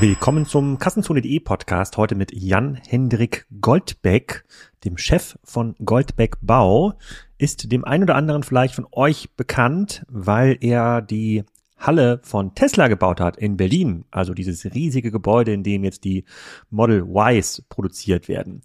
Willkommen 0.00 0.46
zum 0.46 0.78
Kassenzone.de 0.78 1.40
Podcast. 1.40 1.98
Heute 1.98 2.14
mit 2.14 2.32
Jan-Hendrik 2.32 3.46
Goldbeck, 3.60 4.46
dem 4.82 4.96
Chef 4.96 5.38
von 5.44 5.74
Goldbeck 5.84 6.38
Bau. 6.40 6.94
Ist 7.36 7.70
dem 7.70 7.84
einen 7.84 8.04
oder 8.04 8.14
anderen 8.14 8.42
vielleicht 8.42 8.74
von 8.74 8.86
euch 8.92 9.28
bekannt, 9.36 10.06
weil 10.08 10.56
er 10.62 11.02
die 11.02 11.44
Halle 11.76 12.18
von 12.22 12.54
Tesla 12.54 12.88
gebaut 12.88 13.20
hat 13.20 13.36
in 13.36 13.58
Berlin. 13.58 14.06
Also 14.10 14.32
dieses 14.32 14.64
riesige 14.64 15.10
Gebäude, 15.10 15.52
in 15.52 15.64
dem 15.64 15.84
jetzt 15.84 16.04
die 16.04 16.24
Model 16.70 17.04
Ys 17.06 17.66
produziert 17.68 18.26
werden. 18.26 18.62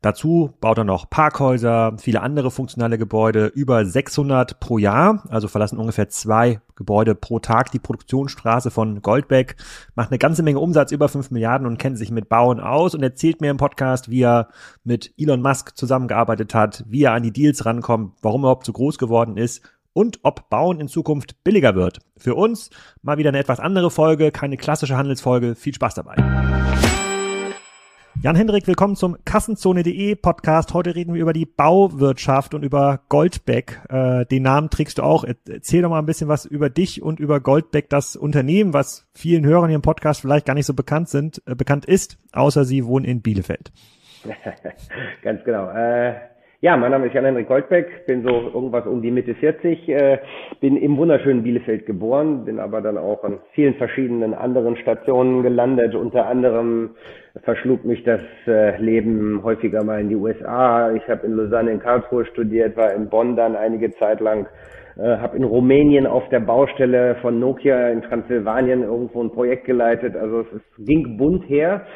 Dazu 0.00 0.54
baut 0.60 0.78
er 0.78 0.84
noch 0.84 1.10
Parkhäuser, 1.10 1.94
viele 1.98 2.22
andere 2.22 2.52
funktionale 2.52 2.98
Gebäude, 2.98 3.46
über 3.46 3.84
600 3.84 4.60
pro 4.60 4.78
Jahr, 4.78 5.24
also 5.28 5.48
verlassen 5.48 5.78
ungefähr 5.78 6.08
zwei 6.08 6.60
Gebäude 6.76 7.16
pro 7.16 7.40
Tag 7.40 7.72
die 7.72 7.80
Produktionsstraße 7.80 8.70
von 8.70 9.02
Goldbeck, 9.02 9.56
macht 9.96 10.10
eine 10.10 10.18
ganze 10.18 10.44
Menge 10.44 10.60
Umsatz, 10.60 10.92
über 10.92 11.08
5 11.08 11.32
Milliarden 11.32 11.66
und 11.66 11.78
kennt 11.78 11.98
sich 11.98 12.12
mit 12.12 12.28
Bauen 12.28 12.60
aus 12.60 12.94
und 12.94 13.02
erzählt 13.02 13.40
mir 13.40 13.50
im 13.50 13.56
Podcast, 13.56 14.08
wie 14.08 14.22
er 14.22 14.48
mit 14.84 15.12
Elon 15.18 15.42
Musk 15.42 15.76
zusammengearbeitet 15.76 16.54
hat, 16.54 16.84
wie 16.86 17.02
er 17.02 17.12
an 17.12 17.24
die 17.24 17.32
Deals 17.32 17.66
rankommt, 17.66 18.14
warum 18.22 18.42
er 18.42 18.44
überhaupt 18.44 18.66
so 18.66 18.72
groß 18.72 18.98
geworden 18.98 19.36
ist 19.36 19.62
und 19.92 20.20
ob 20.22 20.48
Bauen 20.48 20.78
in 20.78 20.86
Zukunft 20.86 21.42
billiger 21.42 21.74
wird. 21.74 21.98
Für 22.16 22.36
uns 22.36 22.70
mal 23.02 23.18
wieder 23.18 23.30
eine 23.30 23.38
etwas 23.38 23.58
andere 23.58 23.90
Folge, 23.90 24.30
keine 24.30 24.56
klassische 24.56 24.96
Handelsfolge. 24.96 25.56
Viel 25.56 25.74
Spaß 25.74 25.94
dabei. 25.94 26.14
Jan-Hendrik, 28.20 28.66
willkommen 28.66 28.96
zum 28.96 29.16
Kassenzone.de 29.24 30.16
Podcast. 30.16 30.74
Heute 30.74 30.96
reden 30.96 31.14
wir 31.14 31.22
über 31.22 31.32
die 31.32 31.46
Bauwirtschaft 31.46 32.52
und 32.52 32.64
über 32.64 33.02
Goldbeck. 33.08 33.80
Äh, 33.88 34.26
den 34.26 34.42
Namen 34.42 34.70
trägst 34.70 34.98
du 34.98 35.04
auch. 35.04 35.22
Erzähl 35.22 35.82
doch 35.82 35.90
mal 35.90 36.00
ein 36.00 36.06
bisschen 36.06 36.26
was 36.26 36.44
über 36.44 36.68
dich 36.68 37.00
und 37.00 37.20
über 37.20 37.38
Goldbeck, 37.38 37.88
das 37.88 38.16
Unternehmen, 38.16 38.72
was 38.72 39.06
vielen 39.14 39.46
Hörern 39.46 39.68
hier 39.68 39.76
im 39.76 39.82
Podcast 39.82 40.22
vielleicht 40.22 40.46
gar 40.46 40.54
nicht 40.54 40.66
so 40.66 40.74
bekannt 40.74 41.08
sind, 41.08 41.40
äh, 41.46 41.54
bekannt 41.54 41.84
ist, 41.86 42.18
außer 42.32 42.64
sie 42.64 42.84
wohnen 42.86 43.04
in 43.04 43.22
Bielefeld. 43.22 43.70
Ganz 45.22 45.44
genau. 45.44 45.70
Äh 45.70 46.14
ja, 46.60 46.76
mein 46.76 46.90
Name 46.90 47.06
ist 47.06 47.14
Jan-Henrik 47.14 47.46
Goldbeck, 47.46 48.04
bin 48.06 48.24
so 48.24 48.50
irgendwas 48.52 48.84
um 48.84 49.00
die 49.00 49.12
Mitte 49.12 49.32
40, 49.36 49.88
äh, 49.90 50.18
bin 50.60 50.76
im 50.76 50.96
wunderschönen 50.96 51.44
Bielefeld 51.44 51.86
geboren, 51.86 52.44
bin 52.44 52.58
aber 52.58 52.80
dann 52.80 52.98
auch 52.98 53.22
an 53.22 53.38
vielen 53.52 53.74
verschiedenen 53.74 54.34
anderen 54.34 54.76
Stationen 54.76 55.44
gelandet. 55.44 55.94
Unter 55.94 56.26
anderem 56.26 56.96
verschlug 57.44 57.84
mich 57.84 58.02
das 58.02 58.22
äh, 58.48 58.76
Leben 58.82 59.40
häufiger 59.44 59.84
mal 59.84 60.00
in 60.00 60.08
die 60.08 60.16
USA. 60.16 60.90
Ich 60.94 61.08
habe 61.08 61.28
in 61.28 61.36
Lausanne 61.36 61.70
in 61.70 61.78
Karlsruhe 61.78 62.26
studiert, 62.26 62.76
war 62.76 62.92
in 62.92 63.08
Bonn 63.08 63.36
dann 63.36 63.54
einige 63.54 63.94
Zeit 63.94 64.18
lang, 64.18 64.48
äh, 64.96 65.16
habe 65.18 65.36
in 65.36 65.44
Rumänien 65.44 66.08
auf 66.08 66.28
der 66.30 66.40
Baustelle 66.40 67.14
von 67.22 67.38
Nokia 67.38 67.90
in 67.90 68.02
Transsilvanien 68.02 68.82
irgendwo 68.82 69.22
ein 69.22 69.30
Projekt 69.30 69.64
geleitet. 69.64 70.16
Also 70.16 70.40
es, 70.40 70.46
es 70.54 70.84
ging 70.84 71.18
bunt 71.18 71.48
her 71.48 71.86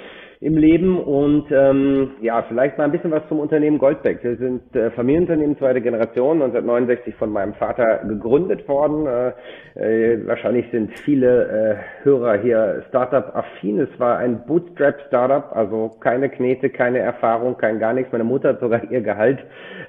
im 0.42 0.56
Leben 0.56 0.98
und 0.98 1.46
ähm, 1.52 2.10
ja, 2.20 2.42
vielleicht 2.48 2.76
mal 2.76 2.84
ein 2.84 2.90
bisschen 2.90 3.12
was 3.12 3.22
zum 3.28 3.38
Unternehmen 3.38 3.78
Goldbeck. 3.78 4.24
Wir 4.24 4.36
sind 4.36 4.74
äh, 4.74 4.90
Familienunternehmen 4.90 5.56
zweite 5.56 5.80
Generation, 5.80 6.42
1969 6.42 7.14
von 7.14 7.30
meinem 7.30 7.54
Vater 7.54 7.98
gegründet 8.08 8.66
worden. 8.66 9.06
Äh, 9.06 9.32
äh, 9.76 10.26
wahrscheinlich 10.26 10.66
sind 10.72 10.98
viele 11.04 11.78
äh, 12.00 12.04
Hörer 12.04 12.38
hier 12.38 12.82
Startup-affin. 12.88 13.78
Es 13.78 14.00
war 14.00 14.18
ein 14.18 14.44
Bootstrap-Startup, 14.44 15.54
also 15.54 15.90
keine 16.00 16.28
Knete, 16.28 16.70
keine 16.70 16.98
Erfahrung, 16.98 17.56
kein 17.56 17.78
gar 17.78 17.92
nichts. 17.92 18.10
Meine 18.10 18.24
Mutter 18.24 18.48
hat 18.48 18.60
sogar 18.60 18.82
ihr 18.90 19.00
Gehalt 19.00 19.38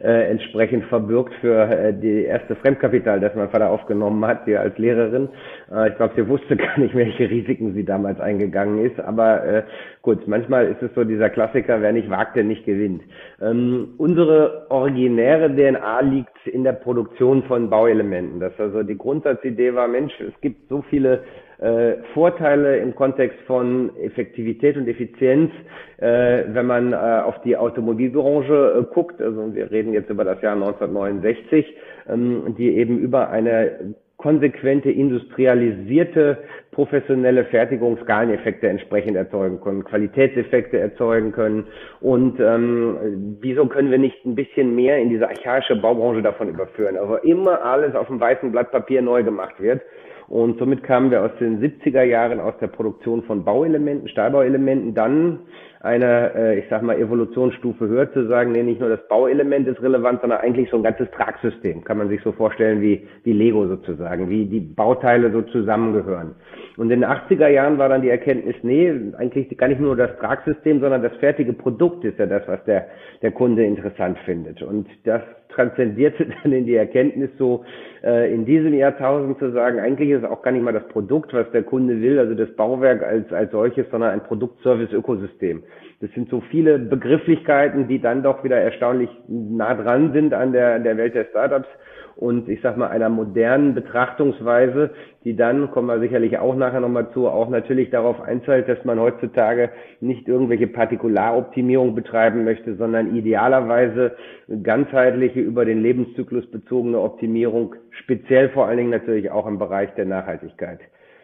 äh, 0.03 0.29
entsprechend 0.29 0.85
verbürgt 0.85 1.33
für 1.41 1.63
äh, 1.63 1.93
die 1.93 2.25
erste 2.25 2.55
Fremdkapital, 2.57 3.19
das 3.19 3.33
mein 3.33 3.49
Vater 3.49 3.71
aufgenommen 3.71 4.23
hat, 4.27 4.45
die 4.45 4.55
als 4.55 4.77
Lehrerin. 4.77 5.29
Äh, 5.71 5.89
ich 5.89 5.95
glaube, 5.95 6.13
sie 6.15 6.27
wusste 6.27 6.55
gar 6.57 6.77
nicht, 6.77 6.93
welche 6.93 7.27
Risiken 7.27 7.73
sie 7.73 7.83
damals 7.83 8.19
eingegangen 8.19 8.85
ist, 8.85 8.99
aber 8.99 9.43
äh, 9.43 9.63
gut, 10.03 10.27
manchmal 10.49 10.67
ist 10.67 10.81
es 10.81 10.93
so 10.93 11.03
dieser 11.03 11.29
Klassiker, 11.29 11.81
wer 11.81 11.93
nicht 11.93 12.09
wagt, 12.09 12.35
der 12.35 12.43
nicht 12.43 12.65
gewinnt. 12.65 13.01
Ähm, 13.41 13.93
unsere 13.97 14.65
originäre 14.69 15.49
DNA 15.49 16.01
liegt 16.01 16.47
in 16.47 16.63
der 16.63 16.73
Produktion 16.73 17.43
von 17.43 17.69
Bauelementen. 17.69 18.39
Das 18.39 18.51
also 18.59 18.83
die 18.83 18.97
Grundsatzidee 18.97 19.73
war, 19.73 19.87
Mensch, 19.87 20.13
es 20.19 20.33
gibt 20.41 20.67
so 20.67 20.83
viele 20.89 21.23
äh, 21.59 21.93
Vorteile 22.13 22.77
im 22.79 22.93
Kontext 22.93 23.39
von 23.47 23.95
Effektivität 23.97 24.75
und 24.75 24.87
Effizienz, 24.87 25.49
äh, 25.97 26.43
wenn 26.49 26.65
man 26.65 26.91
äh, 26.91 26.95
auf 26.95 27.39
die 27.43 27.55
Automobilbranche 27.55 28.79
äh, 28.81 28.93
guckt. 28.93 29.21
Also 29.21 29.55
wir 29.55 29.71
reden 29.71 29.93
jetzt 29.93 30.09
über 30.09 30.25
das 30.25 30.41
Jahr 30.41 30.55
1969, 30.55 31.65
ähm, 32.09 32.55
die 32.57 32.75
eben 32.75 32.99
über 32.99 33.29
eine 33.29 33.95
konsequente, 34.23 34.89
industrialisierte, 34.89 36.37
professionelle 36.71 37.43
Fertigungsskaleneffekte 37.43 38.69
entsprechend 38.69 39.17
erzeugen 39.17 39.59
können, 39.59 39.83
Qualitätseffekte 39.83 40.79
erzeugen 40.79 41.33
können. 41.33 41.65
Und 41.99 42.39
ähm, 42.39 43.37
wieso 43.41 43.65
können 43.65 43.91
wir 43.91 43.97
nicht 43.97 44.25
ein 44.25 44.33
bisschen 44.33 44.75
mehr 44.75 44.97
in 44.97 45.09
diese 45.09 45.27
archaische 45.27 45.75
Baubranche 45.75 46.21
davon 46.21 46.47
überführen? 46.47 46.95
Also 46.95 47.17
immer 47.17 47.65
alles 47.65 47.95
auf 47.95 48.07
dem 48.07 48.21
weißen 48.21 48.53
Blatt 48.53 48.71
Papier 48.71 49.01
neu 49.01 49.23
gemacht 49.23 49.61
wird. 49.61 49.81
Und 50.27 50.57
somit 50.59 50.83
kamen 50.83 51.11
wir 51.11 51.23
aus 51.23 51.31
den 51.39 51.61
70er 51.61 52.03
Jahren 52.03 52.39
aus 52.39 52.53
der 52.59 52.67
Produktion 52.67 53.23
von 53.23 53.43
Bauelementen, 53.43 54.07
Stahlbauelementen, 54.07 54.93
dann 54.93 55.39
eine, 55.83 56.33
äh, 56.33 56.59
ich 56.59 56.65
sag 56.69 56.81
mal, 56.81 56.97
Evolutionsstufe 56.97 57.87
höher 57.87 58.11
zu 58.13 58.25
sagen, 58.27 58.53
nee, 58.53 58.63
nicht 58.63 58.79
nur 58.79 58.89
das 58.89 59.05
Bauelement 59.09 59.67
ist 59.67 59.81
relevant, 59.81 60.21
sondern 60.21 60.39
eigentlich 60.39 60.69
so 60.69 60.77
ein 60.77 60.83
ganzes 60.83 61.11
Tragsystem. 61.11 61.83
Kann 61.83 61.97
man 61.97 62.07
sich 62.07 62.21
so 62.23 62.31
vorstellen 62.31 62.81
wie, 62.81 63.05
wie 63.23 63.33
Lego 63.33 63.67
sozusagen, 63.67 64.29
wie 64.29 64.45
die 64.45 64.61
Bauteile 64.61 65.29
so 65.31 65.41
zusammengehören. 65.41 66.35
Und 66.77 66.89
in 66.89 67.01
den 67.01 67.09
80er 67.09 67.49
Jahren 67.49 67.77
war 67.77 67.89
dann 67.89 68.01
die 68.01 68.09
Erkenntnis, 68.09 68.55
nee, 68.63 68.93
eigentlich 69.17 69.55
gar 69.57 69.67
nicht 69.67 69.81
nur 69.81 69.97
das 69.97 70.17
Tragsystem, 70.19 70.79
sondern 70.79 71.03
das 71.03 71.15
fertige 71.17 71.51
Produkt 71.51 72.05
ist 72.05 72.17
ja 72.17 72.27
das, 72.27 72.47
was 72.47 72.63
der, 72.63 72.87
der 73.21 73.31
Kunde 73.31 73.65
interessant 73.65 74.17
findet. 74.19 74.63
Und 74.63 74.87
das 75.03 75.21
transzendierte 75.53 76.27
dann 76.43 76.51
in 76.51 76.65
die 76.65 76.75
Erkenntnis 76.75 77.29
so, 77.37 77.63
äh, 78.03 78.33
in 78.33 78.45
diesem 78.45 78.73
Jahrtausend 78.73 79.39
zu 79.39 79.51
sagen, 79.51 79.79
eigentlich 79.79 80.09
ist 80.09 80.25
auch 80.25 80.41
gar 80.41 80.51
nicht 80.51 80.63
mal 80.63 80.73
das 80.73 80.87
Produkt, 80.89 81.33
was 81.33 81.49
der 81.51 81.63
Kunde 81.63 82.01
will, 82.01 82.19
also 82.19 82.35
das 82.35 82.53
Bauwerk 82.55 83.03
als, 83.03 83.31
als 83.31 83.51
solches, 83.51 83.85
sondern 83.91 84.11
ein 84.11 84.23
Produkt-Service-Ökosystem. 84.23 85.63
Das 86.01 86.11
sind 86.11 86.29
so 86.29 86.41
viele 86.51 86.79
Begrifflichkeiten, 86.79 87.87
die 87.87 87.99
dann 87.99 88.23
doch 88.23 88.43
wieder 88.43 88.57
erstaunlich 88.57 89.09
nah 89.27 89.73
dran 89.73 90.11
sind 90.13 90.33
an 90.33 90.51
der, 90.51 90.75
an 90.75 90.83
der 90.83 90.97
Welt 90.97 91.15
der 91.15 91.25
Startups 91.25 91.67
und 92.15 92.47
ich 92.49 92.61
sag 92.61 92.77
mal 92.77 92.87
einer 92.87 93.09
modernen 93.09 93.73
Betrachtungsweise, 93.73 94.91
die 95.23 95.35
dann, 95.35 95.71
kommen 95.71 95.87
wir 95.87 95.99
sicherlich 95.99 96.37
auch 96.37 96.55
nachher 96.55 96.79
nochmal 96.79 97.09
zu, 97.11 97.27
auch 97.27 97.49
natürlich 97.49 97.89
darauf 97.89 98.21
einzahlt, 98.21 98.69
dass 98.69 98.83
man 98.85 98.99
heutzutage 98.99 99.69
nicht 99.99 100.27
irgendwelche 100.27 100.67
Partikularoptimierung 100.67 101.95
betreiben 101.95 102.43
möchte, 102.43 102.75
sondern 102.75 103.15
idealerweise 103.15 104.15
ganzheitliche 104.61 105.39
über 105.39 105.65
den 105.65 105.81
Lebenszyklus 105.81 106.45
bezogene 106.51 106.99
Optimierung, 106.99 107.75
speziell 107.91 108.49
vor 108.49 108.67
allen 108.67 108.77
Dingen 108.77 108.91
natürlich 108.91 109.31
auch 109.31 109.47
im 109.47 109.57
Bereich 109.57 109.93
der 109.95 110.05
Nachhaltigkeit. 110.05 110.79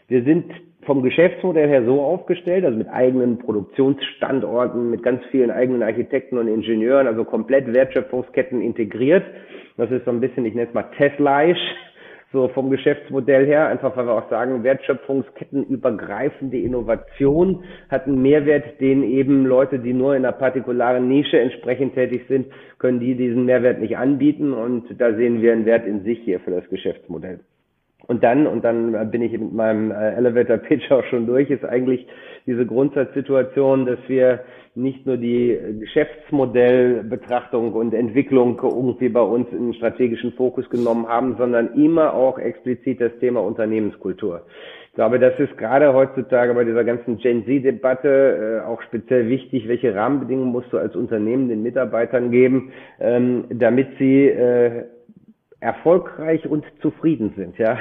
Wir 0.07 0.23
sind 0.23 0.51
vom 0.85 1.01
Geschäftsmodell 1.03 1.67
her 1.67 1.83
so 1.85 2.01
aufgestellt, 2.01 2.63
also 2.65 2.77
mit 2.77 2.89
eigenen 2.89 3.37
Produktionsstandorten, 3.39 4.89
mit 4.89 5.03
ganz 5.03 5.21
vielen 5.29 5.51
eigenen 5.51 5.83
Architekten 5.83 6.37
und 6.37 6.47
Ingenieuren, 6.47 7.07
also 7.07 7.25
komplett 7.25 7.73
Wertschöpfungsketten 7.73 8.61
integriert. 8.61 9.25
Das 9.77 9.91
ist 9.91 10.05
so 10.05 10.11
ein 10.11 10.21
bisschen, 10.21 10.45
ich 10.45 10.55
nenne 10.55 10.67
es 10.69 10.73
mal 10.73 10.89
Teslaisch, 10.97 11.59
so 12.31 12.47
vom 12.49 12.69
Geschäftsmodell 12.69 13.45
her, 13.45 13.67
einfach 13.67 13.97
weil 13.97 14.05
wir 14.05 14.13
auch 14.13 14.29
sagen, 14.29 14.63
wertschöpfungskettenübergreifende 14.63 16.59
Innovation 16.59 17.63
hat 17.89 18.05
einen 18.05 18.21
Mehrwert, 18.21 18.79
den 18.79 19.03
eben 19.03 19.45
Leute, 19.45 19.79
die 19.79 19.93
nur 19.93 20.15
in 20.15 20.23
einer 20.23 20.37
partikularen 20.37 21.09
Nische 21.09 21.39
entsprechend 21.39 21.95
tätig 21.95 22.25
sind, 22.29 22.47
können 22.77 22.99
die 22.99 23.15
diesen 23.15 23.45
Mehrwert 23.45 23.79
nicht 23.79 23.97
anbieten 23.97 24.53
und 24.53 24.85
da 24.99 25.13
sehen 25.15 25.41
wir 25.41 25.51
einen 25.53 25.65
Wert 25.65 25.87
in 25.87 26.03
sich 26.03 26.19
hier 26.19 26.39
für 26.39 26.51
das 26.51 26.69
Geschäftsmodell. 26.69 27.39
Und 28.09 28.23
dann, 28.23 28.47
und 28.47 28.65
dann 28.65 29.11
bin 29.11 29.21
ich 29.21 29.33
mit 29.33 29.53
meinem 29.53 29.91
äh, 29.91 30.15
Elevator 30.15 30.57
Pitch 30.57 30.91
auch 30.91 31.03
schon 31.05 31.27
durch, 31.27 31.51
ist 31.51 31.63
eigentlich 31.63 32.07
diese 32.47 32.65
Grundsatzsituation, 32.65 33.85
dass 33.85 33.99
wir 34.07 34.39
nicht 34.73 35.05
nur 35.05 35.17
die 35.17 35.55
Geschäftsmodellbetrachtung 35.79 37.73
und 37.73 37.93
Entwicklung 37.93 38.59
irgendwie 38.63 39.09
bei 39.09 39.21
uns 39.21 39.47
in 39.51 39.75
strategischen 39.75 40.31
Fokus 40.33 40.67
genommen 40.71 41.07
haben, 41.07 41.35
sondern 41.37 41.75
immer 41.75 42.15
auch 42.15 42.39
explizit 42.39 42.99
das 42.99 43.11
Thema 43.19 43.41
Unternehmenskultur. 43.41 44.41
Ich 44.87 44.95
glaube, 44.95 45.19
das 45.19 45.39
ist 45.39 45.55
gerade 45.59 45.93
heutzutage 45.93 46.55
bei 46.55 46.63
dieser 46.63 46.83
ganzen 46.83 47.19
Gen 47.19 47.45
Z-Debatte 47.45 48.63
äh, 48.63 48.67
auch 48.67 48.81
speziell 48.81 49.29
wichtig, 49.29 49.67
welche 49.67 49.93
Rahmenbedingungen 49.93 50.51
musst 50.51 50.73
du 50.73 50.79
als 50.79 50.95
Unternehmen 50.95 51.47
den 51.47 51.61
Mitarbeitern 51.61 52.31
geben, 52.31 52.71
ähm, 52.99 53.45
damit 53.49 53.89
sie 53.99 54.29
äh, 54.29 54.85
erfolgreich 55.61 56.47
und 56.47 56.65
zufrieden 56.81 57.33
sind, 57.35 57.57
ja, 57.57 57.79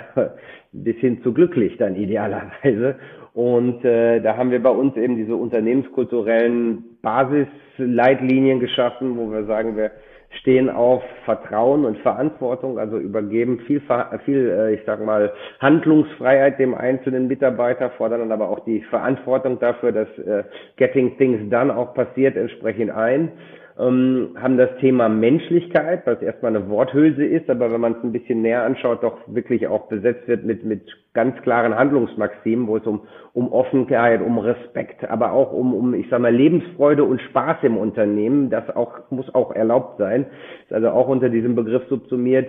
bis 0.73 0.97
hin 0.97 1.23
zu 1.23 1.33
glücklich 1.33 1.77
dann 1.77 1.97
idealerweise. 1.97 2.97
Und 3.35 3.85
äh, 3.85 4.21
da 4.21 4.37
haben 4.37 4.51
wir 4.51 4.63
bei 4.63 4.71
uns 4.71 4.97
eben 4.97 5.17
diese 5.17 5.37
unternehmenskulturellen 5.37 6.99
Basisleitlinien 7.03 8.59
geschaffen, 8.59 9.17
wo 9.17 9.31
wir 9.31 9.45
sagen, 9.45 9.77
wir 9.77 9.93
stehen 10.41 10.69
auf 10.69 11.03
Vertrauen 11.25 11.85
und 11.85 11.99
Verantwortung, 11.99 12.79
also 12.79 12.99
übergeben 12.99 13.61
viel, 13.61 13.81
viel 14.25 14.51
äh, 14.51 14.75
ich 14.75 14.81
sag 14.85 15.05
mal, 15.05 15.33
Handlungsfreiheit 15.61 16.59
dem 16.59 16.75
einzelnen 16.75 17.29
Mitarbeiter, 17.29 17.91
fordern 17.91 18.21
dann 18.21 18.33
aber 18.33 18.51
auch 18.51 18.61
die 18.65 18.81
Verantwortung 18.91 19.59
dafür, 19.59 19.93
dass 19.93 20.09
äh, 20.19 20.43
Getting 20.77 21.17
Things 21.17 21.49
Done 21.51 21.75
auch 21.77 21.95
passiert, 21.95 22.37
entsprechend 22.37 22.91
ein 22.91 23.33
ähm, 23.79 24.37
haben 24.41 24.57
das 24.59 24.71
Thema 24.81 25.09
Menschlichkeit, 25.09 26.03
was 26.05 26.21
erstmal 26.21 26.57
eine 26.57 26.69
Worthülse 26.69 27.25
ist, 27.25 27.49
aber 27.49 27.73
wenn 27.73 27.81
man 27.81 27.93
es 27.93 28.03
ein 28.03 28.13
bisschen 28.13 28.43
näher 28.43 28.65
anschaut, 28.65 29.03
doch 29.03 29.19
wirklich 29.29 29.69
auch 29.69 29.87
besetzt 29.89 30.27
wird 30.27 30.45
mit, 30.45 30.65
mit 30.65 30.83
ganz 31.15 31.41
klaren 31.43 31.77
Handlungsmaximen, 31.77 32.67
wo 32.67 32.77
es 32.77 32.87
um, 32.87 33.03
um 33.35 33.53
Offenheit, 33.53 34.21
um 34.21 34.39
Respekt, 34.39 35.09
aber 35.09 35.33
auch 35.33 35.53
um, 35.53 35.75
um, 35.75 35.95
ich 35.95 36.07
sag 36.11 36.21
mal, 36.21 36.35
Lebensfreude 36.35 37.05
und 37.05 37.21
Spaß 37.21 37.59
im 37.63 37.77
Unternehmen. 37.77 38.51
Das 38.51 38.75
auch, 38.75 38.99
muss 39.11 39.33
auch 39.35 39.55
erlaubt 39.55 39.99
sein. 39.99 40.27
Ist 40.65 40.73
also 40.73 40.91
auch 40.91 41.09
unter 41.09 41.29
diesem 41.29 41.55
Begriff 41.55 41.83
subsumiert. 41.89 42.49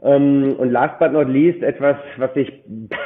Ähm, 0.00 0.54
und 0.58 0.70
last 0.70 0.98
but 1.00 1.12
not 1.12 1.28
least 1.28 1.62
etwas, 1.62 1.96
was 2.18 2.32
sich 2.34 2.52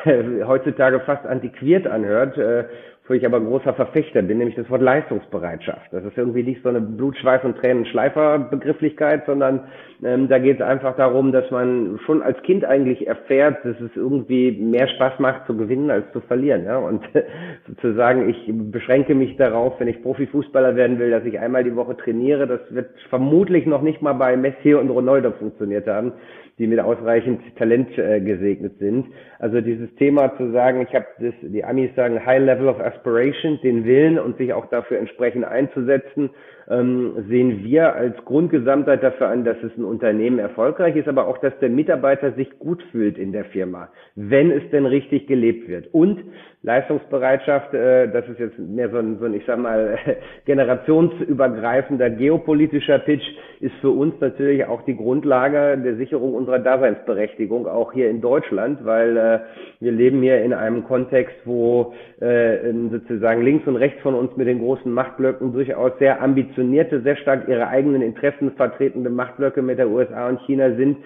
heutzutage 0.46 1.00
fast 1.00 1.24
antiquiert 1.26 1.86
anhört, 1.86 2.36
äh, 2.36 2.64
wo 3.08 3.14
ich 3.14 3.26
aber 3.26 3.40
großer 3.40 3.74
Verfechter 3.74 4.22
bin, 4.22 4.38
nämlich 4.38 4.56
das 4.56 4.70
Wort 4.70 4.80
Leistungsbereitschaft. 4.80 5.92
Das 5.92 6.04
ist 6.04 6.16
irgendwie 6.16 6.44
nicht 6.44 6.62
so 6.62 6.68
eine 6.68 6.80
Blut, 6.80 7.16
Schweiß 7.16 7.42
und 7.44 7.58
Tränen 7.58 7.84
Schleifer 7.84 8.38
Begrifflichkeit, 8.38 9.24
sondern 9.26 9.64
ähm, 10.04 10.28
da 10.28 10.38
geht 10.38 10.60
es 10.60 10.66
einfach 10.66 10.96
darum, 10.96 11.32
dass 11.32 11.50
man 11.50 11.98
schon 12.06 12.22
als 12.22 12.40
Kind 12.42 12.64
eigentlich 12.64 13.06
erfährt, 13.06 13.64
dass 13.64 13.78
es 13.80 13.90
irgendwie 13.96 14.52
mehr 14.52 14.88
Spaß 14.88 15.18
macht 15.18 15.46
zu 15.46 15.56
gewinnen 15.56 15.90
als 15.90 16.10
zu 16.12 16.20
verlieren. 16.20 16.64
Ja? 16.64 16.78
Und 16.78 17.02
sozusagen, 17.68 18.28
ich 18.28 18.50
beschränke 18.70 19.14
mich 19.14 19.36
darauf, 19.36 19.80
wenn 19.80 19.88
ich 19.88 20.02
Profifußballer 20.02 20.76
werden 20.76 20.98
will, 20.98 21.10
dass 21.10 21.24
ich 21.24 21.38
einmal 21.38 21.64
die 21.64 21.74
Woche 21.74 21.96
trainiere. 21.96 22.46
Das 22.46 22.60
wird 22.70 22.90
vermutlich 23.10 23.66
noch 23.66 23.82
nicht 23.82 24.00
mal 24.00 24.14
bei 24.14 24.36
Messi 24.36 24.74
und 24.74 24.90
Ronaldo 24.90 25.32
funktioniert 25.32 25.88
haben 25.88 26.12
die 26.58 26.66
mit 26.66 26.78
ausreichend 26.78 27.40
Talent 27.56 27.96
äh, 27.98 28.20
gesegnet 28.20 28.78
sind. 28.78 29.06
Also 29.38 29.60
dieses 29.60 29.92
Thema 29.96 30.36
zu 30.36 30.52
sagen, 30.52 30.86
ich 30.88 30.94
habe 30.94 31.06
das, 31.18 31.34
die 31.42 31.64
Amis 31.64 31.90
sagen 31.96 32.24
High 32.24 32.44
Level 32.44 32.68
of 32.68 32.78
Aspiration, 32.94 33.60
den 33.62 33.84
Willen 33.84 34.18
und 34.18 34.36
sich 34.38 34.52
auch 34.52 34.66
dafür 34.66 34.98
entsprechend 34.98 35.44
einzusetzen, 35.44 36.30
ähm, 36.68 37.24
sehen 37.28 37.64
wir 37.64 37.94
als 37.94 38.16
Grundgesamtheit 38.24 39.02
dafür 39.02 39.28
an, 39.28 39.44
dass 39.44 39.56
es 39.62 39.76
ein 39.76 39.84
Unternehmen 39.84 40.38
erfolgreich 40.38 40.96
ist, 40.96 41.08
aber 41.08 41.26
auch, 41.26 41.38
dass 41.38 41.58
der 41.60 41.70
Mitarbeiter 41.70 42.32
sich 42.32 42.58
gut 42.58 42.82
fühlt 42.90 43.18
in 43.18 43.32
der 43.32 43.44
Firma, 43.46 43.88
wenn 44.14 44.50
es 44.50 44.62
denn 44.70 44.86
richtig 44.86 45.26
gelebt 45.26 45.68
wird. 45.68 45.92
Und 45.92 46.20
Leistungsbereitschaft, 46.64 47.74
äh, 47.74 48.08
das 48.08 48.28
ist 48.28 48.38
jetzt 48.38 48.58
mehr 48.58 48.88
so 48.90 48.98
ein, 48.98 49.18
so 49.18 49.24
ein 49.24 49.34
ich 49.34 49.44
sag 49.46 49.58
mal, 49.58 49.98
generationsübergreifender 50.46 52.10
geopolitischer 52.10 53.00
Pitch, 53.00 53.24
ist 53.60 53.74
für 53.80 53.90
uns 53.90 54.14
natürlich 54.20 54.64
auch 54.66 54.82
die 54.82 54.96
Grundlage 54.96 55.76
der 55.78 55.96
Sicherung 55.96 56.34
unserer 56.34 56.60
Daseinsberechtigung, 56.60 57.66
auch 57.66 57.92
hier 57.92 58.10
in 58.10 58.20
Deutschland, 58.20 58.84
weil 58.84 59.16
äh, 59.16 59.38
wir 59.80 59.92
leben 59.92 60.22
hier 60.22 60.42
in 60.42 60.52
einem 60.52 60.84
Kontext, 60.84 61.34
wo 61.44 61.94
äh, 62.20 62.72
sozusagen 62.90 63.42
links 63.42 63.66
und 63.66 63.76
rechts 63.76 64.00
von 64.02 64.14
uns 64.14 64.36
mit 64.36 64.46
den 64.46 64.60
großen 64.60 64.92
Machtblöcken 64.92 65.52
durchaus 65.52 65.92
sehr 65.98 66.20
ambitionierte, 66.52 67.00
sehr 67.02 67.16
stark 67.16 67.48
ihre 67.48 67.68
eigenen 67.68 68.02
Interessen 68.02 68.52
vertretende 68.52 69.10
Machtblöcke 69.10 69.62
mit 69.62 69.78
der 69.78 69.88
USA 69.88 70.28
und 70.28 70.40
China 70.46 70.74
sind, 70.76 70.98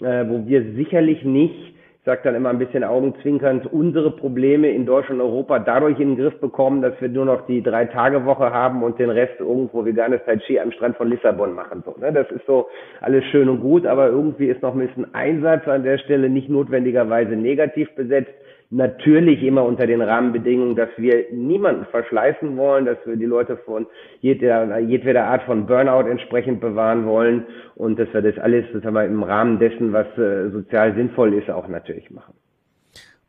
äh, 0.00 0.24
wo 0.28 0.46
wir 0.46 0.62
sicherlich 0.74 1.24
nicht 1.24 1.72
sagt 2.04 2.26
dann 2.26 2.34
immer 2.34 2.50
ein 2.50 2.58
bisschen 2.58 2.82
augenzwinkernd, 2.82 3.72
unsere 3.72 4.10
Probleme 4.10 4.68
in 4.70 4.86
Deutschland 4.86 5.20
und 5.20 5.28
Europa 5.28 5.60
dadurch 5.60 6.00
in 6.00 6.16
den 6.16 6.18
Griff 6.18 6.36
bekommen, 6.40 6.82
dass 6.82 7.00
wir 7.00 7.08
nur 7.08 7.24
noch 7.24 7.46
die 7.46 7.62
Drei-Tage-Woche 7.62 8.52
haben 8.52 8.82
und 8.82 8.98
den 8.98 9.10
Rest 9.10 9.38
irgendwo 9.38 9.84
veganes 9.84 10.20
Tai 10.26 10.36
Chi 10.38 10.58
am 10.58 10.72
Strand 10.72 10.96
von 10.96 11.08
Lissabon 11.08 11.54
machen. 11.54 11.84
So, 11.86 11.94
ne? 12.00 12.12
Das 12.12 12.28
ist 12.32 12.44
so 12.44 12.66
alles 13.00 13.24
schön 13.26 13.48
und 13.48 13.60
gut, 13.60 13.86
aber 13.86 14.08
irgendwie 14.08 14.46
ist 14.46 14.62
noch 14.62 14.74
ein 14.74 14.84
bisschen 14.84 15.14
Einsatz 15.14 15.68
an 15.68 15.84
der 15.84 15.98
Stelle 15.98 16.28
nicht 16.28 16.48
notwendigerweise 16.48 17.36
negativ 17.36 17.88
besetzt. 17.94 18.34
Natürlich 18.74 19.42
immer 19.42 19.66
unter 19.66 19.86
den 19.86 20.00
Rahmenbedingungen, 20.00 20.76
dass 20.76 20.88
wir 20.96 21.26
niemanden 21.30 21.84
verschleißen 21.90 22.56
wollen, 22.56 22.86
dass 22.86 22.96
wir 23.04 23.16
die 23.16 23.26
Leute 23.26 23.58
von 23.58 23.86
jeder, 24.20 24.78
jedweder 24.78 25.26
Art 25.26 25.42
von 25.42 25.66
Burnout 25.66 26.08
entsprechend 26.08 26.62
bewahren 26.62 27.04
wollen 27.04 27.44
und 27.74 27.98
dass 27.98 28.10
wir 28.14 28.22
das 28.22 28.38
alles 28.38 28.64
sagen 28.72 28.94
wir, 28.94 29.04
im 29.04 29.22
Rahmen 29.22 29.58
dessen, 29.58 29.92
was 29.92 30.06
äh, 30.16 30.48
sozial 30.48 30.94
sinnvoll 30.94 31.34
ist, 31.34 31.50
auch 31.50 31.68
natürlich 31.68 32.10
machen. 32.10 32.32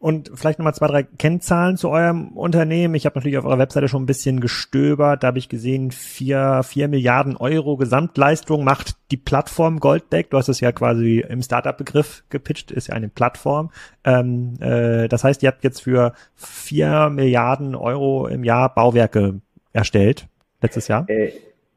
Und 0.03 0.31
vielleicht 0.35 0.59
nochmal 0.59 0.75
zwei, 0.75 0.87
drei 0.87 1.03
Kennzahlen 1.03 1.77
zu 1.77 1.89
eurem 1.89 2.33
Unternehmen. 2.33 2.93
Ich 2.93 3.05
habe 3.05 3.17
natürlich 3.17 3.37
auf 3.37 3.45
eurer 3.45 3.57
Webseite 3.57 3.87
schon 3.87 4.03
ein 4.03 4.05
bisschen 4.05 4.41
gestöbert. 4.41 5.23
Da 5.23 5.27
habe 5.27 5.37
ich 5.37 5.47
gesehen, 5.47 5.91
vier, 5.91 6.61
vier 6.63 6.89
Milliarden 6.89 7.37
Euro 7.37 7.77
Gesamtleistung 7.77 8.65
macht 8.65 8.97
die 9.11 9.15
Plattform 9.15 9.79
Goldback. 9.79 10.29
Du 10.29 10.37
hast 10.37 10.49
es 10.49 10.59
ja 10.59 10.73
quasi 10.73 11.23
im 11.25 11.41
Startup-Begriff 11.41 12.25
gepitcht, 12.27 12.69
ist 12.69 12.87
ja 12.87 12.95
eine 12.95 13.07
Plattform. 13.07 13.71
Ähm, 14.03 14.55
äh, 14.59 15.07
das 15.07 15.23
heißt, 15.23 15.41
ihr 15.41 15.47
habt 15.47 15.63
jetzt 15.63 15.83
für 15.83 16.11
vier 16.35 17.09
Milliarden 17.09 17.73
Euro 17.73 18.27
im 18.27 18.43
Jahr 18.43 18.75
Bauwerke 18.75 19.39
erstellt, 19.71 20.27
letztes 20.61 20.89
Jahr. 20.89 21.09
Äh 21.09 21.31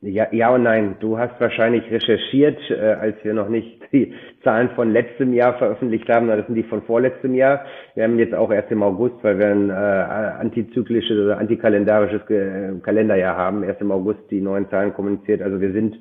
ja, 0.07 0.27
ja 0.31 0.55
und 0.55 0.63
nein. 0.63 0.97
Du 1.01 1.19
hast 1.19 1.41
wahrscheinlich 1.41 1.91
recherchiert, 1.91 2.59
äh, 2.71 2.97
als 3.01 3.17
wir 3.23 3.35
noch 3.35 3.49
nicht 3.49 3.81
die 3.93 4.13
Zahlen 4.43 4.71
von 4.71 4.93
letztem 4.93 5.33
Jahr 5.33 5.55
veröffentlicht 5.59 6.09
haben. 6.09 6.29
Das 6.29 6.47
sind 6.47 6.55
die 6.55 6.63
von 6.63 6.83
vorletztem 6.83 7.35
Jahr. 7.35 7.65
Wir 7.95 8.05
haben 8.05 8.19
jetzt 8.19 8.35
auch 8.35 8.51
erst 8.51 8.71
im 8.71 8.83
August, 8.83 9.17
weil 9.23 9.39
wir 9.39 9.47
ein 9.49 9.71
äh, 9.71 9.73
antizyklisches 9.73 11.19
oder 11.19 11.39
antikalendarisches 11.39 12.29
äh, 12.31 12.73
Kalenderjahr 12.83 13.37
haben, 13.37 13.63
erst 13.65 13.81
im 13.81 13.91
August 13.93 14.21
die 14.31 14.41
neuen 14.41 14.69
Zahlen 14.71 14.95
kommuniziert. 14.95 15.43
Also 15.43 15.61
wir 15.61 15.73
sind 15.73 15.97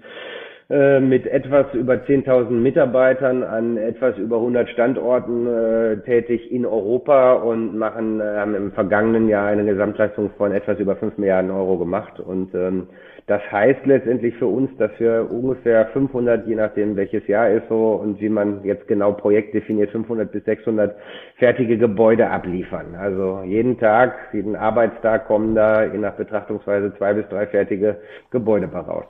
äh, 0.68 1.00
mit 1.00 1.28
etwas 1.28 1.72
über 1.74 1.94
10.000 1.94 2.50
Mitarbeitern 2.50 3.44
an 3.44 3.78
etwas 3.78 4.18
über 4.18 4.38
100 4.38 4.68
Standorten 4.70 5.46
äh, 5.46 5.98
tätig 5.98 6.52
in 6.52 6.66
Europa 6.66 7.34
und 7.34 7.78
machen, 7.78 8.20
äh, 8.20 8.24
haben 8.24 8.56
im 8.56 8.72
vergangenen 8.72 9.30
Jahr 9.30 9.46
eine 9.48 9.64
Gesamtleistung 9.64 10.32
von 10.38 10.52
etwas 10.52 10.80
über 10.80 10.96
5 10.96 11.20
Milliarden 11.20 11.52
Euro 11.52 11.78
gemacht 11.78 12.20
und 12.20 12.56
ähm, 12.56 12.88
das 13.28 13.42
heißt 13.52 13.86
letztendlich 13.86 14.36
für 14.36 14.46
uns, 14.46 14.70
dass 14.78 14.92
wir 15.00 15.28
ungefähr 15.32 15.88
500, 15.88 16.48
je 16.48 16.56
nachdem 16.56 16.96
welches 16.96 17.26
Jahr 17.28 17.50
ist 17.50 17.68
so 17.70 17.94
und 17.94 18.22
wie 18.22 18.30
man 18.30 18.64
jetzt 18.64 18.88
genau 18.88 19.14
Projekt 19.14 19.56
definiert, 19.56 19.90
500 19.90 20.32
bis 20.32 20.46
600 20.46 20.96
fertige 21.38 21.78
Gebäude 21.78 22.30
abliefern. 22.30 22.94
Also 22.96 23.42
jeden 23.44 23.80
Tag, 23.80 24.16
jeden 24.32 24.56
Arbeitstag 24.56 25.26
kommen 25.26 25.56
da 25.56 25.86
je 25.86 25.98
nach 25.98 26.14
Betrachtungsweise 26.14 26.94
zwei 26.98 27.14
bis 27.14 27.28
drei 27.30 27.48
fertige 27.48 27.98
Gebäude 28.30 28.68
raus. 28.68 29.06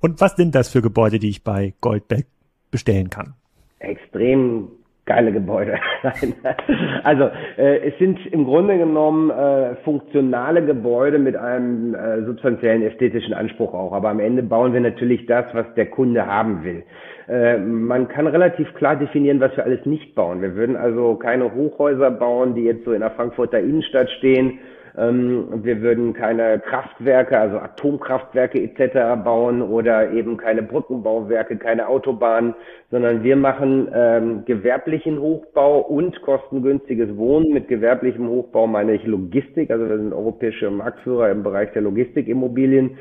Und 0.00 0.20
was 0.20 0.36
sind 0.36 0.54
das 0.54 0.70
für 0.70 0.80
Gebäude, 0.80 1.18
die 1.18 1.28
ich 1.28 1.44
bei 1.44 1.74
Goldbeck 1.82 2.26
bestellen 2.70 3.10
kann? 3.10 3.34
Extrem 3.80 4.68
geile 5.08 5.32
Gebäude. 5.32 5.78
also 7.02 7.30
äh, 7.56 7.88
es 7.88 7.98
sind 7.98 8.24
im 8.26 8.44
Grunde 8.44 8.78
genommen 8.78 9.30
äh, 9.30 9.74
funktionale 9.82 10.64
Gebäude 10.64 11.18
mit 11.18 11.34
einem 11.34 11.94
äh, 11.94 12.24
substanziellen 12.24 12.82
ästhetischen 12.82 13.34
Anspruch 13.34 13.74
auch. 13.74 13.92
Aber 13.92 14.10
am 14.10 14.20
Ende 14.20 14.42
bauen 14.42 14.72
wir 14.72 14.80
natürlich 14.80 15.26
das, 15.26 15.46
was 15.54 15.66
der 15.74 15.86
Kunde 15.86 16.26
haben 16.26 16.62
will. 16.62 16.84
Äh, 17.28 17.58
man 17.58 18.06
kann 18.08 18.26
relativ 18.26 18.72
klar 18.74 18.96
definieren, 18.96 19.40
was 19.40 19.56
wir 19.56 19.64
alles 19.64 19.84
nicht 19.86 20.14
bauen. 20.14 20.42
Wir 20.42 20.54
würden 20.54 20.76
also 20.76 21.16
keine 21.16 21.52
Hochhäuser 21.54 22.10
bauen, 22.10 22.54
die 22.54 22.64
jetzt 22.64 22.84
so 22.84 22.92
in 22.92 23.00
der 23.00 23.10
Frankfurter 23.10 23.58
Innenstadt 23.58 24.10
stehen 24.10 24.60
wir 24.98 25.80
würden 25.80 26.12
keine 26.12 26.58
Kraftwerke, 26.58 27.38
also 27.38 27.58
Atomkraftwerke 27.58 28.60
etc. 28.60 29.22
bauen 29.22 29.62
oder 29.62 30.10
eben 30.10 30.36
keine 30.36 30.62
Brückenbauwerke, 30.62 31.56
keine 31.56 31.86
Autobahnen, 31.86 32.54
sondern 32.90 33.22
wir 33.22 33.36
machen 33.36 33.88
ähm, 33.94 34.44
gewerblichen 34.44 35.20
Hochbau 35.20 35.80
und 35.80 36.20
kostengünstiges 36.22 37.16
Wohnen. 37.16 37.52
Mit 37.52 37.68
gewerblichem 37.68 38.28
Hochbau 38.28 38.66
meine 38.66 38.94
ich 38.94 39.06
Logistik, 39.06 39.70
also 39.70 39.88
wir 39.88 39.98
sind 39.98 40.12
europäische 40.12 40.68
Marktführer 40.68 41.30
im 41.30 41.44
Bereich 41.44 41.72
der 41.72 41.82
Logistikimmobilien. 41.82 42.98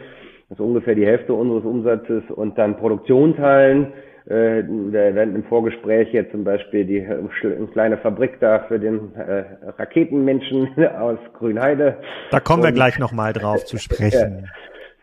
Das 0.50 0.60
ist 0.60 0.64
ungefähr 0.64 0.94
die 0.94 1.06
Hälfte 1.06 1.34
unseres 1.34 1.66
Umsatzes 1.66 2.24
und 2.30 2.60
dann 2.60 2.78
Produktionshallen 2.78 3.94
äh, 4.30 4.64
wir 4.68 5.16
werden 5.16 5.36
im 5.36 5.44
Vorgespräch 5.46 6.12
jetzt 6.12 6.32
zum 6.32 6.44
Beispiel 6.44 6.86
die 6.86 6.98
äh, 6.98 7.18
eine 7.44 7.68
kleine 7.68 7.98
Fabrik 7.98 8.40
da 8.42 8.60
für 8.68 8.78
den 8.78 9.16
äh, 9.16 9.44
Raketenmenschen 9.78 10.70
aus 11.00 11.18
Grünheide. 11.38 11.98
Da 12.32 12.40
kommen 12.40 12.64
wir 12.64 12.74
gleich 12.74 13.00
nochmal 13.00 13.32
drauf 13.34 13.64
zu 13.66 13.78
sprechen. 13.78 14.50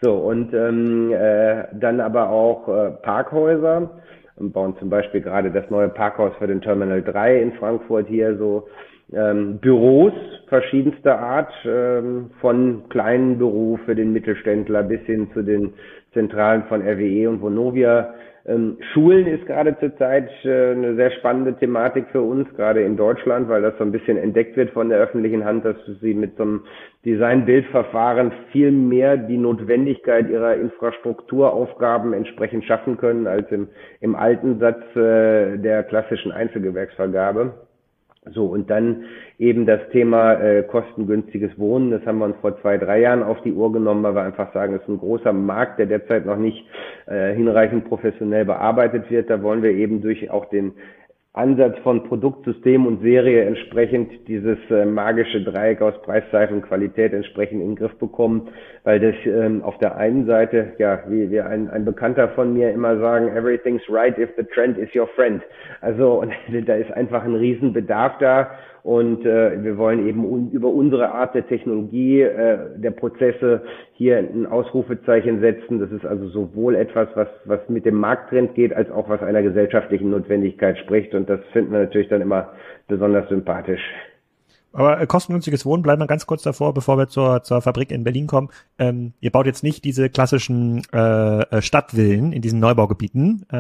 so, 0.03 0.15
und 0.15 0.53
ähm, 0.53 1.13
äh, 1.13 1.65
dann 1.73 2.01
aber 2.01 2.29
auch 2.29 2.69
äh, 2.69 2.91
Parkhäuser 3.03 3.91
und 4.37 4.53
bauen 4.53 4.77
zum 4.79 4.91
Beispiel 4.91 5.23
gerade 5.23 5.51
das 5.51 5.71
neue 5.71 5.89
Parkhaus 5.89 6.33
für 6.39 6.47
den 6.47 6.61
Terminal 6.61 7.03
3 7.03 7.41
in 7.41 7.53
Frankfurt 7.55 8.09
hier 8.09 8.37
so 8.37 8.69
ähm, 9.13 9.59
Büros 9.59 10.13
verschiedenster 10.49 11.19
Art, 11.19 11.53
ähm, 11.65 12.31
von 12.41 12.89
kleinen 12.91 13.39
Büro 13.39 13.79
für 13.85 13.95
den 13.95 14.13
Mittelständler 14.13 14.83
bis 14.83 15.01
hin 15.03 15.31
zu 15.33 15.43
den 15.43 15.73
Zentralen 16.13 16.65
von 16.65 16.83
RWE 16.83 17.29
und 17.29 17.41
Vonovia 17.41 18.15
Ähm, 18.47 18.77
Schulen 18.93 19.27
ist 19.27 19.47
gerade 19.47 19.75
zurzeit 19.79 20.29
äh, 20.45 20.73
eine 20.73 20.97
sehr 20.97 21.11
spannende 21.13 21.55
Thematik 21.55 22.07
für 22.13 22.21
uns, 22.21 22.47
gerade 22.57 22.83
in 22.83 22.97
Deutschland, 22.97 23.49
weil 23.49 23.63
das 23.63 23.77
so 23.79 23.85
ein 23.85 23.93
bisschen 23.93 24.19
entdeckt 24.19 24.57
wird 24.57 24.71
von 24.73 24.91
der 24.91 24.99
öffentlichen 24.99 25.45
Hand, 25.47 25.65
dass 25.65 25.77
sie 26.03 26.13
mit 26.13 26.37
so 26.37 26.43
einem 26.43 26.65
Design-Bildverfahren 27.07 28.33
viel 28.53 28.71
mehr 28.71 29.17
die 29.17 29.39
Notwendigkeit 29.39 30.29
ihrer 30.29 30.57
Infrastrukturaufgaben 30.57 32.13
entsprechend 32.13 32.65
schaffen 32.65 32.99
können 32.99 33.27
als 33.27 33.51
im, 33.51 33.69
im 34.01 34.15
alten 34.15 34.59
Satz 34.59 34.83
äh, 34.95 35.57
der 35.57 35.83
klassischen 35.85 36.31
Einzelgewerksvergabe. 36.31 37.55
So, 38.31 38.47
und 38.47 38.71
dann 38.71 39.05
eben 39.39 39.67
das 39.67 39.81
Thema 39.91 40.35
äh, 40.35 40.63
kostengünstiges 40.63 41.59
Wohnen. 41.59 41.91
Das 41.91 42.07
haben 42.07 42.19
wir 42.19 42.25
uns 42.25 42.37
vor 42.41 42.59
zwei, 42.63 42.79
drei 42.79 43.01
Jahren 43.01 43.23
auf 43.23 43.43
die 43.43 43.53
Uhr 43.53 43.71
genommen, 43.73 44.03
weil 44.03 44.15
wir 44.15 44.23
einfach 44.23 44.53
sagen, 44.55 44.75
es 44.75 44.83
ist 44.83 44.89
ein 44.89 44.99
großer 44.99 45.33
Markt, 45.33 45.79
der 45.79 45.87
derzeit 45.87 46.25
noch 46.25 46.39
nicht 46.39 46.65
äh, 47.07 47.35
hinreichend 47.35 47.87
professionell 47.87 48.47
bearbeitet 48.47 49.11
wird. 49.11 49.29
Da 49.29 49.43
wollen 49.43 49.63
wir 49.63 49.73
eben 49.73 50.01
durch 50.01 50.31
auch 50.31 50.47
den 50.47 50.73
Ansatz 51.35 51.77
von 51.81 52.05
Produktsystem 52.05 52.87
und 52.87 53.03
Serie 53.03 53.45
entsprechend 53.45 54.29
dieses 54.29 54.57
äh, 54.71 54.85
magische 54.85 55.43
Dreieck 55.43 55.83
aus 55.83 56.01
Preis, 56.03 56.23
und 56.51 56.63
Qualität 56.63 57.13
entsprechend 57.13 57.61
in 57.61 57.71
den 57.71 57.77
Griff 57.77 57.95
bekommen, 57.99 58.51
weil 58.85 59.01
das 59.01 59.17
ähm, 59.27 59.61
auf 59.65 59.77
der 59.79 59.97
einen 59.97 60.27
Seite, 60.27 60.75
ja, 60.79 61.03
wie, 61.09 61.29
wie 61.33 61.41
ein, 61.41 61.69
ein 61.71 61.85
Bekannter 61.85 62.29
von 62.29 62.55
mir 62.55 62.71
immer 62.71 62.99
sagen, 62.99 63.37
everything's 63.37 63.83
right 63.89 64.17
if 64.17 64.31
the 64.37 64.45
trend 64.45 64.79
is 64.79 64.89
your 64.95 65.09
friend. 65.09 65.43
Also 65.81 66.21
und, 66.21 66.33
da 66.67 66.77
ist 66.77 66.93
einfach 66.93 67.25
ein 67.25 67.35
Riesenbedarf 67.35 68.17
da 68.19 68.53
und 68.85 69.25
äh, 69.25 69.65
wir 69.65 69.79
wollen 69.79 70.07
eben 70.07 70.27
un 70.27 70.51
über 70.51 70.69
unsere 70.69 71.11
Art 71.11 71.35
der 71.35 71.49
Technologie, 71.49 72.21
äh, 72.21 72.59
der 72.77 72.91
Prozesse 72.91 73.63
hier 73.95 74.19
ein 74.19 74.45
Ausrufezeichen 74.45 75.41
setzen. 75.41 75.81
Das 75.81 75.91
ist 75.91 76.05
also 76.05 76.29
sowohl 76.29 76.75
etwas, 76.77 77.09
was, 77.15 77.29
was 77.47 77.61
mit 77.71 77.87
dem 77.87 77.95
Markttrend 77.95 78.55
geht, 78.55 78.75
als 78.75 78.91
auch 78.91 79.09
was 79.09 79.23
einer 79.23 79.41
gesellschaftlichen 79.41 80.11
Notwendigkeit 80.11 80.77
spricht. 80.77 81.15
Und 81.15 81.31
das 81.31 81.41
finden 81.55 81.73
wir 81.73 81.79
natürlich 81.79 82.09
dann 82.09 82.21
immer 82.21 82.53
besonders 82.87 83.27
sympathisch. 83.31 83.81
Aber 84.75 85.01
äh, 85.01 85.07
kostengünstiges 85.07 85.65
Wohnen, 85.65 85.83
bleiben 85.83 86.03
wir 86.03 86.09
ganz 86.09 86.27
kurz 86.27 86.43
davor, 86.43 86.75
bevor 86.75 86.99
wir 86.99 87.09
zur, 87.09 87.45
zur 87.45 87.63
Fabrik 87.63 87.93
in 87.93 88.03
Berlin 88.03 88.27
kommen. 88.27 88.51
Ähm, 88.77 89.15
ihr 89.21 89.31
baut 89.31 89.47
jetzt 89.47 89.63
nicht 89.63 89.85
diese 89.85 90.11
klassischen 90.11 90.83
äh, 90.93 91.43
äh 91.43 91.63
Stadtvillen 91.63 92.33
in 92.33 92.43
diesen 92.43 92.59
Neubaugebieten, 92.59 93.47
äh, 93.53 93.57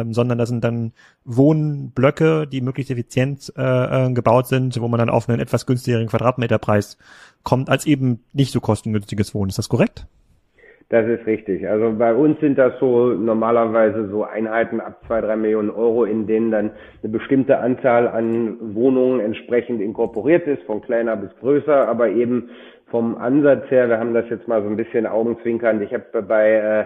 ähm, 0.00 0.12
sondern 0.12 0.36
das 0.36 0.50
sind 0.50 0.62
dann 0.62 0.92
Wohnblöcke, 1.24 2.46
die 2.46 2.60
möglichst 2.60 2.90
effizient 2.90 3.50
äh, 3.56 4.06
äh, 4.06 4.12
gebaut 4.12 4.46
sind, 4.46 4.78
wo 4.78 4.88
man 4.88 4.98
dann 4.98 5.10
auf 5.10 5.28
einen 5.28 5.40
etwas 5.40 5.64
günstigeren 5.64 6.06
Quadratmeterpreis 6.06 6.98
kommt, 7.44 7.70
als 7.70 7.86
eben 7.86 8.24
nicht 8.34 8.52
so 8.52 8.60
kostengünstiges 8.60 9.34
Wohnen. 9.34 9.48
Ist 9.48 9.58
das 9.58 9.70
korrekt? 9.70 10.06
Das 10.90 11.06
ist 11.06 11.26
richtig. 11.26 11.68
Also 11.68 11.92
bei 11.98 12.14
uns 12.14 12.40
sind 12.40 12.56
das 12.56 12.72
so 12.80 13.08
normalerweise 13.08 14.08
so 14.08 14.24
Einheiten 14.24 14.80
ab 14.80 15.02
zwei, 15.06 15.20
drei 15.20 15.36
Millionen 15.36 15.68
Euro, 15.68 16.04
in 16.04 16.26
denen 16.26 16.50
dann 16.50 16.70
eine 17.02 17.12
bestimmte 17.12 17.58
Anzahl 17.58 18.08
an 18.08 18.56
Wohnungen 18.74 19.20
entsprechend 19.20 19.82
inkorporiert 19.82 20.46
ist, 20.46 20.62
von 20.62 20.80
kleiner 20.80 21.16
bis 21.16 21.28
größer, 21.40 21.86
aber 21.86 22.08
eben 22.08 22.48
vom 22.86 23.16
Ansatz 23.16 23.70
her, 23.70 23.90
wir 23.90 23.98
haben 23.98 24.14
das 24.14 24.30
jetzt 24.30 24.48
mal 24.48 24.62
so 24.62 24.68
ein 24.68 24.78
bisschen 24.78 25.06
augenzwinkernd. 25.06 25.82
Ich 25.82 25.92
habe 25.92 26.22
bei 26.22 26.52
äh, 26.52 26.84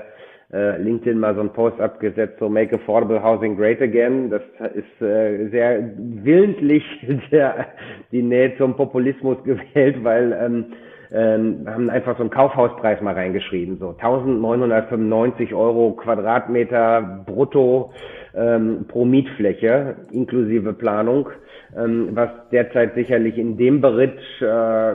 äh, 0.53 0.83
LinkedIn 0.83 1.19
mal 1.19 1.35
so 1.35 1.41
einen 1.41 1.53
Post 1.53 1.81
abgesetzt, 1.81 2.41
so 2.41 2.49
Make 2.49 2.75
Affordable 2.75 3.23
Housing 3.23 3.57
Great 3.57 3.81
Again. 3.81 4.31
Das 4.31 4.43
ist 4.75 5.01
äh, 5.01 5.49
sehr 5.51 5.91
willentlich 5.97 6.85
der, 7.31 7.69
die 8.11 8.23
Nähe 8.23 8.57
zum 8.59 8.75
Populismus 8.75 9.39
gewählt, 9.45 10.03
weil 10.03 10.33
ähm, 10.33 10.67
ähm, 11.13 11.67
haben 11.67 11.91
einfach 11.91 12.17
so 12.17 12.23
einen 12.23 12.31
Kaufhauspreis 12.31 13.01
mal 13.01 13.15
reingeschrieben, 13.15 13.79
so 13.79 13.91
1995 13.91 15.55
Euro 15.55 15.93
Quadratmeter 15.93 17.25
brutto 17.27 17.93
ähm, 18.35 18.87
pro 18.89 19.05
Mietfläche 19.05 19.97
inklusive 20.11 20.73
Planung, 20.73 21.29
ähm, 21.77 22.11
was 22.15 22.31
derzeit 22.51 22.95
sicherlich 22.95 23.37
in 23.39 23.57
dem 23.57 23.81
Beritt 23.81 24.19
äh, 24.41 24.95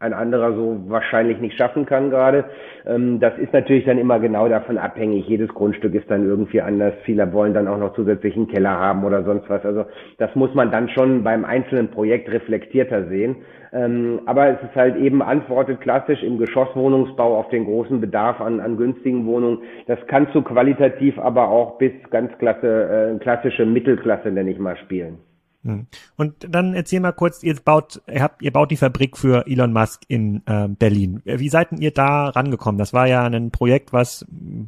ein 0.00 0.12
anderer 0.12 0.52
so 0.52 0.78
wahrscheinlich 0.86 1.40
nicht 1.40 1.56
schaffen 1.56 1.84
kann 1.84 2.10
gerade. 2.10 2.44
Ähm, 2.86 3.18
das 3.18 3.36
ist 3.38 3.52
natürlich 3.52 3.84
dann 3.84 3.98
immer 3.98 4.20
genau 4.20 4.48
davon 4.48 4.78
abhängig. 4.78 5.26
Jedes 5.26 5.48
Grundstück 5.48 5.94
ist 5.94 6.08
dann 6.10 6.24
irgendwie 6.24 6.60
anders. 6.60 6.94
Viele 7.04 7.32
wollen 7.32 7.52
dann 7.52 7.66
auch 7.66 7.78
noch 7.78 7.94
zusätzlichen 7.94 8.46
Keller 8.48 8.78
haben 8.78 9.04
oder 9.04 9.24
sonst 9.24 9.50
was. 9.50 9.64
Also 9.64 9.86
das 10.18 10.34
muss 10.36 10.54
man 10.54 10.70
dann 10.70 10.88
schon 10.90 11.24
beim 11.24 11.44
einzelnen 11.44 11.88
Projekt 11.88 12.30
reflektierter 12.30 13.08
sehen. 13.08 13.36
Ähm, 13.72 14.20
aber 14.26 14.48
es 14.48 14.62
ist 14.62 14.76
halt 14.76 14.96
eben 14.96 15.20
antwortet 15.20 15.80
klassisch 15.80 16.22
im 16.22 16.38
Geschosswohnungsbau 16.38 17.36
auf 17.36 17.48
den 17.48 17.64
großen 17.64 18.00
Bedarf 18.00 18.40
an, 18.40 18.60
an 18.60 18.76
günstigen 18.76 19.26
Wohnungen. 19.26 19.58
Das 19.86 19.98
kannst 20.06 20.34
du 20.34 20.42
qualitativ 20.42 21.18
aber 21.18 21.48
auch 21.48 21.76
bis 21.78 21.92
ganz 22.10 22.30
klasse, 22.38 23.16
äh, 23.16 23.18
klassische 23.18 23.66
Mittelklasse, 23.66 24.30
nenne 24.30 24.50
ich 24.50 24.58
mal, 24.58 24.76
spielen. 24.76 25.18
Hm. 25.68 25.86
Und 26.16 26.34
dann 26.48 26.72
erzähl 26.72 27.00
mal 27.00 27.12
kurz, 27.12 27.42
ihr 27.42 27.54
baut, 27.56 28.00
ihr 28.10 28.22
habt, 28.22 28.40
ihr 28.40 28.50
baut 28.50 28.70
die 28.70 28.78
Fabrik 28.78 29.18
für 29.18 29.46
Elon 29.46 29.72
Musk 29.72 30.00
in 30.08 30.42
äh, 30.46 30.66
Berlin. 30.66 31.20
Wie 31.26 31.50
seid 31.50 31.68
ihr 31.78 31.90
da 31.90 32.30
rangekommen? 32.30 32.78
Das 32.78 32.94
war 32.94 33.06
ja 33.06 33.24
ein 33.24 33.50
Projekt, 33.50 33.92
was, 33.92 34.24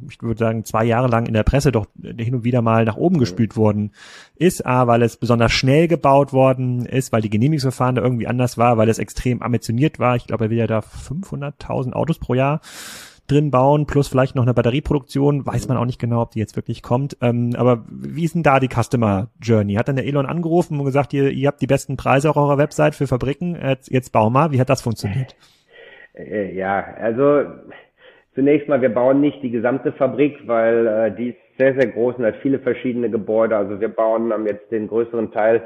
ich 0.07 0.21
würde 0.21 0.37
sagen, 0.37 0.63
zwei 0.63 0.85
Jahre 0.85 1.07
lang 1.07 1.25
in 1.25 1.33
der 1.33 1.41
Presse 1.41 1.71
doch 1.71 1.87
hin 2.03 2.35
und 2.35 2.43
wieder 2.43 2.61
mal 2.61 2.85
nach 2.85 2.97
oben 2.97 3.17
gespült 3.17 3.57
worden 3.57 3.93
ist. 4.35 4.63
A, 4.63 4.85
weil 4.85 5.01
es 5.01 5.17
besonders 5.17 5.51
schnell 5.51 5.87
gebaut 5.87 6.33
worden 6.33 6.85
ist, 6.85 7.11
weil 7.11 7.23
die 7.23 7.31
Genehmigungsverfahren 7.31 7.95
da 7.95 8.03
irgendwie 8.03 8.27
anders 8.27 8.59
war, 8.59 8.77
weil 8.77 8.89
es 8.89 8.99
extrem 8.99 9.41
ambitioniert 9.41 9.97
war. 9.97 10.15
Ich 10.15 10.27
glaube, 10.27 10.45
er 10.45 10.49
will 10.51 10.57
ja 10.59 10.67
da 10.67 10.79
500.000 10.79 11.93
Autos 11.93 12.19
pro 12.19 12.35
Jahr 12.35 12.61
drin 13.31 13.51
bauen, 13.51 13.85
plus 13.85 14.07
vielleicht 14.07 14.35
noch 14.35 14.43
eine 14.43 14.53
Batterieproduktion. 14.53 15.45
Weiß 15.45 15.67
man 15.67 15.77
auch 15.77 15.85
nicht 15.85 15.99
genau, 15.99 16.21
ob 16.21 16.31
die 16.31 16.39
jetzt 16.39 16.55
wirklich 16.55 16.83
kommt. 16.83 17.17
Ähm, 17.21 17.51
aber 17.57 17.85
wie 17.89 18.25
ist 18.25 18.35
denn 18.35 18.43
da 18.43 18.59
die 18.59 18.67
Customer 18.67 19.29
Journey? 19.41 19.75
Hat 19.75 19.87
dann 19.87 19.95
der 19.95 20.05
Elon 20.05 20.25
angerufen 20.25 20.79
und 20.79 20.85
gesagt, 20.85 21.13
ihr, 21.13 21.29
ihr 21.29 21.47
habt 21.47 21.61
die 21.61 21.67
besten 21.67 21.97
Preise 21.97 22.29
auf 22.29 22.37
eurer 22.37 22.57
Website 22.57 22.95
für 22.95 23.07
Fabriken, 23.07 23.55
jetzt, 23.55 23.91
jetzt 23.91 24.11
bau 24.11 24.29
mal. 24.29 24.51
Wie 24.51 24.59
hat 24.59 24.69
das 24.69 24.81
funktioniert? 24.81 25.35
Äh, 26.13 26.53
ja, 26.55 26.83
also 26.99 27.43
zunächst 28.35 28.67
mal, 28.67 28.81
wir 28.81 28.93
bauen 28.93 29.21
nicht 29.21 29.41
die 29.43 29.51
gesamte 29.51 29.91
Fabrik, 29.93 30.47
weil 30.47 30.87
äh, 30.87 31.15
die 31.15 31.29
ist 31.29 31.37
sehr, 31.57 31.73
sehr 31.75 31.87
groß 31.87 32.15
und 32.15 32.25
hat 32.25 32.35
viele 32.41 32.59
verschiedene 32.59 33.09
Gebäude. 33.09 33.55
Also 33.55 33.79
wir 33.79 33.89
bauen, 33.89 34.33
haben 34.33 34.47
jetzt 34.47 34.71
den 34.71 34.87
größeren 34.87 35.31
Teil 35.31 35.61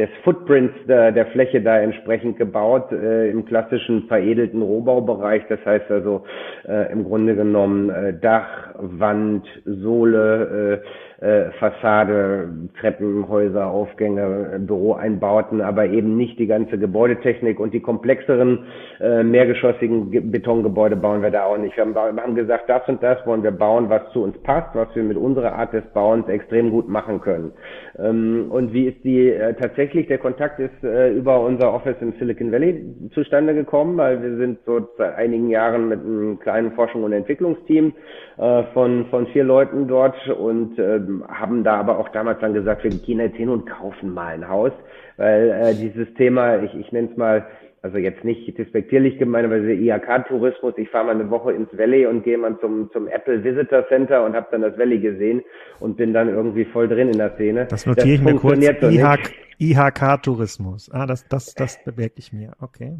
des 0.00 0.08
Footprints 0.24 0.72
der, 0.88 1.12
der 1.12 1.26
Fläche 1.26 1.60
da 1.60 1.78
entsprechend 1.78 2.38
gebaut, 2.38 2.90
äh, 2.90 3.30
im 3.30 3.44
klassischen 3.44 4.04
veredelten 4.08 4.62
Rohbaubereich. 4.62 5.42
Das 5.50 5.58
heißt 5.66 5.90
also 5.90 6.24
äh, 6.66 6.90
im 6.90 7.04
Grunde 7.04 7.36
genommen 7.36 7.90
äh, 7.90 8.14
Dach, 8.18 8.70
Wand, 8.78 9.46
Sohle, 9.66 10.80
äh, 10.82 11.09
äh, 11.20 11.50
Fassade, 11.58 12.48
Treppenhäuser, 12.80 13.66
Aufgänge, 13.66 14.58
Büroeinbauten, 14.60 15.60
aber 15.60 15.86
eben 15.86 16.16
nicht 16.16 16.38
die 16.38 16.46
ganze 16.46 16.78
Gebäudetechnik 16.78 17.60
und 17.60 17.74
die 17.74 17.80
komplexeren 17.80 18.66
äh, 19.00 19.22
mehrgeschossigen 19.22 20.30
Betongebäude 20.30 20.96
bauen 20.96 21.22
wir 21.22 21.30
da 21.30 21.44
auch 21.44 21.58
nicht. 21.58 21.76
Wir 21.76 21.84
haben, 21.84 21.94
wir 21.94 22.22
haben 22.22 22.34
gesagt, 22.34 22.68
das 22.68 22.88
und 22.88 23.02
das 23.02 23.24
wollen 23.26 23.42
wir 23.42 23.50
bauen, 23.50 23.90
was 23.90 24.10
zu 24.12 24.22
uns 24.22 24.36
passt, 24.42 24.74
was 24.74 24.88
wir 24.94 25.02
mit 25.02 25.16
unserer 25.16 25.52
Art 25.52 25.72
des 25.74 25.84
Bauens 25.92 26.26
extrem 26.28 26.70
gut 26.70 26.88
machen 26.88 27.20
können. 27.20 27.52
Ähm, 27.98 28.46
und 28.50 28.72
wie 28.72 28.86
ist 28.86 29.04
die 29.04 29.28
äh, 29.28 29.54
tatsächlich, 29.54 30.06
der 30.06 30.18
Kontakt 30.18 30.58
ist 30.58 30.82
äh, 30.82 31.12
über 31.12 31.40
unser 31.40 31.72
Office 31.74 31.96
im 32.00 32.12
Silicon 32.18 32.50
Valley 32.50 32.82
zustande 33.12 33.54
gekommen, 33.54 33.96
weil 33.98 34.22
wir 34.22 34.36
sind 34.36 34.58
so 34.64 34.88
seit 34.96 35.16
einigen 35.16 35.50
Jahren 35.50 35.88
mit 35.88 36.00
einem 36.00 36.38
kleinen 36.38 36.72
Forschung- 36.72 37.04
und 37.04 37.12
Entwicklungsteam 37.12 37.92
äh, 38.38 38.62
von, 38.72 39.06
von 39.10 39.26
vier 39.28 39.44
Leuten 39.44 39.86
dort 39.86 40.16
und 40.28 40.78
äh, 40.78 40.98
haben 41.28 41.64
da 41.64 41.76
aber 41.76 41.98
auch 41.98 42.08
damals 42.10 42.40
dann 42.40 42.54
gesagt, 42.54 42.84
wir 42.84 42.90
gehen 42.90 43.20
jetzt 43.20 43.36
hin 43.36 43.48
und 43.48 43.66
kaufen 43.66 44.12
mal 44.14 44.34
ein 44.34 44.48
Haus, 44.48 44.72
weil 45.16 45.50
äh, 45.50 45.74
dieses 45.74 46.12
Thema, 46.14 46.62
ich, 46.62 46.74
ich 46.74 46.92
nenne 46.92 47.08
es 47.10 47.16
mal, 47.16 47.46
also 47.82 47.96
jetzt 47.98 48.24
nicht 48.24 48.58
despektierlich 48.58 49.18
gemeint, 49.18 49.46
aber 49.46 49.58
der 49.58 49.74
IHK-Tourismus, 49.74 50.74
ich 50.76 50.88
fahre 50.90 51.06
mal 51.06 51.14
eine 51.14 51.30
Woche 51.30 51.52
ins 51.52 51.68
Valley 51.76 52.06
und 52.06 52.24
gehe 52.24 52.36
mal 52.36 52.58
zum, 52.60 52.90
zum 52.92 53.08
Apple 53.08 53.42
Visitor 53.42 53.86
Center 53.88 54.24
und 54.24 54.34
habe 54.34 54.48
dann 54.50 54.62
das 54.62 54.76
Valley 54.78 54.98
gesehen 54.98 55.42
und 55.80 55.96
bin 55.96 56.12
dann 56.12 56.28
irgendwie 56.28 56.66
voll 56.66 56.88
drin 56.88 57.08
in 57.08 57.16
der 57.16 57.34
Szene. 57.36 57.66
Das 57.70 57.86
notiere 57.86 58.14
ich 58.16 58.22
mir 58.22 58.34
kurz. 58.34 58.58
IHK-Tourismus. 59.60 60.90
Ah, 60.92 61.06
das, 61.06 61.26
das, 61.28 61.54
das 61.54 61.82
bemerke 61.84 62.14
ich 62.18 62.32
mir. 62.32 62.52
Okay. 62.60 62.96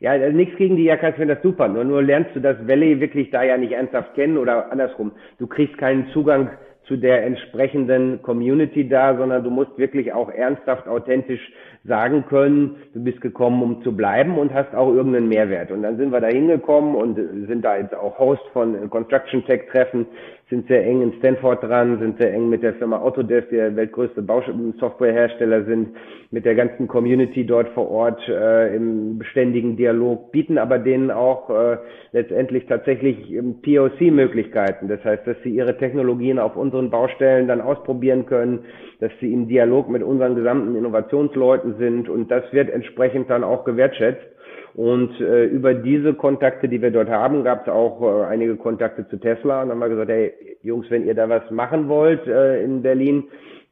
Ja, 0.00 0.12
also 0.12 0.36
nichts 0.36 0.56
gegen 0.56 0.76
die 0.76 0.88
IHK, 0.88 1.10
ich 1.10 1.14
finde 1.14 1.34
das 1.34 1.42
super. 1.42 1.68
Nur, 1.68 1.84
nur 1.84 2.02
lernst 2.02 2.34
du 2.34 2.40
das 2.40 2.56
Valley 2.66 3.00
wirklich 3.00 3.30
da 3.30 3.42
ja 3.44 3.56
nicht 3.56 3.72
ernsthaft 3.72 4.14
kennen 4.14 4.36
oder 4.36 4.70
andersrum. 4.72 5.12
Du 5.38 5.46
kriegst 5.46 5.78
keinen 5.78 6.08
Zugang 6.08 6.50
zu 6.84 6.96
der 6.96 7.24
entsprechenden 7.24 8.22
Community 8.22 8.88
da, 8.88 9.16
sondern 9.16 9.44
du 9.44 9.50
musst 9.50 9.76
wirklich 9.78 10.12
auch 10.12 10.30
ernsthaft 10.30 10.88
authentisch 10.88 11.40
sagen 11.84 12.24
können, 12.28 12.76
du 12.94 13.02
bist 13.02 13.20
gekommen, 13.20 13.62
um 13.62 13.82
zu 13.82 13.96
bleiben 13.96 14.38
und 14.38 14.52
hast 14.52 14.74
auch 14.74 14.92
irgendeinen 14.92 15.28
Mehrwert. 15.28 15.70
Und 15.70 15.82
dann 15.82 15.96
sind 15.96 16.12
wir 16.12 16.20
da 16.20 16.28
hingekommen 16.28 16.94
und 16.94 17.16
sind 17.48 17.64
da 17.64 17.76
jetzt 17.76 17.94
auch 17.94 18.18
Host 18.18 18.42
von 18.52 18.88
Construction 18.90 19.44
Tech 19.46 19.62
Treffen 19.70 20.06
sind 20.52 20.68
sehr 20.68 20.84
eng 20.84 21.00
in 21.00 21.14
Stanford 21.14 21.62
dran, 21.62 21.98
sind 21.98 22.18
sehr 22.18 22.34
eng 22.34 22.50
mit 22.50 22.62
der 22.62 22.74
Firma 22.74 22.98
Autodesk, 22.98 23.48
der 23.48 23.74
weltgrößte 23.74 24.20
Bausoftwarehersteller 24.20 25.64
sind, 25.64 25.96
mit 26.30 26.44
der 26.44 26.54
ganzen 26.54 26.88
Community 26.88 27.46
dort 27.46 27.70
vor 27.70 27.90
Ort 27.90 28.20
äh, 28.28 28.76
im 28.76 29.16
beständigen 29.18 29.78
Dialog, 29.78 30.30
bieten 30.30 30.58
aber 30.58 30.78
denen 30.78 31.10
auch 31.10 31.48
äh, 31.48 31.78
letztendlich 32.12 32.66
tatsächlich 32.66 33.32
ähm, 33.32 33.62
POC-Möglichkeiten. 33.62 34.88
Das 34.88 35.02
heißt, 35.02 35.26
dass 35.26 35.36
sie 35.42 35.56
ihre 35.56 35.78
Technologien 35.78 36.38
auf 36.38 36.54
unseren 36.54 36.90
Baustellen 36.90 37.48
dann 37.48 37.62
ausprobieren 37.62 38.26
können, 38.26 38.66
dass 39.00 39.10
sie 39.20 39.32
im 39.32 39.48
Dialog 39.48 39.88
mit 39.88 40.02
unseren 40.02 40.34
gesamten 40.34 40.76
Innovationsleuten 40.76 41.76
sind 41.78 42.10
und 42.10 42.30
das 42.30 42.44
wird 42.52 42.68
entsprechend 42.68 43.30
dann 43.30 43.42
auch 43.42 43.64
gewertschätzt. 43.64 44.26
Und 44.74 45.20
äh, 45.20 45.44
über 45.44 45.74
diese 45.74 46.14
Kontakte, 46.14 46.68
die 46.68 46.80
wir 46.80 46.90
dort 46.90 47.10
haben, 47.10 47.44
gab 47.44 47.66
es 47.66 47.72
auch 47.72 48.00
äh, 48.00 48.26
einige 48.26 48.56
Kontakte 48.56 49.06
zu 49.08 49.18
Tesla. 49.18 49.62
Und 49.62 49.68
dann 49.68 49.80
haben 49.80 49.80
wir 49.80 49.88
gesagt, 49.90 50.10
hey 50.10 50.32
Jungs, 50.62 50.86
wenn 50.90 51.06
ihr 51.06 51.14
da 51.14 51.28
was 51.28 51.50
machen 51.50 51.88
wollt 51.88 52.26
äh, 52.26 52.62
in 52.64 52.80
Berlin, 52.80 53.24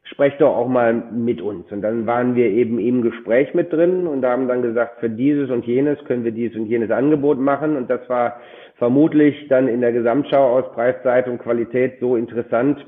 sprecht 0.03 0.41
doch 0.41 0.55
auch 0.55 0.67
mal 0.67 0.93
mit 0.93 1.41
uns. 1.41 1.71
Und 1.71 1.81
dann 1.81 2.05
waren 2.05 2.35
wir 2.35 2.47
eben 2.47 2.77
im 2.79 3.01
Gespräch 3.01 3.53
mit 3.53 3.73
drin 3.73 4.05
und 4.07 4.23
haben 4.25 4.47
dann 4.47 4.61
gesagt, 4.61 4.99
für 4.99 5.09
dieses 5.09 5.49
und 5.49 5.65
jenes 5.65 6.03
können 6.05 6.23
wir 6.23 6.31
dieses 6.31 6.57
und 6.57 6.67
jenes 6.67 6.91
Angebot 6.91 7.39
machen. 7.39 7.77
Und 7.77 7.89
das 7.89 8.07
war 8.07 8.39
vermutlich 8.75 9.47
dann 9.47 9.67
in 9.67 9.81
der 9.81 9.93
Gesamtschau 9.93 10.57
aus 10.57 10.71
Preiszeit 10.73 11.27
und 11.27 11.39
Qualität 11.39 11.99
so 11.99 12.15
interessant, 12.15 12.85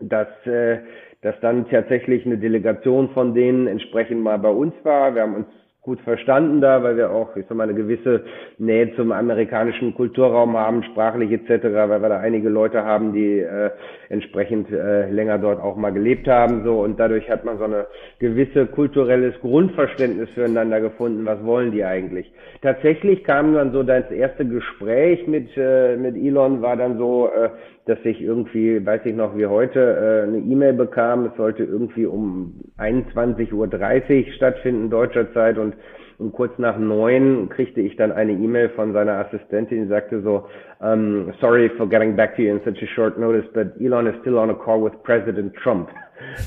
dass, 0.00 0.28
äh, 0.46 0.78
dass 1.22 1.34
dann 1.40 1.68
tatsächlich 1.68 2.24
eine 2.24 2.38
Delegation 2.38 3.08
von 3.10 3.34
denen 3.34 3.66
entsprechend 3.66 4.22
mal 4.22 4.38
bei 4.38 4.50
uns 4.50 4.74
war. 4.84 5.14
Wir 5.14 5.22
haben 5.22 5.34
uns 5.34 5.46
gut 5.82 6.00
verstanden 6.02 6.60
da, 6.60 6.84
weil 6.84 6.96
wir 6.96 7.10
auch, 7.10 7.34
ich 7.36 7.44
sag 7.48 7.56
mal, 7.56 7.64
eine 7.64 7.74
gewisse 7.74 8.22
Nähe 8.58 8.94
zum 8.94 9.10
amerikanischen 9.10 9.94
Kulturraum 9.94 10.56
haben, 10.56 10.84
sprachlich 10.84 11.32
etc., 11.32 11.64
weil 11.64 12.00
wir 12.00 12.08
da 12.08 12.20
einige 12.20 12.48
Leute 12.48 12.84
haben, 12.84 13.12
die 13.12 13.40
äh, 13.40 13.70
entsprechend 14.08 14.70
äh, 14.70 15.10
länger 15.10 15.38
dort 15.38 15.60
auch 15.60 15.74
mal 15.74 15.92
gelebt 15.92 16.28
haben, 16.28 16.62
so 16.62 16.80
und 16.80 17.00
dadurch 17.00 17.28
hat 17.28 17.44
man 17.44 17.58
so 17.58 17.64
eine 17.64 17.86
gewisse 18.20 18.66
kulturelles 18.66 19.34
Grundverständnis 19.40 20.30
füreinander 20.30 20.80
gefunden. 20.80 21.26
Was 21.26 21.44
wollen 21.44 21.72
die 21.72 21.84
eigentlich? 21.84 22.32
Tatsächlich 22.62 23.24
kam 23.24 23.52
dann 23.52 23.72
so 23.72 23.82
das 23.82 24.08
erste 24.12 24.46
Gespräch 24.46 25.26
mit 25.26 25.48
äh, 25.56 25.96
mit 25.96 26.14
Elon 26.14 26.62
war 26.62 26.76
dann 26.76 26.96
so, 26.96 27.28
äh, 27.28 27.50
dass 27.86 27.98
ich 28.04 28.20
irgendwie, 28.20 28.84
weiß 28.84 29.02
ich 29.04 29.14
noch 29.14 29.36
wie 29.36 29.46
heute, 29.46 29.80
äh, 29.80 30.28
eine 30.28 30.38
E-Mail 30.38 30.74
bekam. 30.74 31.26
Es 31.26 31.36
sollte 31.36 31.64
irgendwie 31.64 32.06
um 32.06 32.60
21.30 32.78 33.52
Uhr 33.52 34.32
stattfinden 34.34 34.90
deutscher 34.90 35.32
Zeit 35.32 35.58
und 35.58 35.74
und 36.22 36.32
kurz 36.32 36.56
nach 36.56 36.78
neun 36.78 37.48
kriegte 37.48 37.80
ich 37.80 37.96
dann 37.96 38.12
eine 38.12 38.30
E-Mail 38.32 38.68
von 38.70 38.92
seiner 38.92 39.14
Assistentin, 39.14 39.82
die 39.82 39.88
sagte 39.88 40.22
so, 40.22 40.46
um, 40.78 41.32
sorry 41.40 41.68
for 41.70 41.88
getting 41.88 42.14
back 42.14 42.36
to 42.36 42.42
you 42.42 42.54
in 42.54 42.60
such 42.64 42.80
a 42.80 42.86
short 42.94 43.18
notice, 43.18 43.44
but 43.52 43.72
Elon 43.80 44.06
is 44.06 44.14
still 44.20 44.38
on 44.38 44.50
a 44.50 44.54
call 44.54 44.80
with 44.80 44.92
President 45.02 45.52
Trump. 45.54 45.90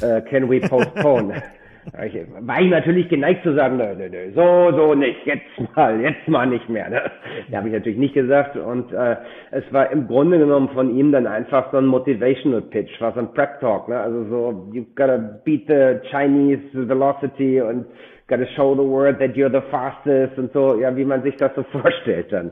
Uh, 0.01 0.22
can 0.30 0.48
we 0.48 0.62
postpone? 0.62 1.44
Ich, 2.04 2.18
war 2.39 2.62
ich 2.62 2.70
natürlich 2.70 3.10
geneigt 3.10 3.44
zu 3.44 3.54
sagen, 3.54 3.77
nö, 3.77 3.94
nö, 3.96 4.10
nö, 4.10 4.32
so, 4.34 4.75
so 4.75 4.96
nicht, 4.96 5.25
jetzt 5.25 5.46
mal, 5.75 6.01
jetzt 6.01 6.27
mal 6.27 6.48
nicht 6.48 6.68
mehr. 6.68 6.89
Ne? 6.89 7.01
Da 7.50 7.58
habe 7.58 7.68
ich 7.68 7.74
natürlich 7.74 8.00
nicht 8.00 8.15
gesagt 8.15 8.58
und 8.58 8.92
äh, 8.92 9.18
es 9.51 9.63
war 9.72 9.92
im 9.92 10.08
Grunde 10.08 10.39
genommen 10.39 10.70
von 10.70 10.96
ihm 10.96 11.12
dann 11.12 11.27
einfach 11.27 11.72
so 11.72 11.77
ein 11.77 11.86
Motivational 11.86 12.62
Pitch, 12.62 13.00
war 13.00 13.13
so 13.13 13.20
ein 13.20 13.32
Prep 13.34 13.60
Talk, 13.60 13.88
ne? 13.88 14.00
also 14.00 14.24
so, 14.25 14.72
you've 14.74 14.96
gotta 14.96 15.18
beat 15.46 15.68
the 15.68 16.00
Chinese 16.10 16.62
velocity 16.74 17.62
und 17.62 17.86
gotta 18.27 18.48
show 18.56 18.74
the 18.74 18.82
world 18.82 19.20
that 19.20 19.36
you're 19.36 19.51
the 19.51 19.62
fastest 19.70 20.38
und 20.39 20.51
so, 20.54 20.80
ja, 20.80 20.96
wie 20.96 21.06
man 21.06 21.22
sich 21.22 21.36
das 21.38 21.54
so 21.56 21.63
vorstellt 21.72 22.32
dann. 22.32 22.51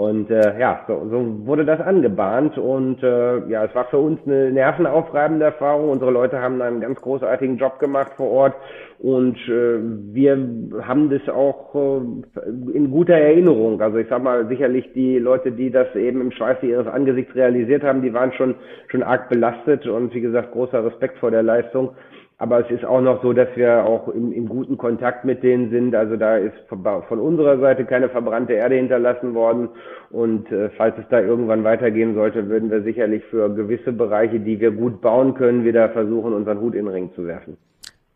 Und 0.00 0.30
äh, 0.30 0.58
ja, 0.58 0.82
so, 0.88 1.06
so 1.10 1.46
wurde 1.46 1.66
das 1.66 1.78
angebahnt 1.78 2.56
und 2.56 3.02
äh, 3.02 3.46
ja, 3.50 3.66
es 3.66 3.74
war 3.74 3.84
für 3.90 3.98
uns 3.98 4.18
eine 4.24 4.50
nervenaufreibende 4.50 5.44
Erfahrung. 5.44 5.90
Unsere 5.90 6.10
Leute 6.10 6.40
haben 6.40 6.62
einen 6.62 6.80
ganz 6.80 6.98
großartigen 7.02 7.58
Job 7.58 7.78
gemacht 7.78 8.12
vor 8.16 8.30
Ort 8.30 8.54
und 8.98 9.36
äh, 9.46 9.78
wir 10.14 10.38
haben 10.88 11.10
das 11.10 11.28
auch 11.28 11.74
äh, 11.74 12.48
in 12.72 12.90
guter 12.90 13.12
Erinnerung. 13.12 13.82
Also 13.82 13.98
ich 13.98 14.08
sag 14.08 14.22
mal, 14.22 14.48
sicherlich 14.48 14.90
die 14.94 15.18
Leute, 15.18 15.52
die 15.52 15.70
das 15.70 15.94
eben 15.94 16.22
im 16.22 16.32
Schweiße 16.32 16.64
ihres 16.64 16.86
Angesichts 16.86 17.34
realisiert 17.34 17.82
haben, 17.82 18.00
die 18.00 18.14
waren 18.14 18.32
schon 18.32 18.54
schon 18.88 19.02
arg 19.02 19.28
belastet 19.28 19.86
und 19.86 20.14
wie 20.14 20.22
gesagt 20.22 20.52
großer 20.52 20.82
Respekt 20.82 21.18
vor 21.18 21.30
der 21.30 21.42
Leistung. 21.42 21.90
Aber 22.40 22.64
es 22.64 22.70
ist 22.70 22.86
auch 22.86 23.02
noch 23.02 23.22
so, 23.22 23.34
dass 23.34 23.48
wir 23.54 23.84
auch 23.84 24.08
im, 24.08 24.32
im 24.32 24.48
guten 24.48 24.78
Kontakt 24.78 25.26
mit 25.26 25.42
denen 25.42 25.68
sind. 25.68 25.94
Also 25.94 26.16
da 26.16 26.38
ist 26.38 26.54
von 26.68 27.20
unserer 27.20 27.58
Seite 27.58 27.84
keine 27.84 28.08
verbrannte 28.08 28.54
Erde 28.54 28.76
hinterlassen 28.76 29.34
worden. 29.34 29.68
Und 30.08 30.50
äh, 30.50 30.70
falls 30.70 30.96
es 30.96 31.04
da 31.10 31.20
irgendwann 31.20 31.64
weitergehen 31.64 32.14
sollte, 32.14 32.48
würden 32.48 32.70
wir 32.70 32.82
sicherlich 32.82 33.22
für 33.26 33.54
gewisse 33.54 33.92
Bereiche, 33.92 34.40
die 34.40 34.58
wir 34.58 34.70
gut 34.70 35.02
bauen 35.02 35.34
können, 35.34 35.66
wieder 35.66 35.90
versuchen, 35.90 36.32
unseren 36.32 36.62
Hut 36.62 36.74
in 36.74 36.86
den 36.86 36.94
Ring 36.94 37.10
zu 37.14 37.26
werfen. 37.26 37.58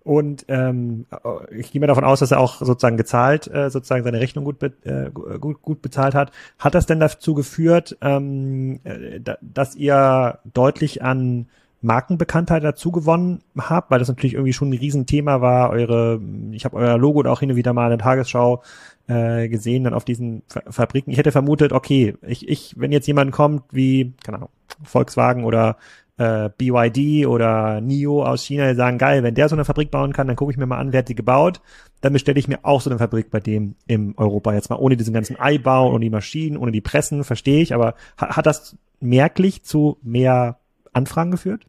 Und 0.04 0.46
ähm, 0.48 1.04
ich 1.50 1.70
gehe 1.72 1.80
mir 1.82 1.86
davon 1.86 2.04
aus, 2.04 2.20
dass 2.20 2.30
er 2.30 2.40
auch 2.40 2.60
sozusagen 2.60 2.96
gezahlt, 2.96 3.50
äh, 3.52 3.68
sozusagen 3.68 4.04
seine 4.04 4.20
Rechnung 4.20 4.46
gut, 4.46 4.58
be 4.58 4.72
äh, 4.84 5.10
gut, 5.10 5.60
gut 5.60 5.82
bezahlt 5.82 6.14
hat. 6.14 6.32
Hat 6.58 6.74
das 6.74 6.86
denn 6.86 6.98
dazu 6.98 7.34
geführt, 7.34 7.98
ähm, 8.00 8.80
äh, 8.84 9.20
dass 9.42 9.76
ihr 9.76 10.38
deutlich 10.44 11.02
an 11.02 11.46
Markenbekanntheit 11.84 12.64
dazu 12.64 12.90
gewonnen 12.90 13.42
habt, 13.56 13.90
weil 13.90 13.98
das 13.98 14.08
natürlich 14.08 14.34
irgendwie 14.34 14.52
schon 14.52 14.70
ein 14.70 14.78
Riesenthema 14.78 15.40
war. 15.40 15.70
Eure, 15.70 16.20
ich 16.52 16.64
habe 16.64 16.76
euer 16.76 16.98
Logo 16.98 17.22
da 17.22 17.30
auch 17.30 17.40
hin 17.40 17.50
und 17.50 17.56
wieder 17.56 17.72
mal 17.72 17.84
in 17.84 17.98
der 17.98 18.04
Tagesschau 18.04 18.62
äh, 19.06 19.48
gesehen, 19.48 19.84
dann 19.84 19.94
auf 19.94 20.04
diesen 20.04 20.42
Fa 20.48 20.62
Fabriken. 20.68 21.10
Ich 21.10 21.18
hätte 21.18 21.32
vermutet, 21.32 21.72
okay, 21.72 22.14
ich, 22.22 22.48
ich, 22.48 22.74
wenn 22.78 22.92
jetzt 22.92 23.06
jemand 23.06 23.32
kommt 23.32 23.62
wie, 23.70 24.14
keine 24.24 24.38
Ahnung, 24.38 24.50
Volkswagen 24.82 25.44
oder 25.44 25.76
äh, 26.16 26.50
BYD 26.56 27.26
oder 27.26 27.80
NIO 27.80 28.24
aus 28.24 28.44
China, 28.44 28.70
die 28.70 28.76
sagen, 28.76 28.98
geil, 28.98 29.22
wenn 29.22 29.34
der 29.34 29.48
so 29.48 29.56
eine 29.56 29.64
Fabrik 29.64 29.90
bauen 29.90 30.12
kann, 30.12 30.26
dann 30.26 30.36
gucke 30.36 30.52
ich 30.52 30.58
mir 30.58 30.66
mal 30.66 30.78
an, 30.78 30.92
wer 30.92 31.00
hat 31.00 31.08
die 31.08 31.14
gebaut, 31.14 31.60
dann 32.00 32.12
bestelle 32.12 32.38
ich 32.38 32.48
mir 32.48 32.60
auch 32.62 32.80
so 32.80 32.90
eine 32.90 32.98
Fabrik 32.98 33.30
bei 33.30 33.40
dem 33.40 33.74
im 33.86 34.14
Europa. 34.16 34.54
Jetzt 34.54 34.70
mal 34.70 34.76
ohne 34.76 34.96
diesen 34.96 35.14
ganzen 35.14 35.38
Eibau, 35.38 35.90
ohne 35.90 36.04
die 36.04 36.10
Maschinen, 36.10 36.56
ohne 36.56 36.72
die 36.72 36.80
Pressen, 36.80 37.24
verstehe 37.24 37.62
ich, 37.62 37.74
aber 37.74 37.94
hat, 38.16 38.36
hat 38.36 38.46
das 38.46 38.76
merklich 39.00 39.64
zu 39.64 39.98
mehr 40.02 40.58
Anfragen 40.92 41.30
geführt? 41.30 41.66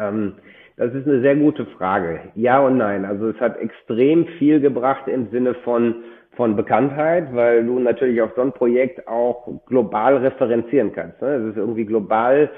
Ähm, 0.00 0.34
das 0.76 0.94
ist 0.94 1.06
eine 1.06 1.20
sehr 1.20 1.36
gute 1.36 1.66
Frage. 1.66 2.20
Ja 2.34 2.60
und 2.60 2.78
nein. 2.78 3.04
Also 3.04 3.28
es 3.28 3.38
hat 3.38 3.58
extrem 3.58 4.26
viel 4.38 4.60
gebracht 4.60 5.08
im 5.08 5.28
Sinne 5.30 5.54
von 5.54 5.96
von 6.36 6.56
Bekanntheit, 6.56 7.34
weil 7.34 7.66
du 7.66 7.78
natürlich 7.80 8.22
auf 8.22 8.30
so 8.34 8.40
ein 8.40 8.52
Projekt 8.52 9.06
auch 9.06 9.46
global 9.66 10.16
referenzieren 10.18 10.92
kannst. 10.92 11.20
Ne? 11.20 11.28
Es 11.34 11.50
ist 11.50 11.56
irgendwie 11.58 11.84
global 11.84 12.48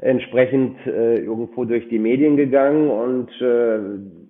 entsprechend 0.00 0.76
äh, 0.86 1.18
irgendwo 1.18 1.64
durch 1.64 1.88
die 1.88 1.98
Medien 1.98 2.36
gegangen 2.36 2.90
und 2.90 3.30
äh, 3.40 3.78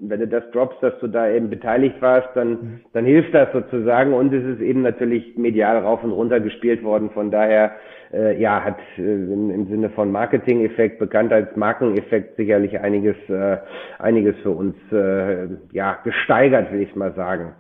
wenn 0.01 0.21
du 0.21 0.29
das 0.29 0.49
droppst, 0.53 0.83
dass 0.83 0.99
du 1.01 1.07
da 1.07 1.31
eben 1.31 1.49
beteiligt 1.49 2.01
warst, 2.01 2.29
dann, 2.35 2.81
dann 2.93 3.05
hilft 3.05 3.33
das 3.35 3.53
sozusagen 3.53 4.13
und 4.13 4.33
es 4.33 4.45
ist 4.45 4.61
eben 4.61 4.83
natürlich 4.83 5.37
medial 5.37 5.79
rauf 5.79 6.03
und 6.03 6.11
runter 6.11 6.41
gespielt 6.41 6.83
worden. 6.83 7.11
Von 7.11 7.31
daher 7.31 7.73
äh, 8.12 8.40
ja, 8.40 8.62
hat 8.64 8.79
äh, 8.99 9.03
im, 9.03 9.51
im 9.51 9.66
Sinne 9.68 9.90
von 9.90 10.11
Marketing-Effekt, 10.11 10.99
Bekanntheits-Markeneffekt 10.99 12.37
sicherlich 12.37 12.79
einiges, 12.81 13.16
äh, 13.29 13.59
einiges 13.99 14.37
für 14.42 14.51
uns 14.51 14.77
äh, 14.92 15.49
ja, 15.73 15.99
gesteigert, 16.05 16.73
will 16.73 16.83
ich 16.83 16.94
mal 16.96 17.14
sagen. 17.14 17.53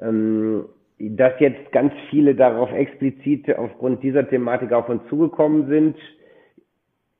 Ähm, 0.00 0.66
dass 0.98 1.32
jetzt 1.40 1.72
ganz 1.72 1.92
viele 2.10 2.34
darauf 2.34 2.72
explizit 2.72 3.56
aufgrund 3.56 4.02
dieser 4.02 4.28
Thematik 4.28 4.72
auf 4.72 4.88
uns 4.88 5.02
zugekommen 5.08 5.66
sind, 5.68 5.96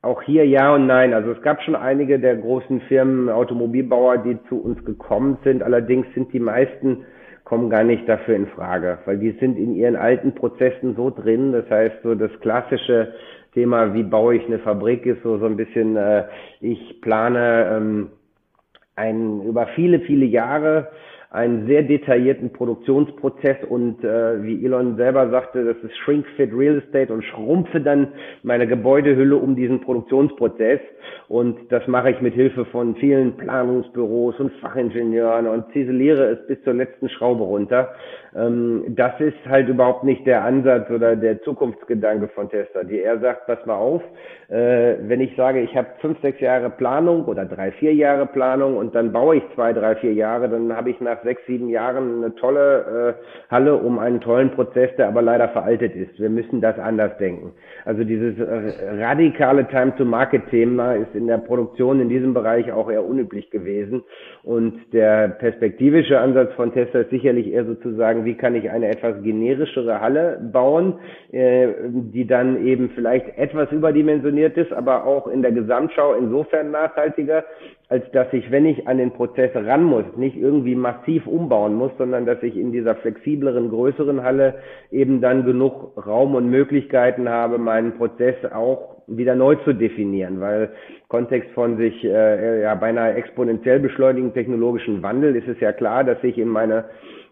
auch 0.03 0.23
hier 0.23 0.47
ja 0.47 0.75
und 0.75 0.87
nein. 0.87 1.15
Also 1.15 1.33
es 1.33 1.43
gab 1.43 1.63
schon 1.63 1.75
einige 1.75 2.19
der 2.19 2.37
großen 2.37 2.83
Firmen, 2.83 3.31
Automobilbauer, 3.31 4.19
die 4.19 4.39
zu 4.49 4.61
uns 4.61 4.85
gekommen 4.85 5.39
sind. 5.45 5.63
Allerdings 5.63 6.07
sind 6.15 6.33
die 6.33 6.41
meisten 6.41 7.05
kommen 7.55 7.71
gar 7.71 7.85
nicht 7.85 8.09
dafür 8.09 8.35
in 8.35 8.49
Frage, 8.49 8.99
weil 9.05 9.19
die 9.19 9.31
sind 9.39 9.57
in 9.57 9.77
ihren 9.77 9.95
alten 9.95 10.35
Prozessen 10.35 10.97
so 10.97 11.11
drin. 11.11 11.53
Das 11.53 11.71
heißt, 11.71 12.03
so 12.03 12.17
das 12.17 12.33
klassische 12.41 13.15
Thema, 13.53 13.95
wie 13.95 14.03
baue 14.03 14.35
ich 14.35 14.45
eine 14.47 14.59
Fabrik, 14.59 15.07
ist 15.07 15.23
so 15.23 15.39
so 15.39 15.47
ein 15.47 15.57
bisschen, 15.57 15.95
äh, 15.95 16.25
ich 16.61 17.01
plane 17.01 17.71
ähm, 17.77 18.09
ein 18.97 19.41
über 19.43 19.69
viele 19.77 20.01
viele 20.01 20.25
Jahre 20.25 20.89
einen 21.31 21.69
sehr 21.69 21.85
detaillierten 21.85 22.53
Produktionsprozess 22.53 23.59
und 23.69 24.03
äh, 24.03 24.43
wie 24.43 24.65
Elon 24.65 24.97
selber 24.97 25.31
sagte, 25.31 25.65
das 25.65 25.77
ist 25.89 25.97
Shrink 25.99 26.27
Fit 26.37 26.53
Real 26.53 26.79
Estate 26.79 27.13
und 27.13 27.23
schrumpfe 27.23 27.81
dann 27.81 28.09
meine 28.43 28.67
Gebäudehülle 28.67 29.37
um 29.37 29.55
diesen 29.55 29.81
Produktionsprozess 29.81 30.81
und 31.29 31.73
das 31.73 31.87
mache 31.87 32.11
ich 32.11 32.21
mit 32.21 32.35
Hilfe 32.35 32.65
von 32.67 32.95
vielen 32.97 33.37
Planungsbüros 33.37 34.39
und 34.41 34.53
Fachingenieuren 34.61 35.47
und 35.47 35.73
ziseliere 35.73 36.25
es 36.27 36.47
bis 36.47 36.63
zur 36.63 36.75
letzten 36.75 37.09
Schraube 37.09 37.45
runter. 37.45 37.95
Ähm, 38.37 38.85
das 38.89 39.19
ist 39.21 39.37
halt 39.49 39.69
überhaupt 39.69 40.05
nicht 40.05 40.27
der 40.27 40.45
Ansatz 40.45 40.91
oder 40.91 41.17
der 41.17 41.41
Zukunftsgedanke 41.43 42.29
von 42.29 42.49
Tesla, 42.49 42.85
die 42.85 43.01
er 43.01 43.19
sagt, 43.21 43.47
pass 43.47 43.65
mal 43.67 43.77
auf, 43.77 44.03
äh, 44.49 44.97
wenn 45.01 45.21
ich 45.21 45.35
sage, 45.37 45.61
ich 45.61 45.77
habe 45.77 45.89
fünf, 46.01 46.21
sechs 46.21 46.41
Jahre 46.41 46.71
Planung 46.71 47.25
oder 47.25 47.45
drei, 47.45 47.71
vier 47.73 47.95
Jahre 47.95 48.27
Planung 48.27 48.77
und 48.77 48.95
dann 48.95 49.13
baue 49.13 49.37
ich 49.37 49.43
zwei, 49.55 49.73
drei, 49.73 49.97
vier 49.97 50.13
Jahre, 50.13 50.49
dann 50.49 50.75
habe 50.77 50.91
ich 50.91 51.01
nach 51.01 51.23
sechs, 51.23 51.43
sieben 51.47 51.69
Jahren 51.69 52.25
eine 52.25 52.35
tolle 52.35 53.17
äh, 53.19 53.53
Halle 53.53 53.77
um 53.77 53.99
einen 53.99 54.21
tollen 54.21 54.51
Prozess, 54.51 54.91
der 54.97 55.09
aber 55.09 55.23
leider 55.23 55.49
veraltet 55.49 55.95
ist. 55.95 56.19
Wir 56.19 56.31
müssen 56.31 56.61
das 56.61 56.79
anders 56.79 57.17
denken. 57.19 57.53
Also 57.85 58.05
dieses 58.05 58.39
äh, 58.39 59.03
radikale 59.03 59.67
Time-to-Market-Thema 59.69 60.94
ist 60.97 61.15
in 61.15 61.27
der 61.27 61.39
Produktion 61.39 62.01
in 62.01 62.09
diesem 62.09 62.35
Bereich 62.35 62.73
auch 62.73 62.91
eher 62.91 63.05
unüblich 63.05 63.51
gewesen. 63.51 64.03
Und 64.43 64.75
der 64.93 65.29
perspektivische 65.29 66.19
Ansatz 66.19 66.53
von 66.55 66.73
Tesla 66.73 67.01
ist 67.01 67.11
sicherlich 67.11 67.53
eher 67.53 67.65
sozusagen, 67.65 68.25
wie 68.25 68.35
kann 68.35 68.55
ich 68.55 68.71
eine 68.71 68.89
etwas 68.89 69.23
generischere 69.23 70.01
Halle 70.01 70.41
bauen, 70.53 70.95
äh, 71.33 71.69
die 71.91 72.27
dann 72.27 72.65
eben 72.67 72.91
vielleicht 72.95 73.37
etwas 73.39 73.71
überdimensioniert 73.73 74.57
ist, 74.57 74.73
aber 74.73 75.05
auch 75.05 75.27
in 75.27 75.43
der 75.43 75.53
Gesamtschau 75.53 76.15
insofern 76.15 76.71
nachhaltiger, 76.71 77.45
als 77.89 78.11
dass 78.13 78.33
ich, 78.33 78.51
wenn 78.51 78.67
ich 78.67 78.89
an 78.89 78.99
den 78.99 79.13
Prozess 79.13 79.51
ran 79.55 79.85
muss, 79.85 80.05
nicht 80.17 80.37
irgendwie 80.37 80.75
massiv 80.75 81.27
umbauen 81.27 81.75
muss, 81.75 81.93
sondern 81.99 82.27
dass 82.27 82.43
ich 82.43 82.57
in 82.57 82.73
dieser 82.73 82.95
flexibleren, 82.97 83.69
größeren 83.69 84.23
Halle 84.23 84.55
eben 84.91 85.21
dann 85.21 85.45
genug 85.45 85.93
Raum 86.07 86.35
und 86.35 86.51
Möglichkeiten 86.51 87.29
habe, 87.29 87.59
meinen 87.59 87.97
Prozess 87.97 88.37
auch 88.53 88.94
wieder 89.07 89.35
neu 89.35 89.57
zu 89.65 89.73
definieren, 89.73 90.41
weil 90.41 90.71
Kontext 91.09 91.51
von 91.53 91.77
sich 91.77 92.05
äh, 92.05 92.63
ja 92.63 92.75
beinahe 92.75 93.15
exponentiell 93.15 93.81
beschleunigen 93.81 94.33
technologischen 94.35 95.03
Wandel 95.03 95.37
ist 95.37 95.49
es 95.49 95.61
ja 95.61 95.73
klar, 95.73 96.05
dass 96.05 96.23
ich 96.23 96.39
in 96.39 96.49
meine 96.49 96.85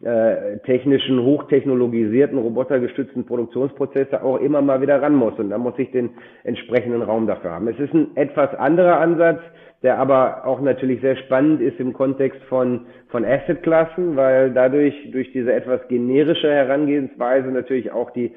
äh, 0.03 0.59
technischen, 0.67 1.23
hochtechnologisierten, 1.23 2.39
robotergestützten 2.39 3.25
Produktionsprozesse 3.25 4.23
auch 4.23 4.39
immer 4.39 4.61
mal 4.61 4.81
wieder 4.81 5.01
ran 5.01 5.15
muss. 5.15 5.39
Und 5.39 5.51
da 5.51 5.59
muss 5.59 5.79
ich 5.79 5.91
den 5.93 6.11
entsprechenden 6.45 7.03
Raum 7.03 7.27
dafür 7.27 7.53
haben. 7.53 7.69
Es 7.69 7.79
ist 7.79 7.95
ein 7.95 8.17
etwas 8.17 8.55
anderer 8.55 8.99
Ansatz, 8.99 9.41
der 9.83 9.99
aber 9.99 10.47
auch 10.47 10.61
natürlich 10.61 11.01
sehr 11.01 11.17
spannend 11.17 11.61
ist 11.61 11.81
im 11.81 11.93
Kontext 11.93 12.41
von, 12.49 12.87
von 13.09 13.25
Assetklassen, 13.25 14.17
weil 14.17 14.53
dadurch, 14.53 14.95
durch 15.11 15.33
diese 15.33 15.53
etwas 15.53 15.81
generische 15.89 16.51
Herangehensweise 16.51 17.49
natürlich 17.49 17.91
auch 17.91 18.11
die 18.13 18.33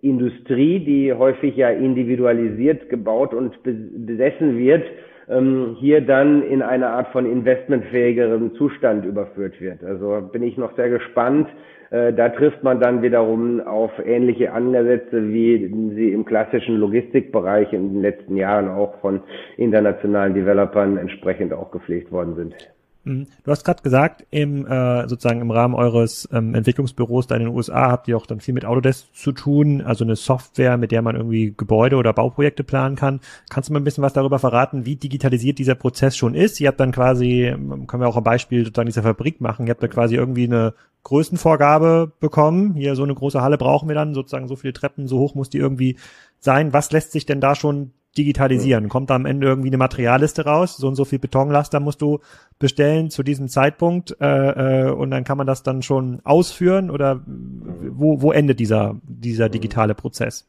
Industrie, 0.00 0.80
die 0.80 1.12
häufig 1.12 1.56
ja 1.56 1.68
individualisiert 1.70 2.88
gebaut 2.88 3.34
und 3.34 3.62
besessen 3.62 4.56
wird, 4.58 4.84
ähm, 5.28 5.76
hier 5.78 6.00
dann 6.00 6.42
in 6.42 6.62
eine 6.62 6.88
Art 6.88 7.08
von 7.08 7.30
investmentfähigeren 7.30 8.54
Zustand 8.54 9.04
überführt 9.04 9.60
wird. 9.60 9.84
Also 9.84 10.28
bin 10.32 10.42
ich 10.42 10.56
noch 10.56 10.74
sehr 10.76 10.88
gespannt. 10.88 11.48
Äh, 11.90 12.12
da 12.12 12.28
trifft 12.30 12.62
man 12.62 12.80
dann 12.80 13.02
wiederum 13.02 13.60
auf 13.60 13.92
ähnliche 14.04 14.52
Ansätze, 14.52 15.28
wie 15.32 15.92
sie 15.94 16.12
im 16.12 16.24
klassischen 16.24 16.76
Logistikbereich 16.76 17.72
in 17.72 17.94
den 17.94 18.02
letzten 18.02 18.36
Jahren 18.36 18.68
auch 18.68 18.98
von 19.00 19.20
internationalen 19.56 20.34
Developern 20.34 20.96
entsprechend 20.96 21.52
auch 21.52 21.70
gepflegt 21.70 22.10
worden 22.10 22.34
sind. 22.34 22.75
Mhm. 23.06 23.28
Du 23.44 23.52
hast 23.52 23.64
gerade 23.64 23.82
gesagt, 23.82 24.26
im 24.30 24.66
äh, 24.66 25.08
sozusagen 25.08 25.40
im 25.40 25.52
Rahmen 25.52 25.74
eures 25.74 26.28
ähm, 26.32 26.56
Entwicklungsbüros 26.56 27.28
da 27.28 27.36
in 27.36 27.44
den 27.44 27.54
USA 27.54 27.88
habt 27.90 28.08
ihr 28.08 28.16
auch 28.16 28.26
dann 28.26 28.40
viel 28.40 28.52
mit 28.52 28.64
Autodesk 28.64 29.14
zu 29.14 29.30
tun, 29.30 29.80
also 29.80 30.02
eine 30.04 30.16
Software, 30.16 30.76
mit 30.76 30.90
der 30.90 31.02
man 31.02 31.14
irgendwie 31.14 31.54
Gebäude 31.56 31.96
oder 31.96 32.12
Bauprojekte 32.12 32.64
planen 32.64 32.96
kann. 32.96 33.20
Kannst 33.48 33.68
du 33.68 33.72
mal 33.72 33.80
ein 33.80 33.84
bisschen 33.84 34.02
was 34.02 34.12
darüber 34.12 34.40
verraten, 34.40 34.86
wie 34.86 34.96
digitalisiert 34.96 35.60
dieser 35.60 35.76
Prozess 35.76 36.16
schon 36.16 36.34
ist? 36.34 36.60
Ihr 36.60 36.66
habt 36.66 36.80
dann 36.80 36.90
quasi, 36.90 37.44
ähm, 37.44 37.86
können 37.86 38.02
wir 38.02 38.08
auch 38.08 38.16
ein 38.16 38.24
Beispiel 38.24 38.64
sozusagen 38.64 38.86
dieser 38.86 39.04
Fabrik 39.04 39.40
machen, 39.40 39.68
ihr 39.68 39.70
habt 39.70 39.82
da 39.84 39.88
quasi 39.88 40.16
irgendwie 40.16 40.44
eine 40.44 40.74
Größenvorgabe 41.04 42.10
bekommen. 42.18 42.74
Hier 42.74 42.96
so 42.96 43.04
eine 43.04 43.14
große 43.14 43.40
Halle 43.40 43.56
brauchen 43.56 43.88
wir 43.88 43.94
dann, 43.94 44.14
sozusagen 44.14 44.48
so 44.48 44.56
viele 44.56 44.72
Treppen, 44.72 45.06
so 45.06 45.20
hoch 45.20 45.36
muss 45.36 45.48
die 45.48 45.58
irgendwie 45.58 45.96
sein. 46.40 46.72
Was 46.72 46.90
lässt 46.90 47.12
sich 47.12 47.24
denn 47.24 47.40
da 47.40 47.54
schon 47.54 47.92
digitalisieren? 48.16 48.88
Kommt 48.88 49.10
da 49.10 49.14
am 49.14 49.26
Ende 49.26 49.46
irgendwie 49.46 49.68
eine 49.68 49.76
Materialliste 49.78 50.44
raus? 50.44 50.76
So 50.76 50.88
und 50.88 50.94
so 50.94 51.04
viel 51.04 51.18
Betonlaster 51.18 51.80
musst 51.80 52.02
du 52.02 52.20
bestellen 52.58 53.10
zu 53.10 53.22
diesem 53.22 53.48
Zeitpunkt 53.48 54.16
äh, 54.20 54.86
äh, 54.86 54.90
und 54.90 55.10
dann 55.10 55.24
kann 55.24 55.38
man 55.38 55.46
das 55.46 55.62
dann 55.62 55.82
schon 55.82 56.20
ausführen 56.24 56.90
oder 56.90 57.20
wo, 57.26 58.22
wo 58.22 58.32
endet 58.32 58.60
dieser, 58.60 58.96
dieser 59.02 59.48
digitale 59.48 59.94
Prozess? 59.94 60.48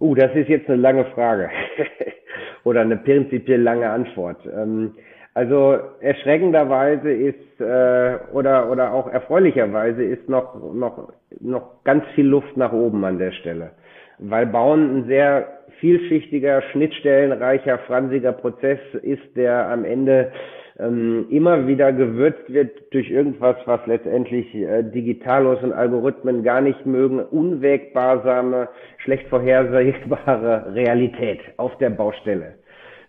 Uh, 0.00 0.14
das 0.14 0.34
ist 0.34 0.48
jetzt 0.48 0.68
eine 0.68 0.80
lange 0.80 1.04
Frage 1.14 1.48
oder 2.64 2.80
eine 2.80 2.96
prinzipiell 2.96 3.62
lange 3.62 3.88
Antwort. 3.88 4.38
Ähm, 4.46 4.92
also 5.34 5.78
erschreckenderweise 6.00 7.10
ist 7.10 7.60
äh, 7.60 8.18
oder 8.32 8.70
oder 8.70 8.92
auch 8.92 9.08
erfreulicherweise 9.08 10.02
ist 10.02 10.28
noch 10.28 10.54
noch 10.74 11.12
noch 11.40 11.84
ganz 11.84 12.04
viel 12.14 12.26
Luft 12.26 12.56
nach 12.56 12.72
oben 12.72 13.02
an 13.04 13.18
der 13.18 13.32
Stelle, 13.32 13.70
weil 14.18 14.46
Bauen 14.46 14.98
ein 14.98 15.06
sehr 15.06 15.46
vielschichtiger, 15.80 16.62
schnittstellenreicher, 16.70 17.78
fransiger 17.86 18.32
Prozess 18.32 18.78
ist, 19.02 19.36
der 19.36 19.68
am 19.68 19.84
Ende 19.84 20.32
ähm, 20.78 21.26
immer 21.30 21.66
wieder 21.66 21.92
gewürzt 21.92 22.52
wird 22.52 22.70
durch 22.92 23.10
irgendwas, 23.10 23.56
was 23.66 23.80
letztendlich 23.86 24.54
äh, 24.54 24.82
Digitalos 24.82 25.62
und 25.62 25.72
Algorithmen 25.72 26.42
gar 26.42 26.60
nicht 26.60 26.86
mögen, 26.86 27.20
unwägbare, 27.20 28.68
schlecht 28.98 29.26
vorhersehbare 29.28 30.66
Realität 30.74 31.40
auf 31.56 31.76
der 31.78 31.90
Baustelle. 31.90 32.54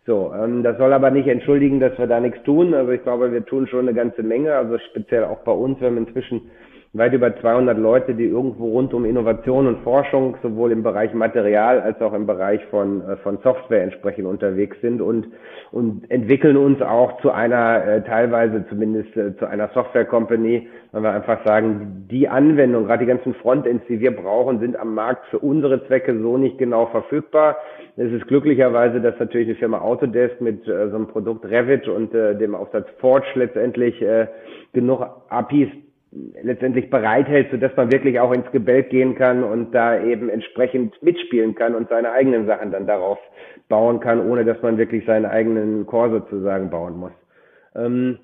So, 0.06 0.34
ähm, 0.34 0.64
das 0.64 0.78
soll 0.78 0.92
aber 0.92 1.12
nicht 1.12 1.28
entschuldigen, 1.28 1.80
dass 1.80 1.98
wir 1.98 2.08
da 2.08 2.20
nichts 2.20 2.44
tun. 2.44 2.74
Also 2.74 2.92
ich 2.92 3.04
glaube, 3.04 3.32
wir 3.32 3.46
tun 3.46 3.68
schon 3.68 3.88
eine 3.88 3.94
ganze 3.94 4.22
Menge. 4.22 4.54
Also 4.54 4.78
speziell 4.90 5.24
auch 5.24 5.40
bei 5.40 5.54
uns, 5.54 5.80
wir 5.80 5.88
haben 5.88 5.98
inzwischen 5.98 6.52
weit 6.96 7.12
über 7.14 7.36
200 7.36 7.76
Leute, 7.76 8.14
die 8.14 8.26
irgendwo 8.26 8.68
rund 8.70 8.94
um 8.94 9.04
Innovation 9.04 9.66
und 9.66 9.80
Forschung 9.80 10.38
sowohl 10.44 10.72
im 10.72 10.84
Bereich 10.84 11.12
Material 11.16 11.82
als 11.82 12.00
auch 12.02 12.14
im 12.14 12.28
Bereich 12.28 12.64
von, 12.66 13.02
äh, 13.02 13.18
von 13.18 13.40
Software 13.40 13.82
entsprechend 13.82 14.28
unterwegs 14.28 14.78
sind 14.82 15.02
und, 15.02 15.28
und 15.72 16.10
entwickeln 16.12 16.56
uns 16.56 16.84
auch 16.84 17.20
zu 17.22 17.32
einer, 17.32 17.84
äh, 17.84 18.04
teilweise 18.04 18.64
zumindest 18.70 19.18
äh, 19.18 19.36
zu 19.38 19.48
einer 19.48 19.70
Software 19.70 20.06
Company, 20.06 20.68
weil 20.92 21.02
wir 21.02 21.12
einfach 21.14 21.44
sagen, 21.44 22.06
die 22.12 22.30
Anwendung, 22.30 22.86
gerade 22.86 23.06
die 23.06 23.10
ganzen 23.10 23.34
Frontends, 23.36 23.84
die 23.90 24.00
wir 24.00 24.16
brauchen, 24.16 24.60
sind 24.60 24.78
am 24.78 24.94
Markt 24.94 25.26
für 25.32 25.40
unsere 25.40 25.88
Zwecke 25.88 26.16
so 26.20 26.38
nicht 26.38 26.60
genau 26.60 26.86
verfügbar. 26.86 27.58
Es 27.98 28.12
ist 28.12 28.28
glücklicherweise, 28.28 29.02
dass 29.02 29.18
natürlich 29.18 29.48
die 29.48 29.56
Firma 29.56 29.80
Autodesk 29.80 30.40
mit 30.42 30.68
äh, 30.68 30.90
so 30.90 30.96
einem 30.96 31.08
Produkt 31.08 31.44
Revit 31.46 31.88
und 31.88 32.14
äh, 32.14 32.38
dem 32.38 32.54
Aufsatz 32.54 32.88
Forge 33.00 33.26
letztendlich 33.34 34.00
äh, 34.00 34.28
genug 34.74 35.02
APIs 35.30 35.70
letztendlich 36.42 36.90
bereithält, 36.90 37.50
sodass 37.52 37.76
man 37.76 37.92
wirklich 37.92 38.20
auch 38.20 38.32
ins 38.34 38.50
Gebälk 38.52 38.90
gehen 38.90 39.16
kann 39.16 39.44
und 39.44 39.74
da 39.74 40.02
eben 40.02 40.30
entsprechend 40.30 41.02
mitspielen 41.02 41.56
kann 41.56 41.76
und 41.76 41.90
seine 41.90 42.12
eigenen 42.12 42.46
Sachen 42.46 42.72
dann 42.72 42.88
darauf 42.88 43.20
bauen 43.70 44.00
kann, 44.00 44.30
ohne 44.30 44.46
dass 44.46 44.62
man 44.62 44.78
wirklich 44.78 45.06
seinen 45.06 45.26
eigenen 45.26 45.86
Core 45.86 46.22
sozusagen 46.22 46.70
bauen 46.70 46.98
muss. 46.98 47.14
Ähm, 47.76 48.20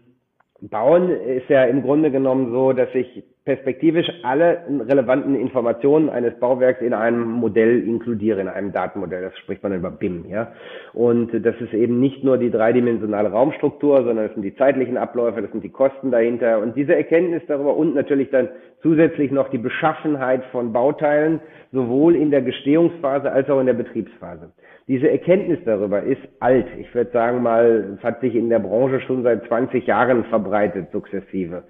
bauen 0.62 1.10
ist 1.10 1.50
ja 1.50 1.64
im 1.64 1.82
Grunde 1.82 2.12
genommen 2.12 2.52
so, 2.52 2.74
dass 2.74 2.90
ich 2.94 3.24
perspektivisch 3.46 4.08
alle 4.24 4.62
relevanten 4.88 5.34
Informationen 5.34 6.10
eines 6.10 6.40
Bauwerks 6.40 6.82
in 6.82 6.94
einem 6.94 7.32
Modell 7.32 7.82
inkludiere, 7.88 8.42
in 8.42 8.48
einem 8.48 8.72
Datenmodell. 8.72 9.24
Das 9.24 9.38
spricht 9.40 9.64
man 9.64 9.74
über 9.74 9.90
BIM, 9.90 10.26
ja. 10.30 10.52
Und 10.94 11.32
das 11.34 11.56
ist 11.60 11.74
eben 11.74 12.00
nicht 12.00 12.24
nur 12.24 12.38
die 12.38 12.52
dreidimensionale 12.52 13.32
Raumstruktur, 13.32 14.04
sondern 14.04 14.26
es 14.26 14.34
sind 14.34 14.44
die 14.44 14.56
zeitlichen 14.56 14.98
Abläufe, 14.98 15.42
das 15.42 15.52
sind 15.52 15.64
die 15.64 15.72
Kosten 15.72 16.12
dahinter. 16.12 16.60
Und 16.60 16.76
diese 16.76 16.94
Erkenntnis 16.96 17.42
darüber 17.48 17.76
und 17.76 17.96
natürlich 17.96 18.30
dann 18.30 18.50
zusätzlich 18.84 19.32
noch 19.32 19.50
die 19.50 19.58
Beschaffenheit 19.58 20.44
von 20.52 20.72
Bauteilen, 20.72 21.40
sowohl 21.72 22.16
in 22.16 22.32
der 22.32 22.42
Gestehungsphase 22.42 23.32
als 23.32 23.50
auch 23.50 23.60
in 23.60 23.66
der 23.66 23.74
Betriebsphase. 23.74 24.52
Diese 24.90 25.10
Erkenntnis 25.10 25.60
darüber 25.64 26.04
ist 26.04 26.22
alt. 26.42 26.68
Ich 26.78 26.94
würde 26.94 27.12
sagen 27.12 27.42
mal, 27.42 27.96
es 27.98 28.04
hat 28.04 28.20
sich 28.20 28.36
in 28.36 28.50
der 28.50 28.60
Branche 28.60 29.00
schon 29.02 29.24
seit 29.24 29.46
20 29.46 29.88
Jahren 29.88 30.26
verbreitet, 30.26 30.92
sukzessive 30.92 31.64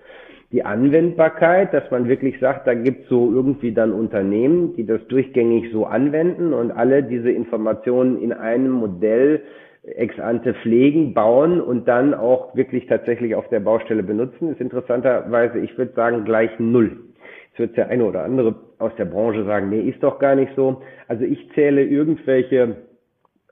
die 0.51 0.65
Anwendbarkeit, 0.65 1.73
dass 1.73 1.89
man 1.91 2.07
wirklich 2.07 2.39
sagt, 2.39 2.65
da 2.65 2.73
gibt 2.73 3.03
es 3.03 3.09
so 3.09 3.31
irgendwie 3.31 3.71
dann 3.71 3.91
Unternehmen, 3.91 4.75
die 4.75 4.85
das 4.85 5.05
durchgängig 5.07 5.71
so 5.71 5.85
anwenden 5.85 6.53
und 6.53 6.71
alle 6.71 7.03
diese 7.03 7.29
Informationen 7.29 8.19
in 8.19 8.33
einem 8.33 8.71
Modell 8.71 9.43
ex 9.83 10.19
ante 10.19 10.55
pflegen, 10.55 11.13
bauen 11.13 11.61
und 11.61 11.87
dann 11.87 12.13
auch 12.13 12.55
wirklich 12.55 12.87
tatsächlich 12.87 13.35
auf 13.35 13.47
der 13.49 13.59
Baustelle 13.59 14.03
benutzen, 14.03 14.51
ist 14.51 14.59
interessanterweise, 14.59 15.59
ich 15.59 15.77
würde 15.77 15.93
sagen, 15.93 16.25
gleich 16.25 16.51
null. 16.57 16.97
Jetzt 17.49 17.59
wird 17.59 17.77
der 17.77 17.89
eine 17.89 18.05
oder 18.05 18.23
andere 18.23 18.55
aus 18.79 18.91
der 18.97 19.05
Branche 19.05 19.45
sagen, 19.45 19.69
nee, 19.69 19.81
ist 19.81 20.01
doch 20.01 20.19
gar 20.19 20.35
nicht 20.35 20.51
so. 20.55 20.81
Also 21.07 21.25
ich 21.25 21.49
zähle 21.53 21.83
irgendwelche 21.83 22.75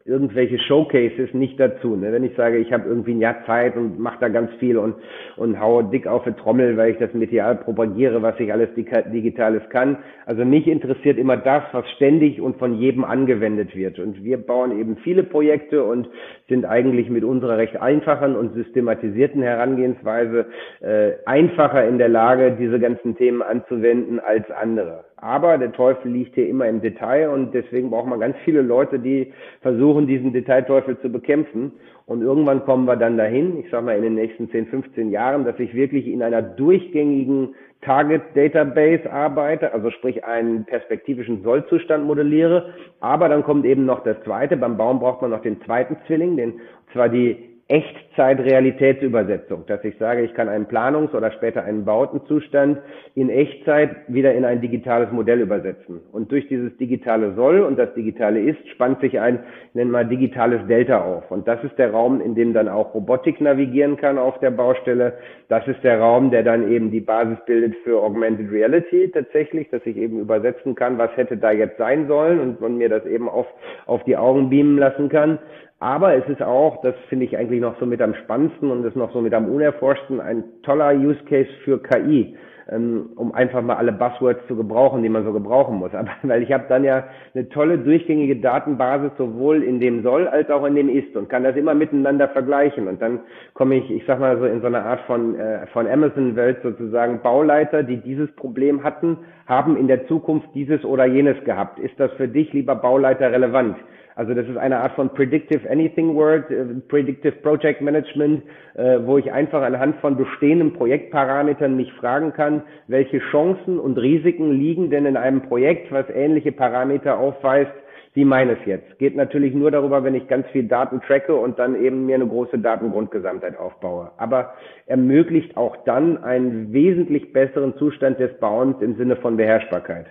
irgendwelche 0.08 0.58
Showcases 0.58 1.34
nicht 1.34 1.60
dazu. 1.60 1.96
Ne? 1.96 2.12
Wenn 2.14 2.24
ich 2.24 2.36
sage, 2.36 2.58
ich 2.58 2.72
habe 2.72 2.88
irgendwie 2.88 3.14
ein 3.14 3.20
Jahr 3.20 3.46
Zeit 3.46 3.76
und 3.76 4.00
mache 4.00 4.18
da 4.22 4.30
ganz 4.30 4.52
viel 4.56 4.78
und, 4.78 4.96
und 5.36 5.60
haue 5.60 5.84
dick 5.84 6.08
auf 6.08 6.24
die 6.24 6.32
Trommel, 6.32 6.78
weil 6.78 6.92
ich 6.92 6.98
das 6.98 7.14
medial 7.14 7.58
propagiere, 7.58 8.22
was 8.22 8.40
ich 8.40 8.52
alles 8.52 8.70
Digitales 8.76 9.64
kann. 9.70 9.98
Also 10.26 10.46
mich 10.46 10.68
interessiert 10.68 11.18
immer 11.18 11.36
das, 11.36 11.64
was 11.74 11.90
ständig 11.92 12.40
und 12.40 12.58
von 12.58 12.76
jedem 12.76 13.04
angewendet 13.04 13.76
wird. 13.76 14.00
Und 14.00 14.24
wir 14.24 14.38
bauen 14.38 14.80
eben 14.80 14.98
viele 15.04 15.24
Projekte 15.24 15.84
und 15.84 16.08
sind 16.48 16.66
eigentlich 16.66 17.10
mit 17.10 17.26
unserer 17.26 17.58
recht 17.58 17.76
einfachen 17.82 18.36
und 18.36 18.54
systematisierten 18.54 19.42
Herangehensweise 19.42 20.46
äh, 20.80 21.12
einfacher 21.26 21.86
in 21.86 21.98
der 21.98 22.10
Lage, 22.10 22.56
diese 22.58 22.80
ganzen 22.80 23.18
Themen 23.18 23.42
anzuwenden 23.42 24.20
als 24.20 24.50
andere. 24.52 25.07
Aber 25.20 25.58
der 25.58 25.72
Teufel 25.72 26.12
liegt 26.12 26.36
hier 26.36 26.48
immer 26.48 26.68
im 26.68 26.80
Detail 26.80 27.30
und 27.30 27.52
deswegen 27.54 27.90
braucht 27.90 28.08
man 28.08 28.20
ganz 28.20 28.38
viele 28.46 28.62
Leute, 28.62 29.00
die 29.00 29.34
versuchen, 29.62 30.06
diesen 30.06 30.32
Detailteufel 30.32 31.00
zu 31.00 31.10
bekämpfen. 31.10 31.72
Und 32.06 32.22
irgendwann 32.22 32.64
kommen 32.64 32.86
wir 32.86 32.96
dann 32.96 33.18
dahin, 33.18 33.60
ich 33.60 33.70
sage 33.72 33.86
mal 33.86 33.98
in 33.98 34.04
den 34.04 34.14
nächsten 34.14 34.50
10, 34.50 34.68
15 34.68 35.10
Jahren, 35.10 35.44
dass 35.44 35.60
ich 35.60 35.74
wirklich 35.74 36.08
in 36.08 36.22
einer 36.22 36.42
durchgängigen 36.42 37.56
Target 37.82 38.22
Database 38.36 39.12
arbeite, 39.12 39.74
also 39.74 39.90
sprich 39.92 40.24
einen 40.24 40.66
perspektivischen 40.66 41.44
Sollzustand 41.44 42.06
modelliere. 42.06 42.74
Aber 43.00 43.28
dann 43.28 43.44
kommt 43.44 43.66
eben 43.66 43.86
noch 43.86 44.04
das 44.04 44.18
zweite. 44.24 44.56
Beim 44.56 44.78
Baum 44.78 45.00
braucht 45.00 45.22
man 45.22 45.32
noch 45.32 45.42
den 45.42 45.62
zweiten 45.64 45.98
Zwilling, 46.06 46.38
den, 46.38 46.60
zwar 46.94 47.10
die 47.10 47.57
Echtzeit-Realitätsübersetzung, 47.70 49.66
dass 49.68 49.84
ich 49.84 49.98
sage, 49.98 50.22
ich 50.22 50.34
kann 50.34 50.48
einen 50.48 50.68
Planungs- 50.68 51.14
oder 51.14 51.32
später 51.32 51.66
einen 51.66 51.84
Bautenzustand 51.84 52.80
in 53.14 53.30
Echtzeit 53.30 54.08
wieder 54.08 54.34
in 54.34 54.46
ein 54.46 54.62
digitales 54.62 55.12
Modell 55.12 55.42
übersetzen. 55.42 56.00
Und 56.14 56.32
durch 56.32 56.48
dieses 56.48 56.78
digitale 56.78 57.34
Soll 57.34 57.60
und 57.60 57.78
das 57.78 57.94
digitale 57.94 58.40
Ist 58.40 58.66
spannt 58.70 59.02
sich 59.02 59.20
ein, 59.20 59.40
nennen 59.74 59.92
wir 59.92 60.06
digitales 60.06 60.66
Delta 60.68 61.04
auf. 61.04 61.30
Und 61.30 61.46
das 61.46 61.62
ist 61.62 61.78
der 61.78 61.92
Raum, 61.92 62.22
in 62.22 62.36
dem 62.36 62.54
dann 62.54 62.70
auch 62.70 62.94
Robotik 62.94 63.42
navigieren 63.42 63.98
kann 63.98 64.18
auf 64.18 64.40
der 64.40 64.52
Baustelle. 64.52 65.18
Das 65.50 65.68
ist 65.68 65.84
der 65.84 66.00
Raum, 66.00 66.32
der 66.32 66.44
dann 66.44 66.72
eben 66.72 66.90
die 66.90 67.02
Basis 67.02 67.38
bildet 67.46 67.76
für 67.84 68.02
Augmented 68.02 68.50
Reality 68.50 69.12
tatsächlich, 69.12 69.70
dass 69.72 69.86
ich 69.86 69.98
eben 69.98 70.22
übersetzen 70.22 70.74
kann, 70.76 70.98
was 70.98 71.16
hätte 71.18 71.36
da 71.36 71.52
jetzt 71.52 71.78
sein 71.78 72.08
sollen 72.08 72.40
und 72.40 72.62
man 72.62 72.78
mir 72.78 72.88
das 72.88 73.06
eben 73.06 73.28
auf, 73.28 73.48
auf 73.88 74.02
die 74.06 74.16
Augen 74.16 74.50
beamen 74.50 74.78
lassen 74.78 75.10
kann. 75.10 75.40
Aber 75.80 76.16
es 76.16 76.28
ist 76.28 76.42
auch, 76.42 76.82
das 76.82 76.96
finde 77.08 77.26
ich 77.26 77.38
eigentlich 77.38 77.62
noch 77.62 77.80
so 77.80 77.86
mit 77.86 78.02
am 78.02 78.16
spannendsten 78.16 78.72
und 78.72 78.84
ist 78.84 78.96
noch 78.96 79.14
so 79.14 79.22
mit 79.22 79.34
am 79.36 79.48
unerforschten, 79.48 80.20
ein 80.20 80.44
toller 80.64 80.92
Use 80.96 81.24
Case 81.30 81.50
für 81.64 81.80
KI, 81.80 82.36
ähm, 82.68 83.12
um 83.16 83.32
einfach 83.32 83.62
mal 83.62 83.76
alle 83.76 83.92
Buzzwords 83.92 84.40
zu 84.48 84.56
gebrauchen, 84.56 85.04
die 85.04 85.10
man 85.10 85.24
so 85.24 85.32
gebrauchen 85.32 85.78
muss. 85.78 85.94
Aber 85.94 86.10
weil 86.24 86.42
ich 86.42 86.52
habe 86.52 86.66
dann 86.68 86.84
ja 86.84 87.04
eine 87.36 87.48
tolle 87.50 87.78
durchgängige 87.78 88.38
Datenbasis 88.38 89.12
sowohl 89.20 89.62
in 89.62 89.80
dem 89.80 90.02
soll 90.02 90.28
als 90.28 90.50
auch 90.50 90.66
in 90.66 90.74
dem 90.74 90.90
ist 90.90 91.16
und 91.16 91.30
kann 91.30 91.44
das 91.44 91.56
immer 91.56 91.76
miteinander 91.76 92.28
vergleichen. 92.30 92.88
Und 92.88 93.00
dann 93.00 93.20
komme 93.54 93.76
ich, 93.76 93.92
ich 93.92 94.04
sag 94.08 94.20
mal 94.20 94.36
so 94.40 94.46
in 94.46 94.62
so 94.62 94.68
eine 94.68 94.82
Art 94.82 95.02
von 95.02 95.36
äh, 95.40 95.68
von 95.68 95.86
Amazon-Welt 95.86 96.58
sozusagen 96.64 97.22
Bauleiter, 97.22 97.84
die 97.84 97.98
dieses 97.98 98.32
Problem 98.32 98.84
hatten, 98.84 99.20
haben 99.46 99.78
in 99.78 99.88
der 99.88 100.08
Zukunft 100.08 100.48
dieses 100.56 100.84
oder 100.84 101.06
jenes 101.06 101.42
gehabt. 101.44 101.78
Ist 101.78 102.00
das 102.00 102.12
für 102.14 102.28
dich, 102.28 102.52
lieber 102.52 102.74
Bauleiter, 102.74 103.32
relevant? 103.32 103.78
Also 104.18 104.34
das 104.34 104.48
ist 104.48 104.58
eine 104.58 104.80
Art 104.80 104.94
von 104.94 105.10
Predictive 105.14 105.70
Anything 105.70 106.16
World, 106.16 106.50
äh, 106.50 106.66
Predictive 106.88 107.34
Project 107.34 107.82
Management, 107.82 108.42
äh, 108.74 108.98
wo 109.04 109.20
ich 109.20 109.32
einfach 109.32 109.62
anhand 109.62 109.98
von 109.98 110.18
bestehenden 110.18 110.74
Projektparametern 110.74 111.78
mich 111.78 111.94
fragen 111.94 112.34
kann, 112.34 112.64
welche 112.88 113.20
Chancen 113.30 113.78
und 113.78 113.96
Risiken 114.00 114.54
liegen 114.54 114.90
denn 114.90 115.06
in 115.06 115.18
einem 115.18 115.44
Projekt, 115.44 115.92
was 115.92 116.10
ähnliche 116.10 116.52
Parameter 116.52 117.20
aufweist, 117.20 117.72
wie 118.16 118.26
meines 118.26 118.58
jetzt. 118.66 118.98
Geht 118.98 119.16
natürlich 119.16 119.54
nur 119.54 119.70
darüber, 119.70 120.04
wenn 120.04 120.16
ich 120.16 120.28
ganz 120.28 120.48
viel 120.48 120.68
Daten 120.68 121.00
tracke 121.02 121.36
und 121.36 121.60
dann 121.60 121.80
eben 121.80 122.08
mir 122.08 122.16
eine 122.16 122.26
große 122.26 122.58
Datengrundgesamtheit 122.58 123.56
aufbaue. 123.56 124.10
Aber 124.18 124.56
ermöglicht 124.88 125.56
auch 125.56 125.78
dann 125.86 126.24
einen 126.24 126.74
wesentlich 126.74 127.34
besseren 127.34 127.76
Zustand 127.78 128.20
des 128.20 128.34
Bauens 128.40 128.82
im 128.82 128.96
Sinne 128.96 129.18
von 129.18 129.38
Beherrschbarkeit. 129.38 130.08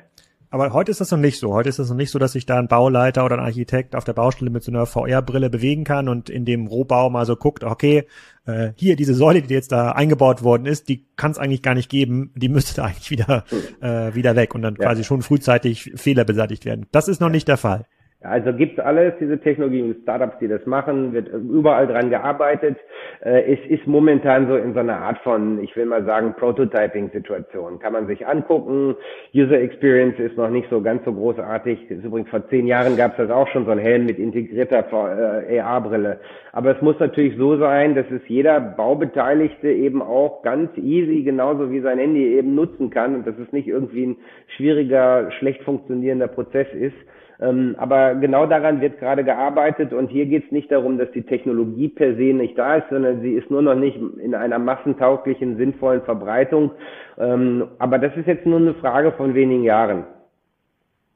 Aber 0.50 0.72
heute 0.72 0.90
ist 0.90 1.00
das 1.00 1.10
noch 1.10 1.18
nicht 1.18 1.38
so. 1.38 1.52
Heute 1.52 1.68
ist 1.68 1.78
es 1.78 1.88
noch 1.88 1.96
nicht 1.96 2.10
so, 2.10 2.18
dass 2.18 2.32
sich 2.32 2.46
da 2.46 2.58
ein 2.58 2.68
Bauleiter 2.68 3.24
oder 3.24 3.36
ein 3.36 3.44
Architekt 3.44 3.96
auf 3.96 4.04
der 4.04 4.12
Baustelle 4.12 4.50
mit 4.50 4.62
so 4.62 4.70
einer 4.70 4.86
VR-Brille 4.86 5.50
bewegen 5.50 5.84
kann 5.84 6.08
und 6.08 6.30
in 6.30 6.44
dem 6.44 6.66
Rohbau 6.66 7.10
mal 7.10 7.26
so 7.26 7.36
guckt, 7.36 7.64
okay, 7.64 8.06
äh, 8.46 8.72
hier 8.76 8.96
diese 8.96 9.14
Säule, 9.14 9.42
die 9.42 9.54
jetzt 9.54 9.72
da 9.72 9.92
eingebaut 9.92 10.42
worden 10.42 10.66
ist, 10.66 10.88
die 10.88 11.04
kann 11.16 11.32
es 11.32 11.38
eigentlich 11.38 11.62
gar 11.62 11.74
nicht 11.74 11.90
geben. 11.90 12.30
Die 12.36 12.48
müsste 12.48 12.74
da 12.76 12.84
eigentlich 12.84 13.10
wieder, 13.10 13.44
äh, 13.80 14.14
wieder 14.14 14.36
weg 14.36 14.54
und 14.54 14.62
dann 14.62 14.76
ja. 14.76 14.86
quasi 14.86 15.04
schon 15.04 15.22
frühzeitig 15.22 15.92
Fehler 15.96 16.24
beseitigt 16.24 16.64
werden. 16.64 16.86
Das 16.92 17.08
ist 17.08 17.20
noch 17.20 17.30
nicht 17.30 17.48
der 17.48 17.56
Fall. 17.56 17.86
Also 18.22 18.54
gibt 18.54 18.80
alles, 18.80 19.12
diese 19.20 19.38
Technologien, 19.38 19.94
Startups, 20.02 20.38
die 20.40 20.48
das 20.48 20.64
machen, 20.64 21.12
wird 21.12 21.28
überall 21.28 21.86
dran 21.86 22.08
gearbeitet. 22.08 22.78
Äh, 23.20 23.54
es 23.54 23.70
ist 23.70 23.86
momentan 23.86 24.48
so 24.48 24.56
in 24.56 24.72
so 24.72 24.80
einer 24.80 24.98
Art 24.98 25.18
von, 25.18 25.62
ich 25.62 25.76
will 25.76 25.84
mal 25.84 26.02
sagen, 26.04 26.34
Prototyping-Situation. 26.38 27.78
Kann 27.78 27.92
man 27.92 28.06
sich 28.06 28.26
angucken. 28.26 28.96
User 29.34 29.60
Experience 29.60 30.18
ist 30.18 30.38
noch 30.38 30.48
nicht 30.48 30.68
so 30.70 30.80
ganz 30.80 31.04
so 31.04 31.12
großartig. 31.12 31.90
Ist 31.90 32.04
übrigens 32.04 32.30
vor 32.30 32.48
zehn 32.48 32.66
Jahren 32.66 32.96
gab 32.96 33.12
es 33.12 33.18
das 33.18 33.30
auch 33.30 33.48
schon, 33.48 33.66
so 33.66 33.70
ein 33.70 33.78
Helm 33.78 34.06
mit 34.06 34.18
integrierter 34.18 35.44
äh, 35.48 35.60
AR-Brille. 35.60 36.18
Aber 36.52 36.74
es 36.74 36.80
muss 36.80 36.98
natürlich 36.98 37.36
so 37.36 37.58
sein, 37.58 37.94
dass 37.94 38.06
es 38.10 38.22
jeder 38.28 38.60
Baubeteiligte 38.60 39.68
eben 39.68 40.00
auch 40.00 40.42
ganz 40.42 40.70
easy, 40.78 41.22
genauso 41.22 41.70
wie 41.70 41.80
sein 41.80 41.98
Handy 41.98 42.34
eben 42.38 42.54
nutzen 42.54 42.88
kann 42.88 43.14
und 43.14 43.26
dass 43.26 43.38
es 43.38 43.52
nicht 43.52 43.68
irgendwie 43.68 44.06
ein 44.06 44.16
schwieriger, 44.56 45.30
schlecht 45.32 45.62
funktionierender 45.64 46.28
Prozess 46.28 46.68
ist. 46.72 46.96
Ähm, 47.40 47.76
aber 47.78 48.14
genau 48.14 48.46
daran 48.46 48.80
wird 48.80 48.98
gerade 48.98 49.24
gearbeitet 49.24 49.92
und 49.92 50.08
hier 50.08 50.26
geht 50.26 50.46
es 50.46 50.52
nicht 50.52 50.70
darum, 50.70 50.98
dass 50.98 51.10
die 51.12 51.22
Technologie 51.22 51.88
per 51.88 52.14
se 52.14 52.32
nicht 52.32 52.56
da 52.56 52.76
ist, 52.76 52.88
sondern 52.88 53.20
sie 53.20 53.32
ist 53.32 53.50
nur 53.50 53.62
noch 53.62 53.74
nicht 53.74 53.98
in 54.22 54.34
einer 54.34 54.58
massentauglichen, 54.58 55.56
sinnvollen 55.56 56.02
Verbreitung. 56.02 56.70
Ähm, 57.18 57.68
aber 57.78 57.98
das 57.98 58.16
ist 58.16 58.26
jetzt 58.26 58.46
nur 58.46 58.58
eine 58.58 58.74
Frage 58.74 59.12
von 59.12 59.34
wenigen 59.34 59.64
Jahren. 59.64 60.04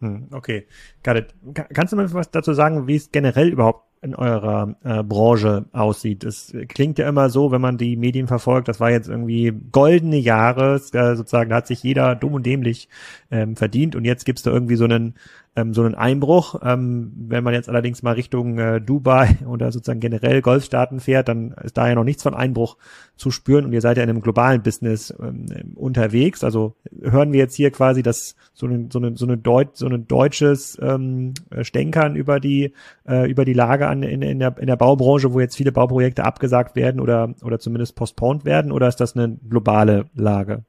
Hm, 0.01 0.29
okay, 0.33 0.67
got 1.05 1.17
it. 1.17 1.35
Kannst 1.75 1.93
du 1.93 1.97
mir 1.97 2.13
was 2.13 2.31
dazu 2.31 2.53
sagen, 2.53 2.87
wie 2.87 2.97
es 2.97 3.11
generell 3.13 3.49
überhaupt 3.49 3.91
in 4.03 4.15
eurer 4.15 4.77
äh, 4.83 5.03
Branche 5.03 5.67
aussieht. 5.73 6.25
Es 6.25 6.55
klingt 6.69 6.99
ja 6.99 7.07
immer 7.07 7.29
so, 7.29 7.53
wenn 7.53 7.61
man 7.61 7.77
die 7.77 7.97
Medien 7.97 8.29
verfolgt, 8.29 8.69
das 8.69 8.81
war 8.81 8.91
jetzt 8.91 9.09
irgendwie 9.09 9.53
goldene 9.73 10.17
Jahre, 10.17 10.77
äh, 10.77 11.17
sozusagen, 11.17 11.51
da 11.51 11.57
hat 11.57 11.67
sich 11.67 11.83
jeder 11.83 12.15
dumm 12.15 12.35
und 12.35 12.47
dämlich 12.47 12.89
ähm, 13.31 13.57
verdient 13.57 13.95
und 13.95 14.07
jetzt 14.07 14.25
gibt's 14.25 14.43
da 14.43 14.51
irgendwie 14.53 14.77
so 14.77 14.85
einen 14.85 15.17
ähm, 15.57 15.75
so 15.75 15.83
einen 15.83 15.95
Einbruch. 15.95 16.61
Ähm, 16.63 17.13
wenn 17.17 17.45
man 17.45 17.55
jetzt 17.55 17.69
allerdings 17.69 18.03
mal 18.03 18.13
Richtung 18.13 18.59
äh, 18.59 18.81
Dubai 18.81 19.37
oder 19.47 19.73
sozusagen 19.73 20.01
generell 20.01 20.43
Golfstaaten 20.43 21.01
fährt, 21.01 21.29
dann 21.29 21.53
ist 21.63 21.77
da 21.77 21.89
ja 21.89 21.95
noch 21.95 22.05
nichts 22.05 22.23
von 22.23 22.35
Einbruch 22.35 22.77
zu 23.17 23.31
spüren 23.31 23.65
und 23.65 23.73
ihr 23.73 23.81
seid 23.81 23.97
ja 23.97 24.03
in 24.03 24.11
einem 24.11 24.21
globalen 24.21 24.63
Business 24.63 25.15
ähm, 25.21 25.47
unterwegs. 25.75 26.45
Also 26.45 26.77
hören 27.01 27.33
wir 27.33 27.41
jetzt 27.41 27.55
hier 27.55 27.71
quasi 27.71 28.03
das 28.03 28.37
so 28.53 28.67
ein 28.67 28.91
so 28.91 28.99
eine 28.99 29.17
so 29.17 29.27
eine 29.27 29.37
Deut 29.37 29.77
so 29.77 29.89
deutsches 29.89 30.79
ähm, 30.81 31.35
Stänkern 31.63 32.17
über 32.17 32.41
die 32.41 32.75
äh, 33.09 33.29
über 33.31 33.45
die 33.45 33.53
Lage 33.53 33.89
an 33.89 34.03
in, 34.03 34.23
in 34.23 34.39
der 34.39 34.57
in 34.59 34.67
der 34.67 34.77
Baubranche, 34.77 35.33
wo 35.33 35.41
jetzt 35.41 35.57
viele 35.57 35.73
Bauprojekte 35.73 36.25
abgesagt 36.25 36.77
werden 36.77 37.01
oder 37.01 37.35
oder 37.43 37.59
zumindest 37.59 37.97
postponed 37.97 38.45
werden, 38.45 38.73
oder 38.73 38.89
ist 38.89 39.01
das 39.01 39.17
eine 39.17 39.37
globale 39.49 40.07
Lage? 40.15 40.65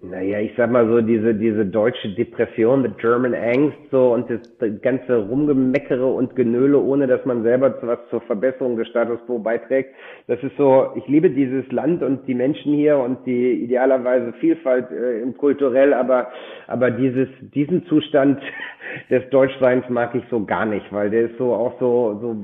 Naja, 0.00 0.38
ich 0.38 0.52
sag 0.56 0.70
mal 0.70 0.86
so, 0.86 1.00
diese, 1.00 1.34
diese 1.34 1.66
deutsche 1.66 2.10
Depression 2.10 2.82
mit 2.82 2.98
German 2.98 3.34
Angst 3.34 3.78
so 3.90 4.14
und 4.14 4.30
das, 4.30 4.40
ganze 4.80 5.16
Rumgemeckere 5.16 6.06
und 6.06 6.36
Genöle, 6.36 6.78
ohne 6.78 7.08
dass 7.08 7.24
man 7.24 7.42
selber 7.42 7.74
was 7.82 7.98
zur 8.08 8.20
Verbesserung 8.20 8.76
des 8.76 8.86
Status 8.86 9.18
quo 9.26 9.40
beiträgt. 9.40 9.92
Das 10.28 10.40
ist 10.44 10.56
so, 10.56 10.92
ich 10.94 11.04
liebe 11.08 11.30
dieses 11.30 11.68
Land 11.72 12.04
und 12.04 12.28
die 12.28 12.34
Menschen 12.34 12.74
hier 12.74 12.96
und 12.96 13.26
die 13.26 13.64
idealerweise 13.64 14.32
Vielfalt 14.34 14.88
äh, 14.92 15.20
im 15.20 15.36
kulturell, 15.36 15.92
aber, 15.92 16.28
aber 16.68 16.92
dieses, 16.92 17.28
diesen 17.52 17.84
Zustand 17.86 18.40
des 19.10 19.28
Deutschseins 19.30 19.88
mag 19.88 20.14
ich 20.14 20.22
so 20.30 20.44
gar 20.44 20.64
nicht, 20.64 20.86
weil 20.92 21.10
der 21.10 21.22
ist 21.22 21.38
so 21.38 21.52
auch 21.52 21.74
so, 21.80 22.18
so 22.20 22.36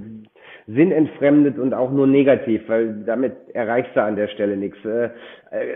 sinnentfremdet 0.67 1.59
und 1.59 1.75
auch 1.75 1.91
nur 1.91 2.07
negativ, 2.07 2.63
weil 2.69 3.05
damit 3.05 3.35
erreichst 3.53 3.95
du 3.95 4.03
an 4.03 4.17
der 4.17 4.29
Stelle 4.29 4.57
nichts. 4.57 4.79
Äh, 4.85 5.11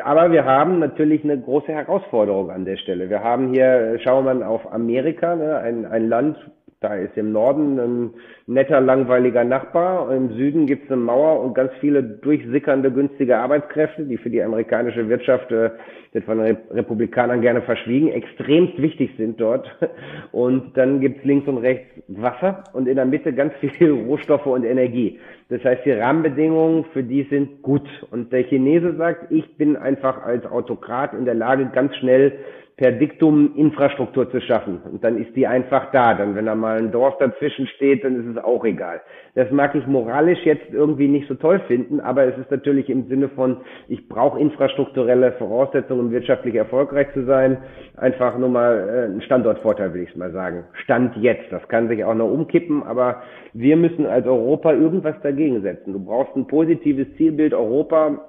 aber 0.03 0.33
wir 0.33 0.44
haben 0.44 0.79
natürlich 0.79 1.24
eine 1.24 1.38
große 1.38 1.72
Herausforderung 1.72 2.51
an 2.51 2.64
der 2.64 2.77
Stelle. 2.79 3.11
Wir 3.11 3.22
haben 3.22 3.53
hier, 3.53 3.98
schauen 4.03 4.24
wir 4.24 4.35
mal 4.35 4.46
auf 4.46 4.72
Amerika, 4.72 5.37
ne, 5.37 5.59
ein, 5.59 5.85
ein 5.85 6.09
Land, 6.09 6.38
da 6.81 6.95
ist 6.95 7.17
im 7.17 7.33
Norden 7.33 7.81
ein 7.81 8.11
netter, 8.47 8.81
langweiliger 8.81 9.43
Nachbar. 9.43 10.14
Im 10.14 10.35
Süden 10.35 10.67
gibt 10.67 10.85
es 10.85 10.93
eine 10.93 11.01
Mauer 11.01 11.41
und 11.43 11.55
ganz 11.55 11.73
viele 11.81 12.05
durchsickernde, 12.05 12.93
günstige 12.93 13.37
Arbeitskräfte, 13.37 14.05
die 14.05 14.17
für 14.17 14.31
die 14.31 14.41
amerikanische 14.41 15.09
Wirtschaft, 15.09 15.51
äh, 15.51 15.71
wird 16.12 16.25
von 16.25 16.41
Republikanern 16.41 17.41
gerne 17.41 17.62
verschwiegen, 17.62 18.09
extremst 18.09 18.81
wichtig 18.81 19.11
sind 19.17 19.41
dort. 19.41 19.69
Und 20.33 20.77
dann 20.77 21.01
gibt 21.01 21.19
es 21.19 21.25
links 21.25 21.49
und 21.49 21.59
rechts 21.59 21.87
Wasser 22.07 22.64
und 22.73 22.87
in 22.88 22.97
der 22.97 23.05
Mitte 23.05 23.33
ganz 23.33 23.53
viel 23.61 23.91
Rohstoffe 24.07 24.47
und 24.47 24.64
Energie. 24.64 25.19
Das 25.49 25.62
heißt, 25.64 25.85
die 25.85 25.93
Rahmenbedingungen 25.93 26.85
für 26.93 27.03
die 27.03 27.25
sind 27.25 27.62
gut. 27.62 27.88
Und 28.11 28.33
der 28.33 28.45
Chinese 28.45 28.95
sagt, 28.97 29.31
ich 29.31 29.57
bin 29.57 29.77
einfach 29.77 30.23
als 30.23 30.47
Autokrat 30.47 31.12
in 31.12 31.25
der 31.25 31.35
Lage, 31.35 31.71
ganz 31.75 31.95
schnell 31.97 32.38
per 32.79 32.93
Diktum 32.93 33.57
Infrastruktur 33.57 34.31
zu 34.31 34.41
schaffen. 34.41 34.81
Und 34.91 35.03
dann 35.03 35.19
ist 35.19 35.35
die 35.35 35.49
einfach 35.49 35.91
da. 35.91 36.14
Dann, 36.14 36.37
wenn 36.37 36.47
da 36.47 36.55
mal 36.55 36.79
ein 36.79 36.93
Dorf 36.93 37.19
dazwischen 37.19 37.67
steht, 37.67 38.05
dann 38.05 38.14
ist 38.14 38.37
es 38.37 38.43
auch 38.43 38.64
egal. 38.64 39.01
Das 39.35 39.51
mag 39.51 39.75
ich 39.75 39.85
moralisch 39.88 40.38
jetzt 40.45 40.73
irgendwie 40.73 41.09
nicht 41.09 41.27
so 41.27 41.35
toll 41.35 41.61
finden, 41.67 41.99
aber 41.99 42.25
es 42.25 42.38
ist 42.38 42.51
natürlich 42.53 42.88
im 42.88 43.09
Sinne 43.09 43.29
von, 43.31 43.59
ich 43.88 44.09
brauche 44.09 44.38
infrastrukturelle 44.38 45.33
Voraussetzungen, 45.33 46.07
um 46.07 46.11
wirtschaftlich 46.12 46.55
erfolgreich 46.55 47.09
zu 47.14 47.25
sein, 47.25 47.59
einfach 47.97 48.38
nur 48.38 48.49
mal 48.49 48.88
äh, 48.88 49.12
ein 49.12 49.23
Standortvorteil, 49.23 49.93
will 49.93 50.05
ich 50.05 50.17
mal 50.17 50.31
sagen. 50.31 50.64
Stand 50.85 51.17
jetzt. 51.17 51.51
Das 51.51 51.67
kann 51.67 51.88
sich 51.88 52.05
auch 52.05 52.14
noch 52.14 52.31
umkippen, 52.31 52.85
aber 52.85 53.23
wir 53.55 53.77
müssen 53.77 54.07
als 54.07 54.25
Europa 54.25 54.73
irgendwas 54.73 55.17
dagegen 55.23 55.62
setzen. 55.62 55.95
Du 55.95 56.05
brauchst 56.05 56.37
ein 56.37 56.47
positives 56.47 57.09
Zielbild 57.17 57.55
Europa 57.55 58.25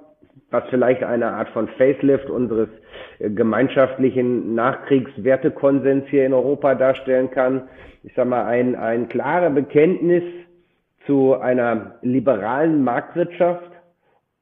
was 0.50 0.64
vielleicht 0.70 1.02
eine 1.02 1.28
Art 1.28 1.48
von 1.50 1.68
Facelift 1.68 2.28
unseres 2.28 2.68
äh, 3.18 3.30
gemeinschaftlichen 3.30 4.54
Nachkriegswertekonsens 4.54 6.06
hier 6.08 6.26
in 6.26 6.32
Europa 6.32 6.74
darstellen 6.74 7.30
kann. 7.30 7.68
Ich 8.02 8.14
sage 8.14 8.28
mal, 8.28 8.44
ein, 8.46 8.74
ein 8.76 9.08
klares 9.08 9.54
Bekenntnis 9.54 10.22
zu 11.06 11.34
einer 11.34 11.96
liberalen 12.02 12.82
Marktwirtschaft 12.84 13.70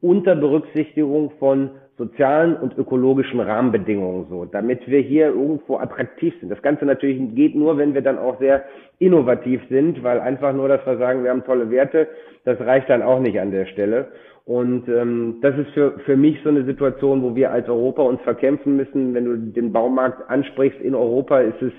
unter 0.01 0.37
Berücksichtigung 0.37 1.33
von 1.39 1.71
sozialen 1.99 2.57
und 2.57 2.79
ökologischen 2.79 3.41
Rahmenbedingungen 3.41 4.27
so, 4.31 4.45
damit 4.45 4.87
wir 4.89 5.01
hier 5.01 5.27
irgendwo 5.27 5.79
attraktiv 5.79 6.33
sind. 6.41 6.49
Das 6.49 6.63
Ganze 6.63 6.87
natürlich 6.87 7.19
geht 7.35 7.57
nur, 7.57 7.77
wenn 7.77 7.93
wir 7.93 8.03
dann 8.03 8.19
auch 8.19 8.39
sehr 8.39 8.63
innovativ 9.01 9.61
sind, 9.69 10.03
weil 10.05 10.21
einfach 10.21 10.55
nur, 10.55 10.69
dass 10.69 10.87
wir 10.87 10.97
sagen, 10.97 11.25
wir 11.25 11.31
haben 11.31 11.45
tolle 11.45 11.71
Werte, 11.71 12.07
das 12.45 12.61
reicht 12.61 12.89
dann 12.89 13.03
auch 13.03 13.21
nicht 13.21 13.41
an 13.41 13.51
der 13.51 13.67
Stelle. 13.67 14.09
Und 14.45 14.89
ähm, 14.89 15.39
das 15.43 15.59
ist 15.59 15.71
für, 15.73 15.99
für 16.07 16.17
mich 16.17 16.39
so 16.43 16.49
eine 16.49 16.65
Situation, 16.65 17.23
wo 17.23 17.37
wir 17.37 17.51
als 17.51 17.69
Europa 17.69 18.03
uns 18.03 18.21
verkämpfen 18.23 18.77
müssen. 18.77 19.13
Wenn 19.13 19.25
du 19.25 19.37
den 19.37 19.73
Baumarkt 19.73 20.31
ansprichst 20.31 20.81
in 20.81 20.95
Europa, 20.95 21.41
ist 21.41 21.61
es 21.61 21.73